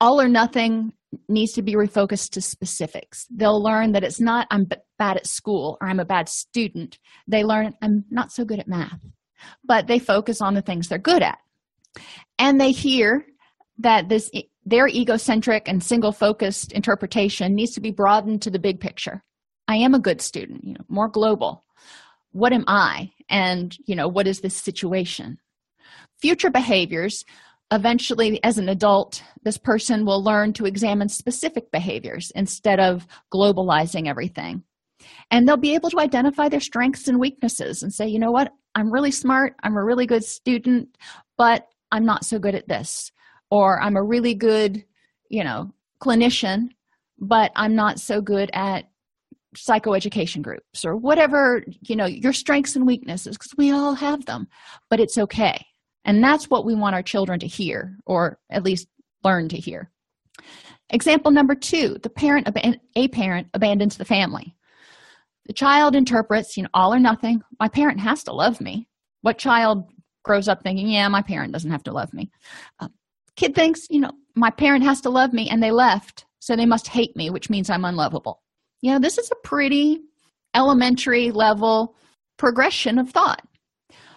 all 0.00 0.20
or 0.20 0.28
nothing 0.28 0.92
needs 1.28 1.52
to 1.52 1.62
be 1.62 1.74
refocused 1.74 2.30
to 2.30 2.40
specifics. 2.40 3.26
They'll 3.30 3.62
learn 3.62 3.92
that 3.92 4.04
it's 4.04 4.20
not 4.20 4.46
i'm 4.50 4.66
bad 4.98 5.16
at 5.16 5.26
school 5.26 5.78
or 5.80 5.88
i'm 5.88 6.00
a 6.00 6.04
bad 6.04 6.28
student. 6.28 6.98
They 7.28 7.44
learn 7.44 7.74
i'm 7.82 8.04
not 8.10 8.32
so 8.32 8.44
good 8.44 8.58
at 8.58 8.68
math. 8.68 9.00
But 9.64 9.86
they 9.86 9.98
focus 9.98 10.40
on 10.40 10.54
the 10.54 10.62
things 10.62 10.88
they're 10.88 10.98
good 10.98 11.22
at. 11.22 11.38
And 12.38 12.60
they 12.60 12.72
hear 12.72 13.26
that 13.78 14.08
this 14.08 14.30
their 14.64 14.88
egocentric 14.88 15.68
and 15.68 15.82
single 15.82 16.12
focused 16.12 16.72
interpretation 16.72 17.54
needs 17.54 17.72
to 17.72 17.80
be 17.80 17.90
broadened 17.90 18.42
to 18.42 18.50
the 18.50 18.58
big 18.58 18.80
picture. 18.80 19.22
I 19.68 19.76
am 19.76 19.94
a 19.94 19.98
good 19.98 20.20
student 20.20 20.64
you 20.64 20.74
know 20.74 20.84
more 20.88 21.08
global. 21.08 21.64
What 22.32 22.52
am 22.52 22.64
i? 22.66 23.12
And 23.28 23.76
you 23.86 23.96
know 23.96 24.08
what 24.08 24.26
is 24.26 24.40
this 24.40 24.56
situation? 24.56 25.38
Future 26.20 26.50
behaviors 26.50 27.24
eventually 27.70 28.42
as 28.44 28.58
an 28.58 28.68
adult 28.68 29.22
this 29.42 29.56
person 29.56 30.04
will 30.04 30.22
learn 30.22 30.52
to 30.52 30.66
examine 30.66 31.08
specific 31.08 31.70
behaviors 31.72 32.30
instead 32.34 32.78
of 32.78 33.06
globalizing 33.32 34.06
everything. 34.06 34.62
And 35.30 35.48
they'll 35.48 35.56
be 35.56 35.74
able 35.74 35.90
to 35.90 36.00
identify 36.00 36.48
their 36.48 36.60
strengths 36.60 37.08
and 37.08 37.18
weaknesses 37.18 37.82
and 37.82 37.92
say 37.92 38.06
you 38.06 38.18
know 38.18 38.30
what? 38.30 38.52
I'm 38.76 38.92
really 38.92 39.10
smart. 39.10 39.54
I'm 39.62 39.76
a 39.76 39.84
really 39.84 40.06
good 40.06 40.24
student 40.24 40.96
but 41.36 41.68
i'm 41.92 42.04
not 42.04 42.24
so 42.24 42.38
good 42.38 42.54
at 42.54 42.68
this 42.68 43.12
or 43.54 43.80
i'm 43.82 43.96
a 43.96 44.02
really 44.02 44.34
good 44.34 44.84
you 45.28 45.44
know 45.44 45.70
clinician 46.02 46.68
but 47.18 47.50
i'm 47.56 47.74
not 47.74 47.98
so 47.98 48.20
good 48.20 48.50
at 48.52 48.84
psychoeducation 49.56 50.42
groups 50.42 50.84
or 50.84 50.96
whatever 50.96 51.64
you 51.82 51.96
know 51.96 52.06
your 52.06 52.32
strengths 52.32 52.76
and 52.76 52.86
weaknesses 52.86 53.36
because 53.36 53.54
we 53.56 53.70
all 53.70 53.94
have 53.94 54.24
them 54.26 54.46
but 54.90 55.00
it's 55.00 55.18
okay. 55.18 55.64
And 56.06 56.22
that's 56.22 56.50
what 56.50 56.66
we 56.66 56.74
want 56.74 56.94
our 56.94 57.02
children 57.02 57.38
to 57.40 57.46
hear 57.46 57.96
or 58.04 58.38
at 58.50 58.62
least 58.62 58.86
learn 59.22 59.48
to 59.48 59.56
hear. 59.56 59.90
Example 60.90 61.30
number 61.30 61.54
two 61.54 61.96
the 62.02 62.10
parent 62.10 62.48
a 62.96 63.08
parent 63.08 63.48
abandons 63.54 63.96
the 63.96 64.04
family. 64.04 64.54
The 65.46 65.52
child 65.52 65.94
interprets 65.94 66.56
you 66.56 66.64
know 66.64 66.68
all 66.74 66.92
or 66.92 66.98
nothing. 66.98 67.40
My 67.60 67.68
parent 67.68 68.00
has 68.00 68.24
to 68.24 68.32
love 68.32 68.60
me. 68.60 68.88
What 69.22 69.38
child 69.38 69.90
grows 70.24 70.48
up 70.48 70.62
thinking 70.62 70.88
yeah 70.88 71.08
my 71.08 71.22
parent 71.22 71.52
doesn't 71.52 71.70
have 71.70 71.84
to 71.84 71.92
love 71.92 72.12
me? 72.12 72.30
Uh, 72.80 72.88
kid 73.36 73.54
thinks 73.54 73.86
you 73.90 74.00
know 74.00 74.12
my 74.34 74.50
parent 74.50 74.84
has 74.84 75.00
to 75.00 75.10
love 75.10 75.32
me 75.32 75.48
and 75.48 75.62
they 75.62 75.70
left 75.70 76.24
so 76.40 76.56
they 76.56 76.66
must 76.66 76.88
hate 76.88 77.14
me 77.16 77.30
which 77.30 77.50
means 77.50 77.70
i'm 77.70 77.84
unlovable. 77.84 78.42
You 78.80 78.92
know 78.92 78.98
this 78.98 79.18
is 79.18 79.30
a 79.30 79.46
pretty 79.46 80.00
elementary 80.54 81.30
level 81.30 81.96
progression 82.36 82.98
of 82.98 83.10
thought. 83.10 83.42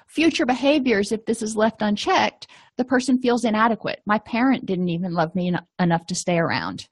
Future 0.08 0.46
behaviors 0.46 1.12
if 1.12 1.26
this 1.26 1.42
is 1.42 1.56
left 1.56 1.82
unchecked 1.82 2.48
the 2.78 2.86
person 2.86 3.20
feels 3.20 3.44
inadequate. 3.44 4.02
My 4.06 4.20
parent 4.20 4.66
didn't 4.66 4.90
even 4.90 5.14
love 5.14 5.34
me 5.34 5.48
en- 5.48 5.66
enough 5.80 6.06
to 6.08 6.16
stay 6.16 6.38
around. 6.38 6.88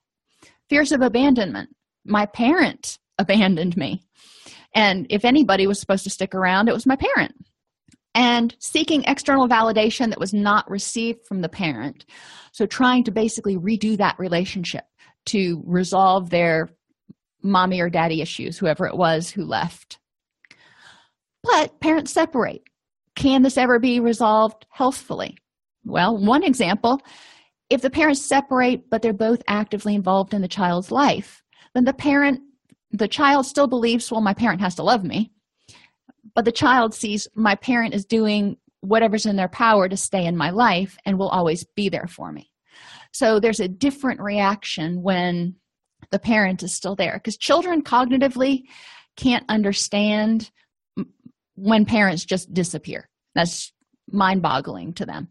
Fears 0.68 0.90
of 0.90 1.00
abandonment. 1.00 1.70
My 2.04 2.26
parent 2.26 2.98
abandoned 3.18 3.76
me. 3.76 4.02
And 4.74 5.06
if 5.08 5.24
anybody 5.24 5.66
was 5.66 5.80
supposed 5.80 6.04
to 6.04 6.10
stick 6.10 6.34
around 6.34 6.68
it 6.68 6.74
was 6.74 6.86
my 6.86 6.96
parent 6.96 7.34
and 8.16 8.56
seeking 8.58 9.04
external 9.04 9.46
validation 9.46 10.08
that 10.08 10.18
was 10.18 10.32
not 10.32 10.68
received 10.70 11.20
from 11.26 11.42
the 11.42 11.48
parent. 11.48 12.06
So, 12.50 12.66
trying 12.66 13.04
to 13.04 13.10
basically 13.10 13.56
redo 13.56 13.96
that 13.98 14.18
relationship 14.18 14.84
to 15.26 15.62
resolve 15.66 16.30
their 16.30 16.70
mommy 17.42 17.80
or 17.80 17.90
daddy 17.90 18.22
issues, 18.22 18.58
whoever 18.58 18.86
it 18.86 18.96
was 18.96 19.30
who 19.30 19.44
left. 19.44 19.98
But 21.44 21.78
parents 21.80 22.12
separate. 22.12 22.62
Can 23.14 23.42
this 23.42 23.58
ever 23.58 23.78
be 23.78 24.00
resolved 24.00 24.66
healthfully? 24.70 25.36
Well, 25.84 26.16
one 26.16 26.42
example 26.42 27.00
if 27.68 27.82
the 27.82 27.90
parents 27.90 28.24
separate 28.24 28.88
but 28.90 29.02
they're 29.02 29.12
both 29.12 29.42
actively 29.48 29.94
involved 29.94 30.32
in 30.32 30.40
the 30.40 30.48
child's 30.48 30.92
life, 30.92 31.42
then 31.74 31.84
the 31.84 31.92
parent, 31.92 32.40
the 32.92 33.08
child 33.08 33.44
still 33.44 33.66
believes, 33.66 34.10
well, 34.10 34.20
my 34.20 34.34
parent 34.34 34.60
has 34.60 34.76
to 34.76 34.82
love 34.82 35.04
me. 35.04 35.32
But 36.34 36.44
the 36.44 36.52
child 36.52 36.94
sees 36.94 37.28
my 37.34 37.54
parent 37.54 37.94
is 37.94 38.04
doing 38.04 38.56
whatever's 38.80 39.26
in 39.26 39.36
their 39.36 39.48
power 39.48 39.88
to 39.88 39.96
stay 39.96 40.24
in 40.24 40.36
my 40.36 40.50
life 40.50 40.96
and 41.04 41.18
will 41.18 41.28
always 41.28 41.64
be 41.64 41.88
there 41.88 42.06
for 42.06 42.32
me. 42.32 42.50
So 43.12 43.40
there's 43.40 43.60
a 43.60 43.68
different 43.68 44.20
reaction 44.20 45.02
when 45.02 45.56
the 46.10 46.18
parent 46.18 46.62
is 46.62 46.74
still 46.74 46.94
there 46.94 47.14
because 47.14 47.36
children 47.36 47.82
cognitively 47.82 48.64
can't 49.16 49.44
understand 49.48 50.50
when 51.54 51.84
parents 51.84 52.24
just 52.24 52.52
disappear. 52.52 53.08
That's 53.34 53.72
mind 54.10 54.42
boggling 54.42 54.92
to 54.94 55.06
them. 55.06 55.28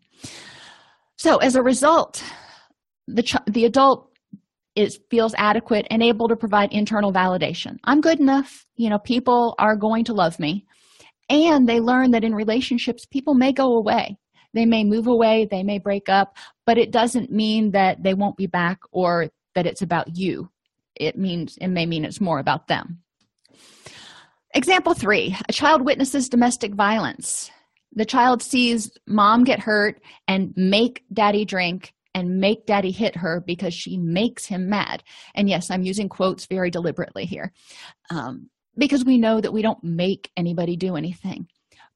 So, 1.17 1.37
as 1.37 1.55
a 1.55 1.61
result, 1.61 2.23
the, 3.07 3.23
ch- 3.23 3.37
the 3.47 3.65
adult 3.65 4.11
is 4.75 4.99
feels 5.09 5.33
adequate 5.37 5.87
and 5.89 6.03
able 6.03 6.27
to 6.27 6.35
provide 6.35 6.73
internal 6.73 7.13
validation. 7.13 7.77
I'm 7.85 8.01
good 8.01 8.19
enough. 8.19 8.65
You 8.75 8.89
know, 8.89 8.99
people 8.99 9.55
are 9.57 9.77
going 9.77 10.03
to 10.05 10.13
love 10.13 10.39
me. 10.39 10.65
And 11.29 11.67
they 11.67 11.79
learn 11.79 12.11
that 12.11 12.23
in 12.23 12.35
relationships, 12.35 13.05
people 13.05 13.33
may 13.33 13.51
go 13.51 13.75
away. 13.77 14.17
They 14.53 14.65
may 14.65 14.83
move 14.85 15.07
away, 15.07 15.47
they 15.49 15.63
may 15.63 15.79
break 15.79 16.07
up, 16.07 16.37
but 16.65 16.77
it 16.77 16.91
doesn't 16.91 17.31
mean 17.31 17.71
that 17.71 18.01
they 18.01 18.13
won't 18.13 18.37
be 18.37 18.47
back 18.47 18.79
or 18.91 19.29
that 19.53 19.65
it's 19.65 19.81
about 19.81 20.15
you. 20.15 20.49
It 20.95 21.17
means 21.17 21.57
it 21.59 21.67
may 21.67 21.85
mean 21.85 22.05
it's 22.05 22.21
more 22.21 22.39
about 22.39 22.67
them. 22.67 23.01
Example 24.53 24.93
three 24.93 25.35
a 25.49 25.53
child 25.53 25.83
witnesses 25.83 26.29
domestic 26.29 26.73
violence. 26.73 27.51
The 27.91 28.05
child 28.05 28.41
sees 28.41 28.89
mom 29.05 29.43
get 29.43 29.59
hurt 29.59 30.01
and 30.27 30.53
make 30.55 31.03
daddy 31.11 31.43
drink 31.43 31.93
and 32.13 32.39
make 32.39 32.65
daddy 32.65 32.91
hit 32.91 33.17
her 33.17 33.43
because 33.45 33.73
she 33.73 33.97
makes 33.97 34.45
him 34.45 34.69
mad. 34.69 35.03
And 35.35 35.49
yes, 35.49 35.69
I'm 35.69 35.83
using 35.83 36.07
quotes 36.07 36.45
very 36.45 36.71
deliberately 36.71 37.25
here 37.25 37.51
um, 38.09 38.49
because 38.77 39.05
we 39.05 39.17
know 39.17 39.41
that 39.41 39.53
we 39.53 39.61
don't 39.61 39.83
make 39.83 40.31
anybody 40.37 40.75
do 40.75 40.95
anything. 40.95 41.47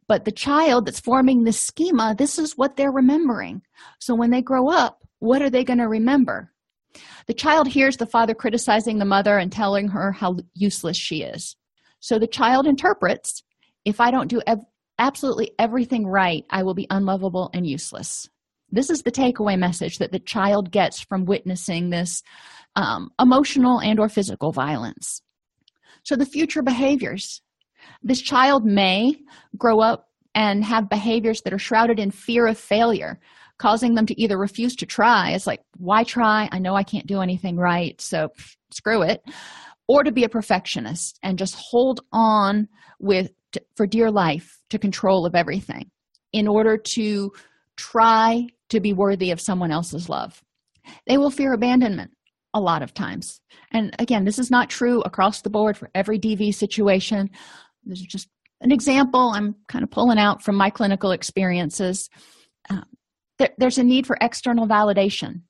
But 0.08 0.26
the 0.26 0.32
child 0.32 0.86
that's 0.86 1.00
forming 1.00 1.44
this 1.44 1.60
schema, 1.60 2.16
this 2.18 2.40
is 2.40 2.58
what 2.58 2.76
they're 2.76 2.92
remembering. 2.92 3.62
So 4.00 4.16
when 4.16 4.32
they 4.32 4.42
grow 4.42 4.70
up, 4.70 5.04
what 5.20 5.42
are 5.42 5.50
they 5.50 5.64
going 5.64 5.80
to 5.80 5.88
remember? 5.88 6.52
The 7.28 7.34
child 7.34 7.68
hears 7.68 7.98
the 7.98 8.08
father 8.08 8.34
criticizing 8.34 8.98
the 8.98 9.06
mother 9.06 9.38
and 9.38 9.52
telling 9.52 9.90
her 9.90 10.12
how 10.12 10.38
useless 10.56 10.98
she 10.98 11.22
is. 11.22 11.56
So 12.00 12.18
the 12.18 12.28
child 12.28 12.66
interprets 12.66 13.44
if 13.86 14.00
I 14.00 14.12
don't 14.12 14.28
do 14.28 14.42
ev- 14.46 14.66
absolutely 14.98 15.52
everything 15.58 16.06
right, 16.06 16.46
I 16.50 16.64
will 16.64 16.74
be 16.74 16.88
unlovable 16.90 17.50
and 17.54 17.66
useless. 17.66 18.28
This 18.72 18.90
is 18.90 19.02
the 19.02 19.12
takeaway 19.12 19.58
message 19.58 19.98
that 19.98 20.12
the 20.12 20.20
child 20.20 20.72
gets 20.72 21.00
from 21.00 21.26
witnessing 21.26 21.90
this 21.90 22.22
um, 22.76 23.10
emotional 23.20 23.80
and 23.80 24.00
or 24.00 24.10
physical 24.10 24.52
violence. 24.52 25.22
So 26.04 26.16
the 26.16 26.26
future 26.26 26.62
behaviors. 26.62 27.42
This 28.04 28.22
child 28.22 28.66
may 28.66 29.16
grow 29.58 29.80
up 29.80 30.08
and 30.36 30.64
have 30.64 30.90
behaviors 30.90 31.42
that 31.42 31.54
are 31.54 31.60
shrouded 31.60 32.00
in 32.00 32.12
fear 32.12 32.48
of 32.48 32.58
failure, 32.58 33.20
causing 33.58 33.96
them 33.96 34.06
to 34.06 34.22
either 34.22 34.38
refuse 34.38 34.76
to 34.78 34.86
try. 34.86 35.32
It's 35.32 35.48
like, 35.48 35.62
why 35.78 36.04
try? 36.04 36.50
I 36.52 36.60
know 36.60 36.76
I 36.76 36.84
can't 36.84 37.08
do 37.08 37.22
anything 37.22 37.58
right, 37.58 38.00
so 38.00 38.30
screw 38.72 39.02
it 39.02 39.24
or 39.90 40.04
to 40.04 40.12
be 40.12 40.24
a 40.24 40.30
perfectionist 40.30 41.20
and 41.24 41.38
just 41.38 41.56
hold 41.56 42.02
on 42.14 42.70
with 43.00 43.32
for 43.76 43.88
dear 43.88 44.12
life 44.12 44.60
to 44.70 44.78
control 44.78 45.26
of 45.26 45.36
everything 45.36 45.90
in 46.32 46.48
order 46.48 46.78
to 46.78 47.32
try 47.76 48.46
to 48.70 48.80
be 48.80 48.94
worthy 48.94 49.32
of 49.32 49.42
someone 49.42 49.72
else's 49.72 50.08
love 50.08 50.44
they 51.08 51.18
will 51.18 51.32
fear 51.32 51.54
abandonment 51.54 52.12
a 52.54 52.60
lot 52.60 52.82
of 52.82 52.94
times. 52.94 53.42
And 53.72 53.96
again 54.00 54.26
this 54.26 54.40
is 54.40 54.52
not 54.52 54.70
true 54.70 55.02
across 55.02 55.42
the 55.42 55.50
board 55.50 55.78
for 55.78 55.90
every 55.94 56.20
dv 56.20 56.54
situation. 56.54 57.30
This 57.86 58.00
is 58.00 58.06
just 58.06 58.28
an 58.62 58.72
example 58.72 59.32
i'm 59.36 59.56
kind 59.68 59.84
of 59.84 59.92
pulling 59.92 60.20
out 60.20 60.44
from 60.44 60.56
my 60.56 60.70
clinical 60.70 61.12
experiences. 61.12 62.10
Um, 62.70 62.86
there, 63.38 63.50
there's 63.58 63.78
a 63.78 63.84
need 63.84 64.06
for 64.06 64.18
external 64.22 64.68
validation 64.68 65.42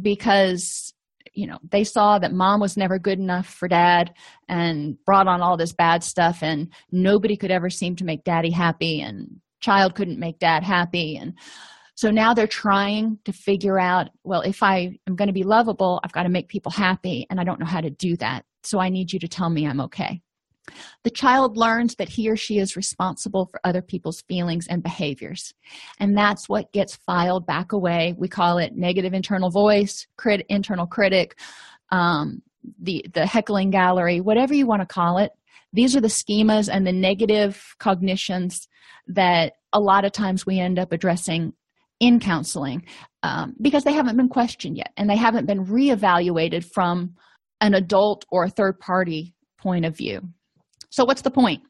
because 0.00 0.92
you 1.32 1.46
know 1.46 1.58
they 1.70 1.84
saw 1.84 2.18
that 2.18 2.32
mom 2.32 2.60
was 2.60 2.76
never 2.76 2.98
good 2.98 3.18
enough 3.18 3.46
for 3.46 3.68
dad 3.68 4.12
and 4.48 4.96
brought 5.04 5.26
on 5.26 5.40
all 5.40 5.56
this 5.56 5.72
bad 5.72 6.02
stuff 6.02 6.42
and 6.42 6.72
nobody 6.90 7.36
could 7.36 7.50
ever 7.50 7.70
seem 7.70 7.96
to 7.96 8.04
make 8.04 8.24
daddy 8.24 8.50
happy 8.50 9.00
and 9.00 9.40
child 9.60 9.94
couldn't 9.94 10.18
make 10.18 10.38
dad 10.38 10.62
happy 10.62 11.16
and 11.16 11.34
so 11.94 12.10
now 12.10 12.34
they're 12.34 12.46
trying 12.46 13.18
to 13.24 13.32
figure 13.32 13.78
out 13.78 14.08
well 14.24 14.40
if 14.42 14.62
i 14.62 14.96
am 15.06 15.16
going 15.16 15.28
to 15.28 15.32
be 15.32 15.44
lovable 15.44 16.00
i've 16.04 16.12
got 16.12 16.24
to 16.24 16.28
make 16.28 16.48
people 16.48 16.72
happy 16.72 17.26
and 17.30 17.40
i 17.40 17.44
don't 17.44 17.60
know 17.60 17.66
how 17.66 17.80
to 17.80 17.90
do 17.90 18.16
that 18.16 18.44
so 18.62 18.78
i 18.78 18.88
need 18.88 19.12
you 19.12 19.18
to 19.18 19.28
tell 19.28 19.50
me 19.50 19.66
i'm 19.66 19.80
okay 19.80 20.20
the 21.02 21.10
child 21.10 21.56
learns 21.56 21.96
that 21.96 22.08
he 22.08 22.28
or 22.28 22.36
she 22.36 22.58
is 22.58 22.76
responsible 22.76 23.46
for 23.46 23.60
other 23.64 23.82
people's 23.82 24.22
feelings 24.22 24.66
and 24.66 24.82
behaviors. 24.82 25.52
And 26.00 26.16
that's 26.16 26.48
what 26.48 26.72
gets 26.72 26.96
filed 26.96 27.46
back 27.46 27.72
away. 27.72 28.14
We 28.16 28.28
call 28.28 28.58
it 28.58 28.74
negative 28.74 29.12
internal 29.12 29.50
voice, 29.50 30.06
crit, 30.16 30.46
internal 30.48 30.86
critic, 30.86 31.38
um, 31.90 32.42
the, 32.80 33.04
the 33.12 33.26
heckling 33.26 33.70
gallery, 33.70 34.20
whatever 34.20 34.54
you 34.54 34.66
want 34.66 34.80
to 34.82 34.86
call 34.86 35.18
it. 35.18 35.32
These 35.72 35.96
are 35.96 36.00
the 36.00 36.08
schemas 36.08 36.68
and 36.72 36.86
the 36.86 36.92
negative 36.92 37.74
cognitions 37.78 38.68
that 39.08 39.54
a 39.72 39.80
lot 39.80 40.04
of 40.04 40.12
times 40.12 40.46
we 40.46 40.60
end 40.60 40.78
up 40.78 40.92
addressing 40.92 41.52
in 42.06 42.20
counseling 42.20 42.84
um, 43.22 43.54
because 43.60 43.84
they 43.84 43.92
haven't 43.92 44.16
been 44.16 44.28
questioned 44.28 44.76
yet 44.76 44.92
and 44.96 45.08
they 45.08 45.16
haven't 45.16 45.46
been 45.46 45.64
reevaluated 45.64 46.64
from 46.64 47.14
an 47.60 47.74
adult 47.74 48.24
or 48.30 48.44
a 48.44 48.50
third 48.50 48.78
party 48.78 49.34
point 49.58 49.84
of 49.84 49.96
view. 49.96 50.20
So, 50.90 51.04
what's 51.04 51.22
the 51.22 51.30
point? 51.30 51.62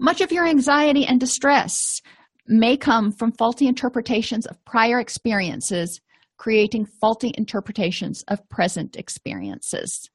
Much 0.00 0.20
of 0.20 0.32
your 0.32 0.46
anxiety 0.46 1.06
and 1.06 1.18
distress 1.18 2.00
may 2.46 2.76
come 2.76 3.12
from 3.12 3.32
faulty 3.32 3.66
interpretations 3.66 4.46
of 4.46 4.62
prior 4.64 4.98
experiences, 4.98 6.00
creating 6.38 6.86
faulty 7.00 7.32
interpretations 7.36 8.24
of 8.28 8.46
present 8.48 8.96
experiences. 8.96 10.10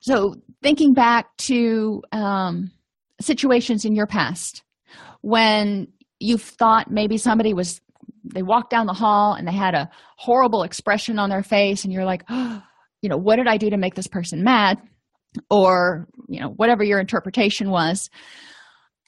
So, 0.00 0.34
thinking 0.62 0.92
back 0.92 1.34
to 1.38 2.02
um, 2.12 2.70
situations 3.20 3.84
in 3.84 3.94
your 3.94 4.06
past 4.06 4.62
when 5.22 5.88
you 6.20 6.38
thought 6.38 6.90
maybe 6.90 7.18
somebody 7.18 7.54
was, 7.54 7.80
they 8.24 8.42
walked 8.42 8.70
down 8.70 8.86
the 8.86 8.92
hall 8.92 9.34
and 9.34 9.46
they 9.46 9.52
had 9.52 9.74
a 9.74 9.90
horrible 10.16 10.62
expression 10.62 11.18
on 11.18 11.30
their 11.30 11.42
face, 11.42 11.84
and 11.84 11.92
you're 11.92 12.04
like, 12.04 12.24
oh, 12.28 12.62
you 13.02 13.10
know, 13.10 13.18
what 13.18 13.36
did 13.36 13.46
I 13.46 13.58
do 13.58 13.68
to 13.68 13.76
make 13.76 13.94
this 13.94 14.06
person 14.06 14.42
mad? 14.42 14.80
or 15.50 16.06
you 16.28 16.40
know 16.40 16.50
whatever 16.50 16.84
your 16.84 17.00
interpretation 17.00 17.70
was. 17.70 18.10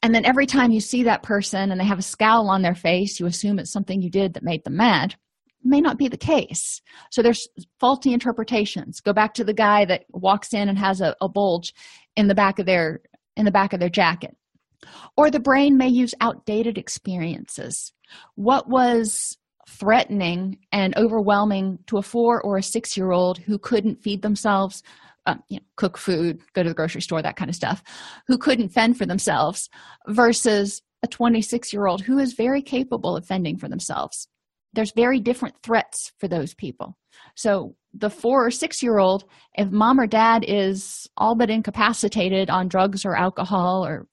And 0.03 0.15
then 0.15 0.25
every 0.25 0.47
time 0.47 0.73
you 0.73 0.81
see 0.81 1.05
that 1.05 1.23
person 1.23 1.71
and 1.71 1.81
they 1.81 1.85
have 1.85 1.99
a 1.99 2.03
scowl 2.03 2.49
on 2.49 2.63
their 2.63 2.75
face 2.75 3.19
you 3.19 3.27
assume 3.27 3.59
it's 3.59 3.73
something 3.73 4.03
you 4.03 4.11
did 4.11 4.35
that 4.35 4.43
made 4.43 4.65
them 4.65 4.77
mad. 4.77 5.15
It 5.65 5.69
may 5.69 5.81
not 5.81 5.99
be 5.99 6.09
the 6.09 6.17
case. 6.17 6.81
So 7.11 7.23
there's 7.23 7.49
faulty 7.81 8.13
interpretations. 8.13 9.01
Go 9.01 9.13
back 9.13 9.35
to 9.35 9.45
the 9.45 9.55
guy 9.55 9.85
that 9.87 10.05
walks 10.11 10.53
in 10.53 10.69
and 10.69 10.79
has 10.79 11.01
a, 11.01 11.17
a 11.21 11.29
bulge 11.29 11.75
in 12.15 12.29
the 12.29 12.35
back 12.35 12.59
of 12.59 12.67
their 12.67 13.01
in 13.37 13.45
the 13.45 13.51
back 13.51 13.73
of 13.73 13.81
their 13.81 13.91
jacket 13.91 14.37
or 15.17 15.31
the 15.31 15.41
brain 15.41 15.77
may 15.77 15.89
use 15.89 16.15
outdated 16.21 16.79
experiences 16.79 17.93
what 18.35 18.69
was 18.69 19.37
threatening 19.69 20.59
and 20.73 20.97
overwhelming 20.97 21.79
to 21.87 21.99
a 21.99 22.03
four 22.03 22.41
or 22.43 22.57
a 22.57 22.63
six 22.63 22.97
year 22.97 23.11
old 23.11 23.39
who 23.39 23.59
couldn't 23.59 24.03
feed 24.03 24.23
themselves 24.23 24.83
um, 25.27 25.43
you 25.49 25.57
know, 25.57 25.65
cook 25.77 25.99
food, 25.99 26.41
go 26.55 26.63
to 26.63 26.69
the 26.69 26.75
grocery 26.75 27.03
store, 27.03 27.21
that 27.21 27.37
kind 27.37 27.49
of 27.49 27.57
stuff, 27.57 27.83
who 28.29 28.39
couldn't 28.39 28.69
fend 28.69 28.97
for 28.97 29.07
themselves 29.07 29.69
versus 30.07 30.83
a 31.03 31.09
26 31.09 31.73
year 31.73 31.87
old 31.87 32.01
who 32.03 32.19
is 32.19 32.35
very 32.35 32.63
capable 32.63 33.17
of 33.17 33.27
fending 33.27 33.59
for 33.59 33.69
themselves. 33.69 34.29
There's 34.73 34.93
very 34.93 35.21
different 35.21 35.57
threats 35.63 36.13
for 36.19 36.29
those 36.29 36.55
people. 36.55 36.97
So, 37.35 37.77
the 37.93 38.11
four 38.11 38.47
or 38.47 38.51
six 38.51 38.83
year 38.83 38.99
old, 38.99 39.25
if 39.55 39.71
mom 39.71 39.99
or 39.99 40.07
dad 40.07 40.45
is 40.47 41.09
all 41.17 41.35
but 41.35 41.49
incapacitated 41.49 42.51
on 42.51 42.69
drugs 42.69 43.07
or 43.07 43.17
alcohol 43.17 43.87
or 43.87 44.07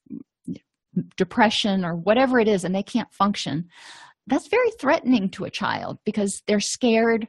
depression 1.17 1.83
or 1.85 1.95
whatever 1.95 2.39
it 2.39 2.47
is, 2.47 2.63
and 2.63 2.73
they 2.73 2.83
can't 2.83 3.11
function, 3.13 3.67
that's 4.27 4.47
very 4.47 4.71
threatening 4.79 5.29
to 5.29 5.45
a 5.45 5.49
child 5.49 5.99
because 6.05 6.41
they're 6.47 6.59
scared 6.59 7.27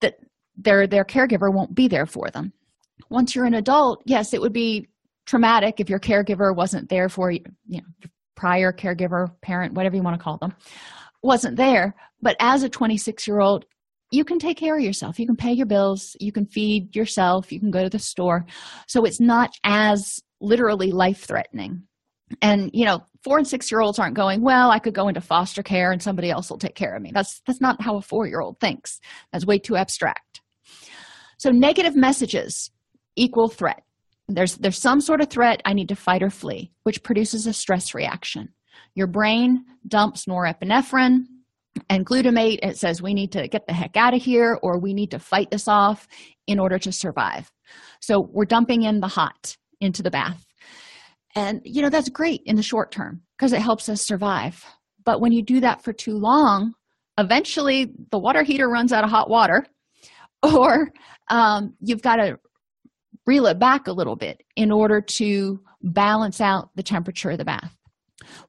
that 0.00 0.14
their 0.56 0.86
their 0.86 1.04
caregiver 1.04 1.52
won't 1.52 1.74
be 1.74 1.86
there 1.86 2.06
for 2.06 2.30
them 2.30 2.52
once 3.10 3.34
you're 3.34 3.44
an 3.44 3.54
adult 3.54 4.02
yes 4.06 4.32
it 4.32 4.40
would 4.40 4.52
be 4.52 4.88
traumatic 5.24 5.78
if 5.78 5.88
your 5.88 6.00
caregiver 6.00 6.56
wasn't 6.56 6.88
there 6.88 7.08
for 7.08 7.30
you 7.30 7.40
you 7.66 7.80
know 7.80 8.08
prior 8.38 8.72
caregiver, 8.72 9.28
parent, 9.42 9.74
whatever 9.74 9.96
you 9.96 10.02
want 10.02 10.16
to 10.16 10.22
call 10.22 10.38
them, 10.38 10.54
wasn't 11.22 11.56
there. 11.56 11.94
But 12.22 12.36
as 12.38 12.62
a 12.62 12.68
26 12.68 13.26
year 13.26 13.40
old, 13.40 13.64
you 14.10 14.24
can 14.24 14.38
take 14.38 14.56
care 14.56 14.76
of 14.76 14.82
yourself. 14.82 15.18
You 15.18 15.26
can 15.26 15.36
pay 15.36 15.52
your 15.52 15.66
bills. 15.66 16.16
You 16.20 16.32
can 16.32 16.46
feed 16.46 16.96
yourself. 16.96 17.52
You 17.52 17.60
can 17.60 17.70
go 17.70 17.82
to 17.82 17.90
the 17.90 17.98
store. 17.98 18.46
So 18.86 19.04
it's 19.04 19.20
not 19.20 19.50
as 19.64 20.20
literally 20.40 20.92
life 20.92 21.26
threatening. 21.26 21.82
And, 22.42 22.70
you 22.72 22.84
know, 22.84 23.02
four 23.22 23.38
and 23.38 23.46
six 23.46 23.70
year 23.70 23.80
olds 23.80 23.98
aren't 23.98 24.16
going, 24.16 24.42
well, 24.42 24.70
I 24.70 24.78
could 24.78 24.94
go 24.94 25.08
into 25.08 25.20
foster 25.20 25.62
care 25.62 25.92
and 25.92 26.02
somebody 26.02 26.30
else 26.30 26.50
will 26.50 26.58
take 26.58 26.74
care 26.74 26.94
of 26.94 27.02
me. 27.02 27.10
That's, 27.12 27.40
that's 27.46 27.60
not 27.60 27.80
how 27.82 27.96
a 27.96 28.02
four 28.02 28.26
year 28.26 28.40
old 28.40 28.60
thinks. 28.60 29.00
That's 29.32 29.46
way 29.46 29.58
too 29.58 29.76
abstract. 29.76 30.40
So 31.38 31.50
negative 31.50 31.96
messages 31.96 32.70
equal 33.16 33.48
threat. 33.48 33.82
There's, 34.28 34.56
there's 34.56 34.78
some 34.78 35.00
sort 35.00 35.20
of 35.20 35.30
threat 35.30 35.62
I 35.64 35.72
need 35.72 35.88
to 35.88 35.96
fight 35.96 36.22
or 36.22 36.30
flee, 36.30 36.72
which 36.82 37.02
produces 37.02 37.46
a 37.46 37.52
stress 37.52 37.94
reaction. 37.94 38.50
Your 38.94 39.06
brain 39.06 39.64
dumps 39.86 40.26
norepinephrine, 40.26 41.24
and 41.88 42.06
glutamate 42.06 42.58
it 42.62 42.76
says 42.76 43.02
we 43.02 43.14
need 43.14 43.32
to 43.32 43.48
get 43.48 43.66
the 43.66 43.72
heck 43.72 43.96
out 43.96 44.14
of 44.14 44.22
here 44.22 44.58
or 44.62 44.78
we 44.78 44.94
need 44.94 45.10
to 45.10 45.18
fight 45.18 45.50
this 45.50 45.68
off 45.68 46.08
in 46.46 46.58
order 46.58 46.78
to 46.78 46.92
survive 46.92 47.50
so 48.00 48.20
we're 48.20 48.44
dumping 48.44 48.82
in 48.82 49.00
the 49.00 49.08
hot 49.08 49.56
into 49.80 50.02
the 50.02 50.10
bath 50.10 50.44
and 51.38 51.60
you 51.64 51.82
know 51.82 51.90
that's 51.90 52.08
great 52.08 52.42
in 52.44 52.56
the 52.56 52.62
short 52.62 52.90
term 52.90 53.22
because 53.36 53.52
it 53.52 53.60
helps 53.60 53.88
us 53.88 54.02
survive 54.02 54.64
but 55.04 55.20
when 55.20 55.32
you 55.32 55.42
do 55.42 55.60
that 55.60 55.82
for 55.82 55.92
too 55.92 56.16
long 56.16 56.74
eventually 57.18 57.92
the 58.10 58.18
water 58.18 58.42
heater 58.42 58.68
runs 58.68 58.92
out 58.92 59.04
of 59.04 59.10
hot 59.10 59.30
water 59.30 59.66
or 60.42 60.92
um, 61.30 61.74
you've 61.80 62.02
got 62.02 62.16
to 62.16 62.38
reel 63.26 63.46
it 63.46 63.58
back 63.58 63.88
a 63.88 63.92
little 63.92 64.16
bit 64.16 64.42
in 64.56 64.70
order 64.70 65.00
to 65.00 65.60
balance 65.82 66.40
out 66.40 66.70
the 66.76 66.82
temperature 66.82 67.30
of 67.30 67.38
the 67.38 67.44
bath 67.44 67.78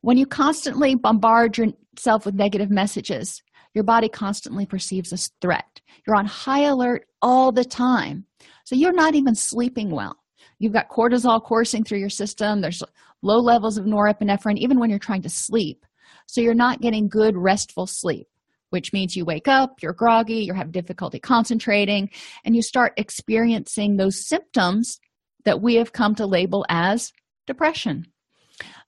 when 0.02 0.18
you 0.18 0.26
constantly 0.26 0.96
bombard 0.96 1.58
yourself 1.58 2.26
with 2.26 2.36
negative 2.36 2.70
messages, 2.70 3.42
your 3.74 3.84
body 3.84 4.10
constantly 4.10 4.66
perceives 4.66 5.14
a 5.14 5.18
threat. 5.42 5.82
You're 6.06 6.16
on 6.16 6.26
high 6.26 6.64
alert 6.64 7.06
all 7.22 7.52
the 7.52 7.66
time. 7.66 8.26
So 8.66 8.76
you're 8.76 8.94
not 8.94 9.16
even 9.16 9.36
sleeping 9.36 9.90
well. 9.90 10.18
You've 10.60 10.74
got 10.74 10.90
cortisol 10.90 11.42
coursing 11.42 11.84
through 11.84 12.00
your 12.00 12.10
system. 12.10 12.62
There's 12.62 12.84
low 13.22 13.40
levels 13.40 13.78
of 13.78 13.86
norepinephrine, 13.86 14.58
even 14.58 14.80
when 14.80 14.90
you're 14.90 15.00
trying 15.00 15.22
to 15.24 15.30
sleep. 15.30 15.86
So 16.28 16.42
you're 16.42 16.54
not 16.54 16.82
getting 16.82 17.08
good, 17.08 17.36
restful 17.36 17.88
sleep, 17.88 18.28
which 18.70 18.94
means 18.94 19.16
you 19.16 19.26
wake 19.26 19.48
up, 19.48 19.82
you're 19.82 19.94
groggy, 19.94 20.44
you 20.44 20.54
have 20.54 20.72
difficulty 20.72 21.20
concentrating, 21.20 22.10
and 22.46 22.56
you 22.56 22.62
start 22.62 22.94
experiencing 22.98 23.98
those 23.98 24.28
symptoms 24.28 25.00
that 25.46 25.62
we 25.62 25.76
have 25.76 25.94
come 25.94 26.14
to 26.16 26.26
label 26.26 26.66
as 26.70 27.12
depression. 27.48 28.06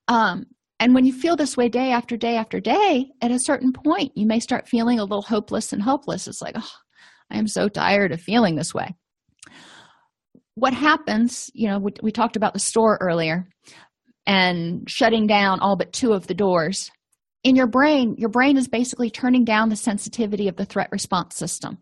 Um, 0.08 0.46
and 0.80 0.94
when 0.94 1.06
you 1.06 1.14
feel 1.14 1.36
this 1.36 1.56
way 1.56 1.70
day 1.70 1.92
after 1.92 2.18
day 2.18 2.36
after 2.36 2.60
day, 2.60 3.12
at 3.22 3.32
a 3.32 3.40
certain 3.40 3.72
point, 3.72 4.12
you 4.16 4.26
may 4.26 4.40
start 4.40 4.68
feeling 4.68 5.00
a 5.00 5.04
little 5.04 5.22
hopeless 5.22 5.74
and 5.74 5.82
hopeless. 5.82 6.28
It's 6.28 6.42
like, 6.42 6.56
oh, 6.58 6.72
I 7.30 7.38
am 7.38 7.48
so 7.48 7.70
tired 7.70 8.12
of 8.12 8.20
feeling 8.20 8.56
this 8.56 8.74
way. 8.74 8.96
What 10.62 10.76
happens, 10.76 11.50
you 11.56 11.68
know, 11.68 11.80
we, 11.80 11.92
we 12.04 12.12
talked 12.12 12.36
about 12.36 12.54
the 12.54 12.60
store 12.60 13.00
earlier 13.02 13.48
and 14.28 14.88
shutting 14.88 15.26
down 15.26 15.60
all 15.60 15.76
but 15.76 15.92
two 15.92 16.14
of 16.14 16.28
the 16.28 16.36
doors. 16.36 16.92
In 17.44 17.56
your 17.56 17.66
brain, 17.66 18.14
your 18.20 18.30
brain 18.30 18.58
is 18.58 18.68
basically 18.68 19.10
turning 19.10 19.44
down 19.44 19.70
the 19.70 19.76
sensitivity 19.76 20.48
of 20.48 20.58
the 20.58 20.66
threat 20.66 20.90
response 20.92 21.36
system. 21.36 21.80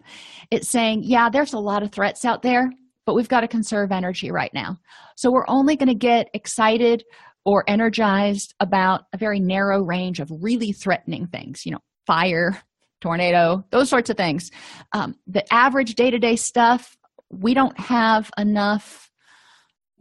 It's 0.49 0.69
saying, 0.69 1.01
yeah, 1.03 1.29
there's 1.29 1.51
a 1.51 1.59
lot 1.59 1.83
of 1.83 1.91
threats 1.91 2.23
out 2.23 2.41
there, 2.41 2.71
but 3.05 3.15
we've 3.15 3.27
got 3.27 3.41
to 3.41 3.49
conserve 3.49 3.91
energy 3.91 4.31
right 4.31 4.53
now. 4.53 4.77
So 5.17 5.29
we're 5.29 5.49
only 5.49 5.75
going 5.75 5.89
to 5.89 5.93
get 5.93 6.29
excited 6.33 7.03
or 7.43 7.65
energized 7.67 8.55
about 8.61 9.01
a 9.11 9.17
very 9.17 9.41
narrow 9.41 9.83
range 9.83 10.21
of 10.21 10.31
really 10.39 10.71
threatening 10.71 11.27
things, 11.27 11.65
you 11.65 11.73
know, 11.73 11.79
fire, 12.07 12.57
tornado, 13.01 13.61
those 13.71 13.89
sorts 13.89 14.09
of 14.09 14.15
things. 14.15 14.51
Um, 14.93 15.15
the 15.27 15.43
average 15.53 15.95
day 15.95 16.11
to 16.11 16.17
day 16.17 16.37
stuff, 16.37 16.95
we 17.29 17.53
don't 17.53 17.79
have 17.79 18.31
enough 18.37 19.09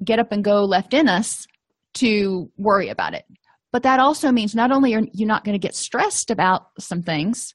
get 0.05 0.19
up 0.19 0.33
and 0.33 0.45
go 0.45 0.65
left 0.65 0.95
in 0.95 1.09
us 1.09 1.47
to 1.95 2.51
worry 2.57 2.89
about 2.89 3.15
it. 3.15 3.25
But 3.73 3.83
that 3.83 4.01
also 4.01 4.31
means 4.31 4.55
not 4.55 4.71
only 4.71 4.95
are 4.95 5.03
you 5.13 5.27
not 5.27 5.45
going 5.45 5.55
to 5.55 5.67
get 5.67 5.75
stressed 5.75 6.31
about 6.31 6.67
some 6.79 7.03
things, 7.03 7.55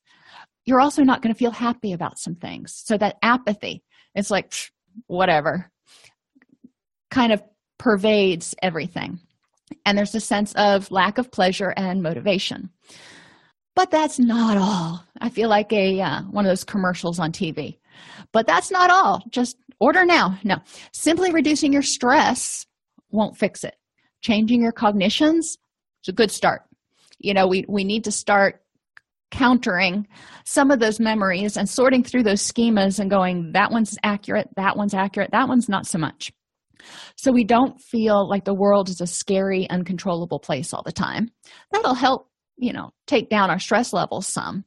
you're 0.66 0.82
also 0.82 1.04
not 1.04 1.22
going 1.22 1.34
to 1.34 1.38
feel 1.38 1.52
happy 1.52 1.94
about 1.94 2.20
some 2.20 2.36
things. 2.36 2.82
So 2.86 2.98
that 2.98 3.18
apathy, 3.22 3.84
it's 4.14 4.30
like, 4.30 4.54
whatever, 5.08 5.72
kind 7.10 7.32
of 7.32 7.42
pervades 7.78 8.56
everything 8.62 9.20
and 9.86 9.98
there's 9.98 10.16
a 10.16 10.20
sense 10.20 10.54
of 10.54 10.90
lack 10.92 11.18
of 11.18 11.32
pleasure 11.32 11.74
and 11.76 12.02
motivation 12.02 12.70
but 13.76 13.92
that's 13.92 14.20
not 14.20 14.58
all 14.58 15.04
i 15.20 15.30
feel 15.30 15.50
like 15.50 15.72
a 15.74 16.00
uh, 16.00 16.22
one 16.24 16.46
of 16.46 16.50
those 16.50 16.64
commercials 16.64 17.20
on 17.20 17.32
tv 17.32 17.78
but 18.32 18.48
that's 18.48 18.72
not 18.72 18.90
all. 18.90 19.24
Just 19.30 19.58
order 19.80 20.06
now. 20.06 20.38
No. 20.44 20.58
Simply 20.92 21.32
reducing 21.32 21.74
your 21.74 21.82
stress 21.82 22.66
won't 23.12 23.38
fix 23.38 23.64
it. 23.64 23.76
Changing 24.22 24.62
your 24.62 24.72
cognitions 24.72 25.58
is 26.04 26.10
a 26.10 26.14
good 26.14 26.32
start. 26.32 26.64
You 27.20 27.34
know 27.34 27.48
we 27.48 27.66
we 27.68 27.84
need 27.84 28.04
to 28.06 28.12
start 28.12 28.62
countering 29.32 30.08
some 30.46 30.70
of 30.70 30.80
those 30.80 31.00
memories 31.00 31.58
and 31.58 31.68
sorting 31.68 32.04
through 32.04 32.22
those 32.22 32.42
schemas 32.42 33.00
and 33.00 33.10
going 33.10 33.52
that 33.54 33.72
one's 33.72 33.98
accurate 34.04 34.48
that 34.56 34.78
one's 34.78 34.94
accurate 34.94 35.32
that 35.32 35.48
one's 35.48 35.70
not 35.70 35.86
so 35.86 35.98
much. 35.98 36.32
So 37.16 37.32
we 37.32 37.44
don't 37.44 37.80
feel 37.80 38.28
like 38.30 38.44
the 38.44 38.54
world 38.54 38.90
is 38.90 39.02
a 39.02 39.08
scary 39.08 39.70
uncontrollable 39.70 40.40
place 40.40 40.74
all 40.74 40.84
the 40.84 40.92
time. 40.92 41.30
That'll 41.72 41.94
help 41.94 42.30
you 42.58 42.74
know 42.74 42.92
take 43.08 43.30
down 43.30 43.50
our 43.50 43.60
stress 43.60 43.94
levels 43.94 44.28
some. 44.28 44.66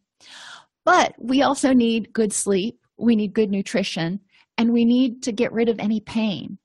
But 0.85 1.15
we 1.19 1.43
also 1.43 1.73
need 1.73 2.13
good 2.13 2.33
sleep 2.33 2.79
we 2.99 3.17
need 3.17 3.35
good 3.35 3.51
nutrition 3.51 4.21
and 4.59 4.73
we 4.73 4.85
need 4.85 5.23
to 5.23 5.33
get 5.33 5.53
rid 5.53 5.69
of 5.69 5.79
any 5.79 6.01
pain. 6.01 6.59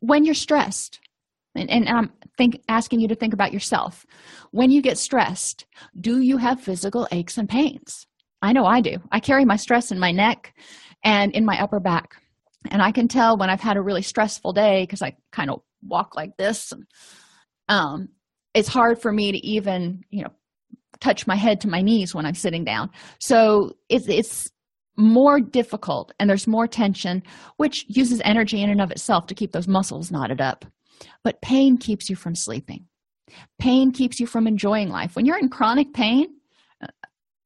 When 0.00 0.24
you're 0.24 0.34
stressed 0.34 1.00
and, 1.54 1.70
and 1.70 1.88
i'm 1.88 2.12
think 2.36 2.62
asking 2.68 3.00
you 3.00 3.08
to 3.08 3.14
think 3.14 3.34
about 3.34 3.52
yourself 3.52 4.06
when 4.50 4.70
you 4.70 4.80
get 4.80 4.98
stressed 4.98 5.66
do 6.00 6.20
you 6.20 6.36
have 6.36 6.60
physical 6.60 7.08
aches 7.12 7.38
and 7.38 7.48
pains? 7.48 8.06
I 8.42 8.52
know 8.52 8.64
i 8.64 8.80
do. 8.80 8.98
I 9.12 9.20
carry 9.20 9.44
my 9.44 9.56
stress 9.56 9.90
in 9.90 9.98
my 9.98 10.12
neck 10.12 10.54
and 11.04 11.32
in 11.32 11.44
my 11.44 11.60
upper 11.60 11.80
back. 11.80 12.14
And 12.70 12.82
i 12.82 12.92
can 12.92 13.08
tell 13.08 13.36
when 13.36 13.50
i've 13.50 13.60
had 13.60 13.76
a 13.76 13.82
really 13.82 14.02
stressful 14.02 14.52
day 14.52 14.84
because 14.84 15.02
i 15.02 15.16
kind 15.32 15.50
of 15.50 15.60
walk 15.82 16.14
like 16.14 16.36
this 16.36 16.72
and, 16.72 16.84
um, 17.68 18.08
it's 18.52 18.68
hard 18.68 19.00
for 19.00 19.12
me 19.12 19.32
to 19.32 19.38
even 19.38 20.02
you 20.10 20.24
know 20.24 20.30
touch 21.00 21.26
my 21.26 21.36
head 21.36 21.60
to 21.62 21.68
my 21.68 21.80
knees 21.80 22.14
when 22.14 22.26
i'm 22.26 22.34
sitting 22.34 22.64
down. 22.64 22.90
So 23.18 23.76
it's 23.88 24.08
it's 24.08 24.50
more 24.96 25.40
difficult 25.40 26.12
and 26.18 26.28
there's 26.28 26.46
more 26.46 26.66
tension 26.66 27.22
which 27.56 27.84
uses 27.88 28.20
energy 28.24 28.62
in 28.62 28.70
and 28.70 28.80
of 28.80 28.90
itself 28.90 29.26
to 29.26 29.34
keep 29.34 29.52
those 29.52 29.68
muscles 29.68 30.10
knotted 30.10 30.40
up. 30.40 30.64
But 31.24 31.40
pain 31.40 31.78
keeps 31.78 32.10
you 32.10 32.16
from 32.16 32.34
sleeping. 32.34 32.86
Pain 33.58 33.92
keeps 33.92 34.20
you 34.20 34.26
from 34.26 34.46
enjoying 34.46 34.88
life. 34.88 35.16
When 35.16 35.24
you're 35.24 35.38
in 35.38 35.48
chronic 35.48 35.92
pain 35.92 36.26
uh, 36.82 36.88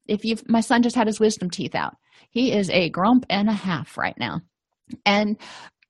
if 0.07 0.24
you've 0.24 0.49
my 0.49 0.61
son 0.61 0.82
just 0.82 0.97
had 0.97 1.07
his 1.07 1.20
wisdom 1.20 1.51
teeth 1.51 1.74
out. 1.74 1.97
He 2.30 2.53
is 2.53 2.68
a 2.70 2.90
grump 2.90 3.26
and 3.30 3.49
a 3.49 3.53
half 3.53 3.97
right 3.97 4.16
now. 4.18 4.40
And 5.07 5.36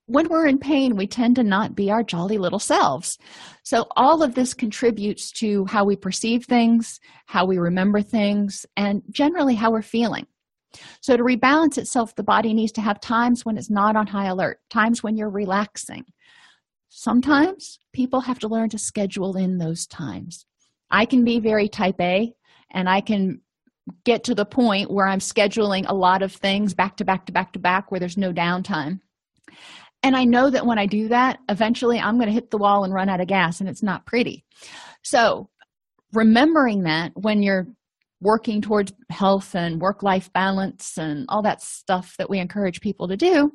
when 0.06 0.28
we're 0.28 0.46
in 0.46 0.58
pain, 0.58 0.96
we 0.96 1.06
tend 1.06 1.36
to 1.36 1.42
not 1.42 1.74
be 1.74 1.90
our 1.90 2.02
jolly 2.02 2.36
little 2.36 2.58
selves. 2.58 3.18
So, 3.62 3.86
all 3.96 4.22
of 4.22 4.34
this 4.34 4.52
contributes 4.52 5.32
to 5.40 5.64
how 5.64 5.84
we 5.84 5.96
perceive 5.96 6.44
things, 6.44 7.00
how 7.26 7.46
we 7.46 7.56
remember 7.56 8.02
things, 8.02 8.66
and 8.76 9.02
generally 9.10 9.54
how 9.54 9.70
we're 9.70 9.82
feeling. 9.82 10.26
So, 11.00 11.16
to 11.16 11.22
rebalance 11.22 11.78
itself, 11.78 12.14
the 12.14 12.22
body 12.22 12.54
needs 12.54 12.72
to 12.72 12.80
have 12.80 13.00
times 13.00 13.44
when 13.44 13.56
it's 13.56 13.70
not 13.70 13.96
on 13.96 14.06
high 14.06 14.26
alert, 14.26 14.60
times 14.70 15.02
when 15.02 15.16
you're 15.16 15.30
relaxing. 15.30 16.04
Sometimes 16.88 17.78
people 17.92 18.20
have 18.20 18.38
to 18.40 18.48
learn 18.48 18.68
to 18.70 18.78
schedule 18.78 19.36
in 19.36 19.58
those 19.58 19.86
times. 19.86 20.46
I 20.90 21.06
can 21.06 21.24
be 21.24 21.40
very 21.40 21.68
type 21.68 22.00
A, 22.00 22.32
and 22.70 22.88
I 22.88 23.00
can 23.00 23.40
get 24.04 24.24
to 24.24 24.34
the 24.34 24.46
point 24.46 24.90
where 24.90 25.06
I'm 25.06 25.18
scheduling 25.18 25.84
a 25.88 25.94
lot 25.94 26.22
of 26.22 26.32
things 26.32 26.74
back 26.74 26.96
to 26.98 27.04
back 27.04 27.26
to 27.26 27.32
back 27.32 27.52
to 27.52 27.58
back 27.58 27.90
where 27.90 28.00
there's 28.00 28.16
no 28.16 28.32
downtime. 28.32 29.00
And 30.02 30.16
I 30.16 30.24
know 30.24 30.50
that 30.50 30.66
when 30.66 30.78
I 30.78 30.86
do 30.86 31.08
that, 31.08 31.38
eventually 31.48 31.98
I'm 31.98 32.16
going 32.16 32.28
to 32.28 32.34
hit 32.34 32.50
the 32.50 32.58
wall 32.58 32.84
and 32.84 32.92
run 32.92 33.08
out 33.08 33.20
of 33.20 33.26
gas, 33.26 33.60
and 33.60 33.68
it's 33.68 33.82
not 33.82 34.06
pretty. 34.06 34.44
So, 35.02 35.48
remembering 36.12 36.82
that 36.84 37.12
when 37.14 37.42
you're 37.42 37.66
working 38.20 38.60
towards 38.60 38.92
health 39.10 39.54
and 39.54 39.80
work 39.80 40.02
life 40.02 40.32
balance 40.32 40.96
and 40.96 41.26
all 41.28 41.42
that 41.42 41.62
stuff 41.62 42.14
that 42.18 42.30
we 42.30 42.38
encourage 42.38 42.80
people 42.80 43.08
to 43.08 43.16
do, 43.16 43.50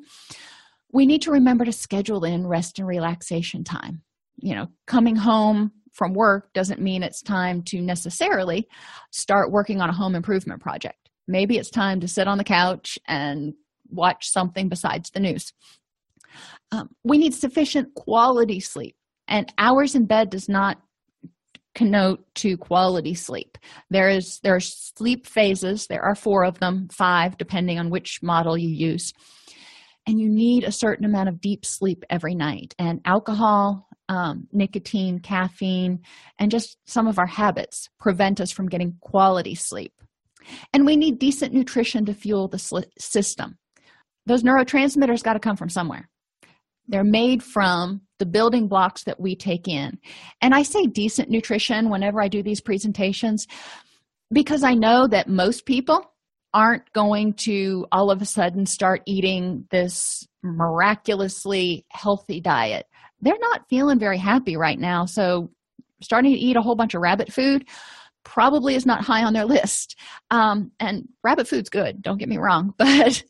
we 0.92 1.06
need 1.06 1.22
to 1.22 1.30
remember 1.30 1.64
to 1.64 1.72
schedule 1.72 2.24
in 2.24 2.46
rest 2.46 2.78
and 2.78 2.86
relaxation 2.86 3.64
time. 3.64 4.02
You 4.36 4.54
know, 4.54 4.66
coming 4.86 5.16
home 5.16 5.72
from 5.92 6.14
work 6.14 6.52
doesn't 6.52 6.80
mean 6.80 7.02
it's 7.02 7.22
time 7.22 7.62
to 7.64 7.80
necessarily 7.80 8.66
start 9.10 9.52
working 9.52 9.80
on 9.80 9.90
a 9.90 9.94
home 9.94 10.14
improvement 10.14 10.60
project. 10.60 11.10
Maybe 11.26 11.58
it's 11.58 11.70
time 11.70 12.00
to 12.00 12.08
sit 12.08 12.28
on 12.28 12.38
the 12.38 12.44
couch 12.44 12.98
and 13.06 13.54
watch 13.88 14.30
something 14.30 14.68
besides 14.68 15.10
the 15.10 15.20
news. 15.20 15.52
Um, 16.72 16.90
we 17.04 17.18
need 17.18 17.34
sufficient 17.34 17.94
quality 17.94 18.60
sleep, 18.60 18.94
and 19.26 19.52
hours 19.58 19.94
in 19.94 20.06
bed 20.06 20.30
does 20.30 20.48
not 20.48 20.78
connote 21.80 22.22
to 22.34 22.58
quality 22.58 23.14
sleep. 23.14 23.56
There 23.88 24.10
is 24.10 24.38
there 24.42 24.54
are 24.54 24.60
sleep 24.60 25.26
phases. 25.26 25.86
There 25.86 26.02
are 26.02 26.14
four 26.14 26.44
of 26.44 26.60
them, 26.60 26.88
five 26.92 27.38
depending 27.38 27.78
on 27.78 27.88
which 27.88 28.22
model 28.22 28.58
you 28.58 28.68
use. 28.68 29.14
And 30.06 30.20
you 30.20 30.28
need 30.28 30.64
a 30.64 30.72
certain 30.72 31.06
amount 31.06 31.30
of 31.30 31.40
deep 31.40 31.64
sleep 31.64 32.04
every 32.10 32.34
night. 32.34 32.74
And 32.78 33.00
alcohol, 33.06 33.88
um, 34.10 34.46
nicotine, 34.52 35.20
caffeine, 35.20 36.00
and 36.38 36.50
just 36.50 36.76
some 36.84 37.06
of 37.08 37.18
our 37.18 37.26
habits 37.26 37.88
prevent 37.98 38.42
us 38.42 38.52
from 38.52 38.68
getting 38.68 38.98
quality 39.00 39.54
sleep. 39.54 39.94
And 40.74 40.84
we 40.84 40.98
need 40.98 41.18
decent 41.18 41.54
nutrition 41.54 42.04
to 42.04 42.12
fuel 42.12 42.46
the 42.48 42.58
sl- 42.58 42.92
system. 42.98 43.56
Those 44.26 44.42
neurotransmitters 44.42 45.22
got 45.22 45.32
to 45.32 45.40
come 45.40 45.56
from 45.56 45.70
somewhere. 45.70 46.10
They're 46.88 47.04
made 47.04 47.42
from 47.42 48.02
the 48.20 48.26
building 48.26 48.68
blocks 48.68 49.02
that 49.04 49.18
we 49.18 49.34
take 49.34 49.66
in. 49.66 49.98
And 50.40 50.54
I 50.54 50.62
say 50.62 50.86
decent 50.86 51.28
nutrition 51.28 51.90
whenever 51.90 52.22
I 52.22 52.28
do 52.28 52.44
these 52.44 52.60
presentations 52.60 53.48
because 54.32 54.62
I 54.62 54.74
know 54.74 55.08
that 55.08 55.28
most 55.28 55.66
people 55.66 56.12
aren't 56.52 56.92
going 56.92 57.32
to 57.32 57.86
all 57.90 58.10
of 58.10 58.22
a 58.22 58.26
sudden 58.26 58.66
start 58.66 59.02
eating 59.06 59.66
this 59.70 60.26
miraculously 60.42 61.84
healthy 61.90 62.40
diet. 62.40 62.86
They're 63.20 63.34
not 63.40 63.68
feeling 63.68 63.98
very 63.98 64.18
happy 64.18 64.56
right 64.56 64.78
now. 64.78 65.06
So, 65.06 65.50
starting 66.02 66.32
to 66.32 66.38
eat 66.38 66.56
a 66.56 66.62
whole 66.62 66.76
bunch 66.76 66.94
of 66.94 67.02
rabbit 67.02 67.32
food 67.32 67.68
probably 68.24 68.74
is 68.74 68.86
not 68.86 69.04
high 69.04 69.24
on 69.24 69.32
their 69.32 69.44
list. 69.44 69.96
Um, 70.30 70.72
and 70.80 71.08
rabbit 71.22 71.48
food's 71.48 71.70
good, 71.70 72.02
don't 72.02 72.18
get 72.18 72.28
me 72.28 72.38
wrong, 72.38 72.74
but 72.78 73.22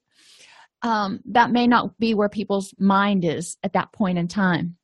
um, 0.82 1.20
that 1.26 1.51
may 1.51 1.66
not 1.66 1.99
be 1.99 2.14
where 2.14 2.28
people's 2.28 2.74
mind 2.78 3.24
is 3.24 3.57
at 3.62 3.72
that 3.74 3.93
point 3.93 4.18
in 4.18 4.28
time. 4.28 4.76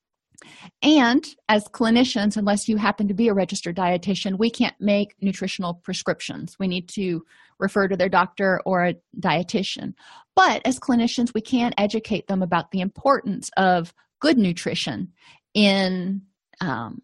And 0.82 1.26
as 1.48 1.64
clinicians, 1.68 2.36
unless 2.36 2.68
you 2.68 2.76
happen 2.76 3.08
to 3.08 3.14
be 3.14 3.28
a 3.28 3.34
registered 3.34 3.76
dietitian, 3.76 4.38
we 4.38 4.50
can't 4.50 4.74
make 4.80 5.14
nutritional 5.20 5.74
prescriptions. 5.74 6.56
We 6.58 6.68
need 6.68 6.88
to 6.90 7.24
refer 7.58 7.88
to 7.88 7.96
their 7.96 8.08
doctor 8.08 8.60
or 8.64 8.86
a 8.86 8.94
dietitian. 9.18 9.94
But 10.34 10.62
as 10.66 10.78
clinicians, 10.78 11.32
we 11.34 11.40
can 11.40 11.72
educate 11.78 12.26
them 12.26 12.42
about 12.42 12.70
the 12.70 12.80
importance 12.80 13.50
of 13.56 13.94
good 14.20 14.38
nutrition 14.38 15.12
in 15.54 16.22
um, 16.60 17.02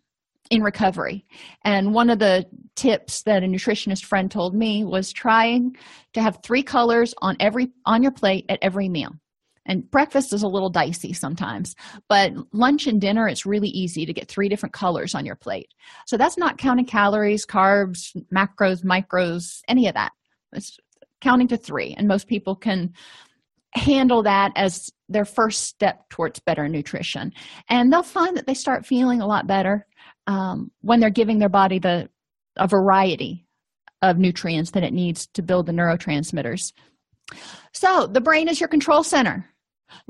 in 0.51 0.63
recovery. 0.63 1.25
And 1.65 1.95
one 1.95 2.11
of 2.11 2.19
the 2.19 2.47
tips 2.77 3.23
that 3.23 3.43
a 3.43 3.47
nutritionist 3.47 4.05
friend 4.05 4.31
told 4.31 4.55
me 4.55 4.85
was 4.85 5.11
trying 5.11 5.77
to 6.13 6.21
have 6.21 6.41
three 6.43 6.63
colors 6.63 7.15
on 7.23 7.37
every 7.41 7.73
on 7.87 8.03
your 8.03 8.13
plate 8.13 8.45
at 8.51 8.59
every 8.61 8.89
meal. 8.89 9.13
And 9.67 9.89
breakfast 9.91 10.33
is 10.33 10.43
a 10.43 10.49
little 10.49 10.71
dicey 10.71 11.13
sometimes, 11.13 11.75
but 12.09 12.33
lunch 12.53 12.87
and 12.87 13.01
dinner 13.01 13.29
it's 13.29 13.47
really 13.47 13.69
easy 13.69 14.05
to 14.05 14.13
get 14.13 14.29
three 14.29 14.49
different 14.49 14.73
colors 14.73 15.15
on 15.15 15.25
your 15.25 15.37
plate. 15.37 15.69
So 16.07 16.17
that's 16.17 16.39
not 16.39 16.59
counting 16.59 16.87
calories, 16.87 17.47
carbs, 17.47 18.17
macros, 18.35 18.85
micros, 18.85 19.61
any 19.69 19.87
of 19.87 19.95
that. 19.95 20.13
It's 20.53 20.77
counting 21.21 21.49
to 21.49 21.57
3 21.57 21.95
and 21.97 22.09
most 22.09 22.27
people 22.27 22.57
can 22.57 22.93
handle 23.75 24.23
that 24.25 24.53
as 24.57 24.91
their 25.09 25.25
first 25.25 25.65
step 25.65 26.09
towards 26.11 26.41
better 26.41 26.69
nutrition. 26.69 27.33
And 27.69 27.93
they'll 27.93 28.03
find 28.03 28.37
that 28.37 28.47
they 28.47 28.55
start 28.55 28.85
feeling 28.85 29.21
a 29.21 29.27
lot 29.27 29.47
better 29.47 29.87
um, 30.27 30.71
when 30.81 31.01
they're 31.01 31.11
giving 31.11 31.39
their 31.39 31.49
body 31.49 31.79
the 31.79 32.09
a 32.57 32.69
variety 32.69 33.47
of 34.03 34.19
nutrients 34.19 34.73
that 34.73 34.83
it 34.83 34.93
needs 34.93 35.27
to 35.29 35.43
build 35.43 35.67
the 35.67 35.73
neurotransmitters. 35.73 36.73
So, 37.73 38.07
the 38.07 38.21
brain 38.21 38.49
is 38.49 38.61
your 38.61 38.69
control 38.69 39.03
center. 39.03 39.49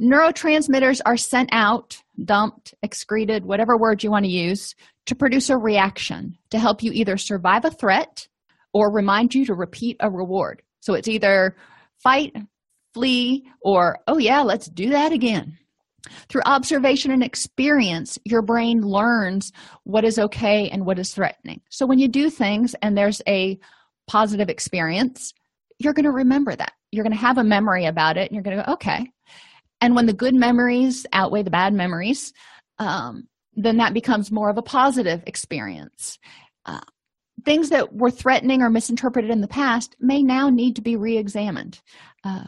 Neurotransmitters 0.00 1.00
are 1.04 1.16
sent 1.16 1.48
out, 1.52 2.02
dumped, 2.24 2.74
excreted, 2.82 3.44
whatever 3.44 3.76
word 3.76 4.02
you 4.02 4.10
want 4.10 4.24
to 4.24 4.30
use, 4.30 4.74
to 5.06 5.14
produce 5.14 5.50
a 5.50 5.56
reaction 5.56 6.36
to 6.50 6.58
help 6.58 6.82
you 6.82 6.92
either 6.92 7.16
survive 7.16 7.64
a 7.64 7.70
threat 7.70 8.28
or 8.72 8.92
remind 8.92 9.34
you 9.34 9.44
to 9.46 9.54
repeat 9.54 9.96
a 10.00 10.10
reward. 10.10 10.62
So, 10.80 10.94
it's 10.94 11.08
either 11.08 11.56
fight, 12.02 12.34
flee, 12.94 13.46
or, 13.60 13.98
oh, 14.06 14.18
yeah, 14.18 14.42
let's 14.42 14.68
do 14.68 14.90
that 14.90 15.12
again. 15.12 15.58
Through 16.28 16.42
observation 16.46 17.12
and 17.12 17.22
experience, 17.22 18.18
your 18.24 18.42
brain 18.42 18.82
learns 18.82 19.52
what 19.84 20.04
is 20.04 20.18
okay 20.18 20.68
and 20.68 20.84
what 20.84 20.98
is 20.98 21.14
threatening. 21.14 21.60
So 21.70 21.86
when 21.86 21.98
you 21.98 22.08
do 22.08 22.28
things 22.28 22.74
and 22.82 22.96
there's 22.96 23.22
a 23.28 23.58
positive 24.08 24.48
experience, 24.48 25.32
you're 25.78 25.92
going 25.92 26.04
to 26.04 26.10
remember 26.10 26.54
that. 26.56 26.72
You're 26.90 27.04
going 27.04 27.16
to 27.16 27.24
have 27.24 27.38
a 27.38 27.44
memory 27.44 27.86
about 27.86 28.16
it 28.16 28.30
and 28.30 28.32
you're 28.32 28.42
going 28.42 28.56
to 28.56 28.64
go, 28.64 28.72
okay. 28.74 29.12
And 29.82 29.96
when 29.96 30.06
the 30.06 30.14
good 30.14 30.34
memories 30.34 31.04
outweigh 31.12 31.42
the 31.42 31.50
bad 31.50 31.74
memories, 31.74 32.32
um, 32.78 33.24
then 33.54 33.78
that 33.78 33.92
becomes 33.92 34.30
more 34.30 34.48
of 34.48 34.56
a 34.56 34.62
positive 34.62 35.24
experience. 35.26 36.18
Uh, 36.64 36.80
things 37.44 37.70
that 37.70 37.92
were 37.92 38.10
threatening 38.10 38.62
or 38.62 38.70
misinterpreted 38.70 39.30
in 39.30 39.40
the 39.40 39.48
past 39.48 39.96
may 39.98 40.22
now 40.22 40.48
need 40.48 40.76
to 40.76 40.82
be 40.82 40.94
re 40.96 41.18
examined. 41.18 41.80
Uh, 42.24 42.44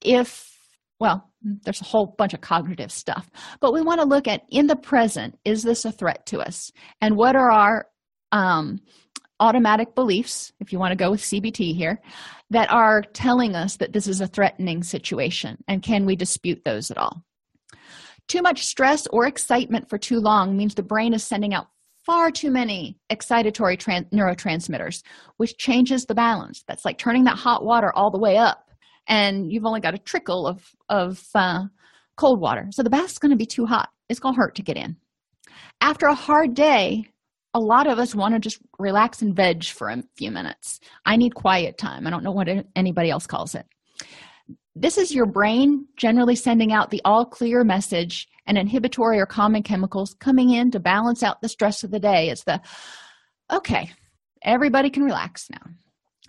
if 0.00 0.52
well, 1.00 1.28
there's 1.42 1.82
a 1.82 1.84
whole 1.84 2.14
bunch 2.16 2.32
of 2.32 2.40
cognitive 2.40 2.90
stuff, 2.90 3.28
but 3.60 3.74
we 3.74 3.82
want 3.82 4.00
to 4.00 4.06
look 4.06 4.26
at 4.26 4.42
in 4.48 4.66
the 4.66 4.76
present, 4.76 5.38
is 5.44 5.62
this 5.62 5.84
a 5.84 5.92
threat 5.92 6.24
to 6.26 6.38
us? 6.38 6.70
And 7.02 7.16
what 7.16 7.36
are 7.36 7.50
our 7.50 7.86
um, 8.32 8.78
automatic 9.40 9.94
beliefs, 9.94 10.52
if 10.60 10.72
you 10.72 10.78
want 10.78 10.92
to 10.92 10.96
go 10.96 11.10
with 11.10 11.20
CBT 11.20 11.74
here, 11.74 12.00
that 12.50 12.70
are 12.70 13.02
telling 13.12 13.54
us 13.54 13.76
that 13.76 13.92
this 13.92 14.06
is 14.06 14.20
a 14.20 14.26
threatening 14.26 14.82
situation? 14.82 15.58
And 15.68 15.82
can 15.82 16.06
we 16.06 16.16
dispute 16.16 16.62
those 16.64 16.90
at 16.90 16.98
all? 16.98 17.22
Too 18.28 18.42
much 18.42 18.64
stress 18.64 19.06
or 19.08 19.26
excitement 19.26 19.88
for 19.88 19.98
too 19.98 20.18
long 20.18 20.56
means 20.56 20.74
the 20.74 20.82
brain 20.82 21.14
is 21.14 21.24
sending 21.24 21.54
out 21.54 21.68
far 22.04 22.30
too 22.30 22.50
many 22.50 22.98
excitatory 23.10 23.76
neurotransmitters, 24.12 25.02
which 25.36 25.58
changes 25.58 26.04
the 26.04 26.14
balance. 26.14 26.64
That's 26.66 26.84
like 26.84 26.98
turning 26.98 27.24
that 27.24 27.36
hot 27.36 27.64
water 27.64 27.92
all 27.94 28.10
the 28.10 28.18
way 28.18 28.36
up 28.36 28.66
and 29.08 29.52
you've 29.52 29.64
only 29.64 29.80
got 29.80 29.94
a 29.94 29.98
trickle 29.98 30.46
of 30.46 30.74
of 30.88 31.22
uh, 31.34 31.64
cold 32.16 32.40
water 32.40 32.66
so 32.70 32.82
the 32.82 32.90
bath's 32.90 33.18
going 33.18 33.30
to 33.30 33.36
be 33.36 33.46
too 33.46 33.66
hot 33.66 33.90
it's 34.08 34.20
going 34.20 34.34
to 34.34 34.40
hurt 34.40 34.54
to 34.54 34.62
get 34.62 34.76
in 34.76 34.96
after 35.80 36.06
a 36.06 36.14
hard 36.14 36.54
day 36.54 37.06
a 37.56 37.58
lot 37.58 37.86
of 37.86 37.98
us 37.98 38.14
want 38.14 38.34
to 38.34 38.38
just 38.38 38.60
relax 38.78 39.22
and 39.22 39.34
veg 39.34 39.64
for 39.64 39.88
a 39.88 40.02
few 40.16 40.30
minutes 40.30 40.78
i 41.06 41.16
need 41.16 41.34
quiet 41.34 41.78
time 41.78 42.06
i 42.06 42.10
don't 42.10 42.22
know 42.22 42.32
what 42.32 42.48
anybody 42.76 43.10
else 43.10 43.26
calls 43.26 43.54
it 43.54 43.66
this 44.74 44.98
is 44.98 45.14
your 45.14 45.26
brain 45.26 45.86
generally 45.96 46.36
sending 46.36 46.70
out 46.70 46.90
the 46.90 47.00
all 47.04 47.24
clear 47.24 47.64
message 47.64 48.28
and 48.46 48.58
inhibitory 48.58 49.18
or 49.18 49.26
calming 49.26 49.62
chemicals 49.62 50.14
coming 50.20 50.50
in 50.50 50.70
to 50.70 50.78
balance 50.78 51.22
out 51.22 51.40
the 51.40 51.48
stress 51.48 51.82
of 51.82 51.90
the 51.90 52.00
day 52.00 52.28
it's 52.28 52.44
the 52.44 52.60
okay 53.50 53.90
everybody 54.42 54.90
can 54.90 55.02
relax 55.02 55.48
now 55.50 55.62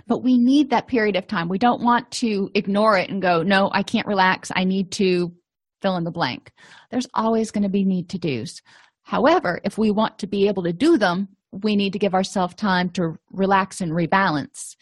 but 0.07 0.23
we 0.23 0.37
need 0.37 0.69
that 0.69 0.87
period 0.87 1.17
of 1.17 1.27
time. 1.27 1.49
We 1.49 1.57
don't 1.57 1.83
want 1.83 2.09
to 2.11 2.49
ignore 2.55 2.97
it 2.97 3.09
and 3.09 3.21
go, 3.21 3.43
no, 3.43 3.69
I 3.73 3.83
can't 3.83 4.07
relax. 4.07 4.53
I 4.55 4.63
need 4.63 4.89
to 4.93 5.33
fill 5.81 5.97
in 5.97 6.05
the 6.05 6.11
blank. 6.11 6.51
There's 6.91 7.07
always 7.13 7.51
going 7.51 7.63
to 7.63 7.69
be 7.69 7.83
need 7.83 8.09
to 8.11 8.17
do's. 8.17 8.61
However, 9.07 9.59
if 9.63 9.77
we 9.77 9.91
want 9.91 10.19
to 10.19 10.27
be 10.27 10.47
able 10.47 10.63
to 10.63 10.73
do 10.73 10.97
them, 10.97 11.29
we 11.51 11.75
need 11.75 11.93
to 11.93 11.99
give 11.99 12.13
ourselves 12.13 12.55
time 12.55 12.89
to 12.91 13.17
relax 13.31 13.81
and 13.81 13.91
rebalance. 13.91 14.75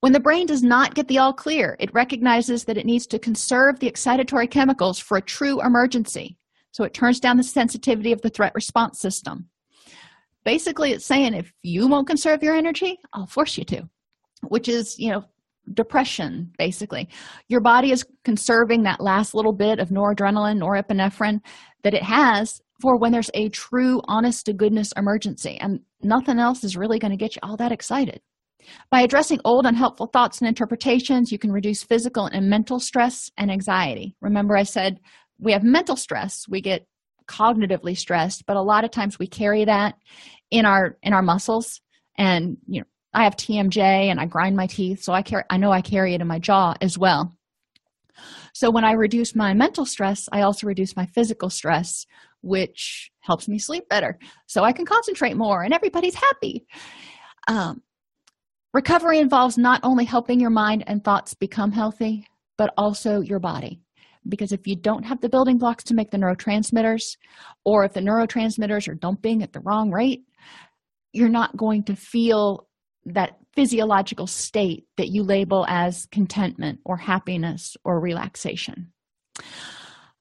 When 0.00 0.12
the 0.12 0.20
brain 0.20 0.46
does 0.46 0.62
not 0.62 0.94
get 0.94 1.08
the 1.08 1.18
all 1.18 1.32
clear, 1.32 1.76
it 1.78 1.94
recognizes 1.94 2.64
that 2.64 2.76
it 2.76 2.86
needs 2.86 3.06
to 3.08 3.18
conserve 3.18 3.78
the 3.78 3.90
excitatory 3.90 4.50
chemicals 4.50 4.98
for 4.98 5.16
a 5.16 5.22
true 5.22 5.60
emergency. 5.60 6.36
So 6.72 6.84
it 6.84 6.94
turns 6.94 7.20
down 7.20 7.36
the 7.36 7.44
sensitivity 7.44 8.12
of 8.12 8.22
the 8.22 8.30
threat 8.30 8.52
response 8.54 8.98
system 8.98 9.50
basically 10.44 10.92
it's 10.92 11.04
saying 11.04 11.34
if 11.34 11.52
you 11.62 11.86
won't 11.88 12.06
conserve 12.06 12.42
your 12.42 12.54
energy 12.54 12.98
i'll 13.12 13.26
force 13.26 13.56
you 13.56 13.64
to 13.64 13.88
which 14.48 14.68
is 14.68 14.98
you 14.98 15.10
know 15.10 15.24
depression 15.72 16.52
basically. 16.58 17.08
Your 17.48 17.60
body 17.60 17.92
is 17.92 18.04
conserving 18.24 18.82
that 18.82 19.00
last 19.00 19.34
little 19.34 19.52
bit 19.52 19.78
of 19.78 19.88
noradrenaline 19.88 20.60
norepinephrine 20.60 21.40
that 21.84 21.94
it 21.94 22.02
has 22.02 22.60
for 22.80 22.98
when 22.98 23.12
there's 23.12 23.30
a 23.34 23.48
true 23.50 24.00
honest 24.06 24.46
to 24.46 24.52
goodness 24.52 24.92
emergency 24.96 25.58
and 25.60 25.80
nothing 26.02 26.38
else 26.38 26.64
is 26.64 26.76
really 26.76 26.98
going 26.98 27.12
to 27.12 27.16
get 27.16 27.36
you 27.36 27.40
all 27.42 27.56
that 27.56 27.72
excited. 27.72 28.20
By 28.90 29.02
addressing 29.02 29.40
old 29.44 29.66
unhelpful 29.66 30.06
thoughts 30.06 30.40
and 30.40 30.48
interpretations 30.48 31.30
you 31.30 31.38
can 31.38 31.52
reduce 31.52 31.82
physical 31.82 32.26
and 32.26 32.50
mental 32.50 32.80
stress 32.80 33.30
and 33.36 33.50
anxiety. 33.50 34.16
Remember 34.20 34.56
i 34.56 34.64
said 34.64 34.98
we 35.38 35.52
have 35.52 35.62
mental 35.62 35.96
stress 35.96 36.44
we 36.48 36.60
get 36.60 36.86
cognitively 37.28 37.96
stressed 37.96 38.44
but 38.46 38.56
a 38.56 38.62
lot 38.62 38.84
of 38.84 38.90
times 38.90 39.18
we 39.18 39.26
carry 39.26 39.64
that 39.64 39.94
in 40.50 40.66
our 40.66 40.98
in 41.02 41.12
our 41.12 41.22
muscles 41.22 41.80
and 42.18 42.56
you 42.66 42.80
know 42.80 42.86
i 43.14 43.24
have 43.24 43.36
tmj 43.36 43.78
and 43.78 44.20
i 44.20 44.26
grind 44.26 44.56
my 44.56 44.66
teeth 44.66 45.02
so 45.02 45.12
i 45.12 45.22
carry 45.22 45.44
i 45.50 45.56
know 45.56 45.70
i 45.70 45.80
carry 45.80 46.14
it 46.14 46.20
in 46.20 46.26
my 46.26 46.38
jaw 46.38 46.74
as 46.80 46.98
well. 46.98 47.36
So 48.54 48.70
when 48.70 48.84
i 48.84 48.92
reduce 48.92 49.34
my 49.34 49.54
mental 49.54 49.86
stress 49.86 50.28
i 50.32 50.42
also 50.42 50.66
reduce 50.66 50.96
my 50.96 51.06
physical 51.06 51.50
stress 51.50 52.06
which 52.40 53.10
helps 53.20 53.46
me 53.48 53.58
sleep 53.58 53.88
better. 53.88 54.18
So 54.46 54.64
i 54.64 54.72
can 54.72 54.86
concentrate 54.86 55.36
more 55.36 55.62
and 55.62 55.72
everybody's 55.72 56.14
happy. 56.14 56.66
Um, 57.48 57.82
recovery 58.74 59.18
involves 59.18 59.58
not 59.58 59.80
only 59.82 60.04
helping 60.04 60.40
your 60.40 60.50
mind 60.50 60.84
and 60.86 61.02
thoughts 61.02 61.34
become 61.34 61.72
healthy 61.72 62.26
but 62.58 62.72
also 62.76 63.20
your 63.20 63.40
body. 63.40 63.80
Because 64.28 64.52
if 64.52 64.66
you 64.66 64.76
don't 64.76 65.04
have 65.04 65.20
the 65.20 65.28
building 65.28 65.58
blocks 65.58 65.82
to 65.84 65.94
make 65.94 66.10
the 66.10 66.16
neurotransmitters, 66.16 67.16
or 67.64 67.84
if 67.84 67.92
the 67.92 68.00
neurotransmitters 68.00 68.88
are 68.88 68.94
dumping 68.94 69.42
at 69.42 69.52
the 69.52 69.60
wrong 69.60 69.90
rate, 69.90 70.22
you're 71.12 71.28
not 71.28 71.56
going 71.56 71.82
to 71.84 71.96
feel 71.96 72.68
that 73.06 73.38
physiological 73.54 74.26
state 74.26 74.86
that 74.96 75.08
you 75.08 75.22
label 75.22 75.66
as 75.68 76.06
contentment 76.06 76.80
or 76.84 76.96
happiness 76.96 77.76
or 77.84 78.00
relaxation. 78.00 78.92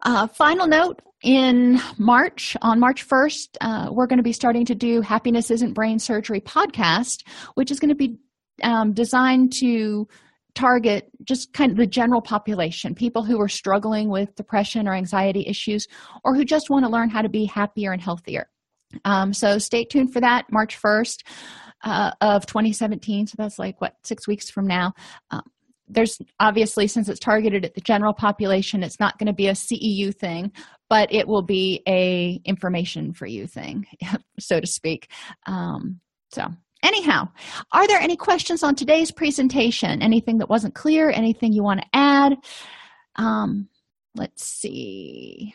Uh, 0.04 0.28
final 0.28 0.68
note 0.68 1.02
in 1.22 1.80
March, 1.98 2.58
on 2.62 2.80
March 2.80 3.08
1st, 3.08 3.48
uh, 3.62 3.90
we're 3.92 4.08
going 4.08 4.18
to 4.18 4.24
be 4.24 4.34
starting 4.34 4.66
to 4.66 4.76
do 4.76 5.02
Happiness 5.02 5.52
Isn't 5.52 5.74
Brain 5.74 6.00
Surgery 6.00 6.42
podcast, 6.42 7.24
which 7.54 7.70
is 7.70 7.80
going 7.80 7.90
to 7.90 7.96
be 7.96 8.18
um, 8.64 8.94
designed 8.94 9.54
to 9.60 10.08
target 10.56 11.10
just 11.24 11.54
kind 11.54 11.72
of 11.72 11.78
the 11.78 11.88
general 11.88 12.22
population 12.22 12.94
people 12.94 13.24
who 13.24 13.40
are 13.40 13.48
struggling 13.48 14.10
with 14.10 14.36
depression 14.36 14.88
or 14.88 14.94
anxiety 14.94 15.46
issues 15.48 15.88
or 16.26 16.36
who 16.36 16.44
just 16.44 16.70
want 16.70 16.84
to 16.84 16.92
learn 16.92 17.10
how 17.10 17.22
to 17.22 17.30
be 17.30 17.46
happier 17.46 17.94
and 17.94 18.02
healthier. 18.02 18.50
Um, 19.06 19.34
so 19.34 19.58
stay 19.58 19.86
tuned 19.86 20.12
for 20.12 20.20
that 20.20 20.52
March 20.52 20.82
1st 20.82 21.24
uh, 21.84 22.12
of 22.22 22.46
2017. 22.46 23.28
So 23.28 23.36
that's 23.38 23.60
like 23.60 23.80
what, 23.82 23.96
six 24.04 24.28
weeks 24.28 24.50
from 24.50 24.68
now. 24.68 24.94
Um, 25.32 25.44
there's 25.88 26.20
obviously 26.40 26.88
since 26.88 27.10
it's 27.10 27.20
targeted 27.20 27.66
at 27.66 27.74
the 27.74 27.82
general 27.82 28.14
population 28.14 28.82
it's 28.82 29.00
not 29.00 29.18
going 29.18 29.28
to 29.28 29.34
be 29.34 29.48
a 29.48 29.52
ceu 29.52 30.16
thing 30.16 30.50
but 30.90 31.12
it 31.12 31.28
will 31.28 31.42
be 31.42 31.84
a 31.86 32.40
information 32.46 33.12
for 33.12 33.26
you 33.26 33.46
thing 33.46 33.86
so 34.40 34.62
to 34.62 34.68
speak. 34.68 35.10
Um, 35.48 36.00
so 36.32 36.48
anyhow 36.82 37.28
are 37.74 37.88
there 37.88 38.00
any 38.00 38.16
questions 38.16 38.64
on 38.64 38.74
today's 38.74 39.12
presentation? 39.12 40.02
Anything 40.02 40.38
that 40.38 40.50
wasn't 40.50 40.76
clear? 40.76 41.10
Anything 41.10 41.52
you 41.52 41.64
want 41.64 41.82
to 41.82 41.88
add? 41.94 42.38
Um, 43.18 43.68
let's 44.16 44.46
see 44.46 45.54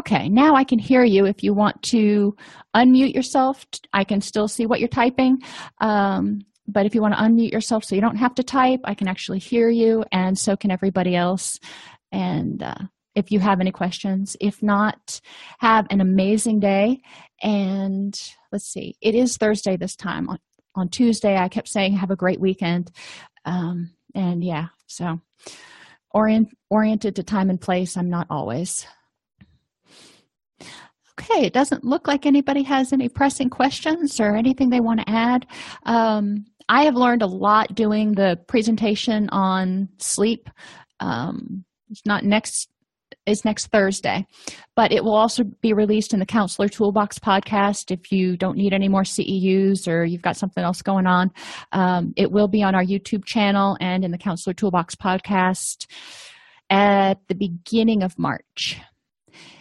Okay, 0.00 0.30
now 0.30 0.54
I 0.54 0.64
can 0.64 0.78
hear 0.78 1.04
you. 1.04 1.26
If 1.26 1.44
you 1.44 1.52
want 1.52 1.82
to 1.82 2.34
unmute 2.74 3.12
yourself, 3.12 3.66
I 3.92 4.02
can 4.02 4.22
still 4.22 4.48
see 4.48 4.64
what 4.64 4.80
you're 4.80 4.88
typing. 4.88 5.42
Um, 5.78 6.40
but 6.66 6.86
if 6.86 6.94
you 6.94 7.02
want 7.02 7.12
to 7.12 7.20
unmute 7.20 7.52
yourself 7.52 7.84
so 7.84 7.94
you 7.94 8.00
don't 8.00 8.16
have 8.16 8.34
to 8.36 8.42
type, 8.42 8.80
I 8.84 8.94
can 8.94 9.08
actually 9.08 9.40
hear 9.40 9.68
you, 9.68 10.02
and 10.10 10.38
so 10.38 10.56
can 10.56 10.70
everybody 10.70 11.14
else. 11.14 11.60
And 12.12 12.62
uh, 12.62 12.78
if 13.14 13.30
you 13.30 13.40
have 13.40 13.60
any 13.60 13.72
questions, 13.72 14.38
if 14.40 14.62
not, 14.62 15.20
have 15.58 15.86
an 15.90 16.00
amazing 16.00 16.60
day. 16.60 17.02
And 17.42 18.18
let's 18.52 18.72
see, 18.72 18.96
it 19.02 19.14
is 19.14 19.36
Thursday 19.36 19.76
this 19.76 19.96
time. 19.96 20.30
On, 20.30 20.38
on 20.74 20.88
Tuesday, 20.88 21.36
I 21.36 21.48
kept 21.48 21.68
saying, 21.68 21.92
have 21.92 22.10
a 22.10 22.16
great 22.16 22.40
weekend. 22.40 22.90
Um, 23.44 23.90
and 24.14 24.42
yeah, 24.42 24.68
so 24.86 25.20
orient, 26.14 26.56
oriented 26.70 27.16
to 27.16 27.22
time 27.22 27.50
and 27.50 27.60
place, 27.60 27.98
I'm 27.98 28.08
not 28.08 28.28
always. 28.30 28.86
Okay, 31.18 31.44
it 31.44 31.52
doesn't 31.52 31.84
look 31.84 32.08
like 32.08 32.24
anybody 32.24 32.62
has 32.62 32.92
any 32.92 33.08
pressing 33.08 33.50
questions 33.50 34.20
or 34.20 34.36
anything 34.36 34.70
they 34.70 34.80
want 34.80 35.00
to 35.00 35.10
add. 35.10 35.46
Um, 35.84 36.46
I 36.68 36.84
have 36.84 36.94
learned 36.94 37.22
a 37.22 37.26
lot 37.26 37.74
doing 37.74 38.12
the 38.12 38.38
presentation 38.46 39.28
on 39.30 39.88
sleep. 39.98 40.48
Um, 41.00 41.64
it's 41.90 42.06
not 42.06 42.24
next 42.24 42.70
is 43.26 43.44
next 43.44 43.66
Thursday, 43.66 44.26
but 44.74 44.92
it 44.92 45.04
will 45.04 45.14
also 45.14 45.44
be 45.44 45.72
released 45.72 46.12
in 46.12 46.20
the 46.20 46.26
Counselor 46.26 46.68
Toolbox 46.68 47.18
podcast. 47.18 47.90
If 47.90 48.12
you 48.12 48.36
don't 48.36 48.56
need 48.56 48.72
any 48.72 48.88
more 48.88 49.02
CEUs 49.02 49.88
or 49.88 50.04
you've 50.04 50.22
got 50.22 50.36
something 50.36 50.62
else 50.62 50.82
going 50.82 51.06
on, 51.06 51.30
um, 51.72 52.14
it 52.16 52.30
will 52.30 52.48
be 52.48 52.62
on 52.62 52.74
our 52.74 52.84
YouTube 52.84 53.24
channel 53.24 53.76
and 53.80 54.04
in 54.04 54.10
the 54.10 54.18
Counselor 54.18 54.54
Toolbox 54.54 54.94
podcast 54.94 55.86
at 56.70 57.18
the 57.28 57.34
beginning 57.34 58.02
of 58.02 58.18
March. 58.18 58.80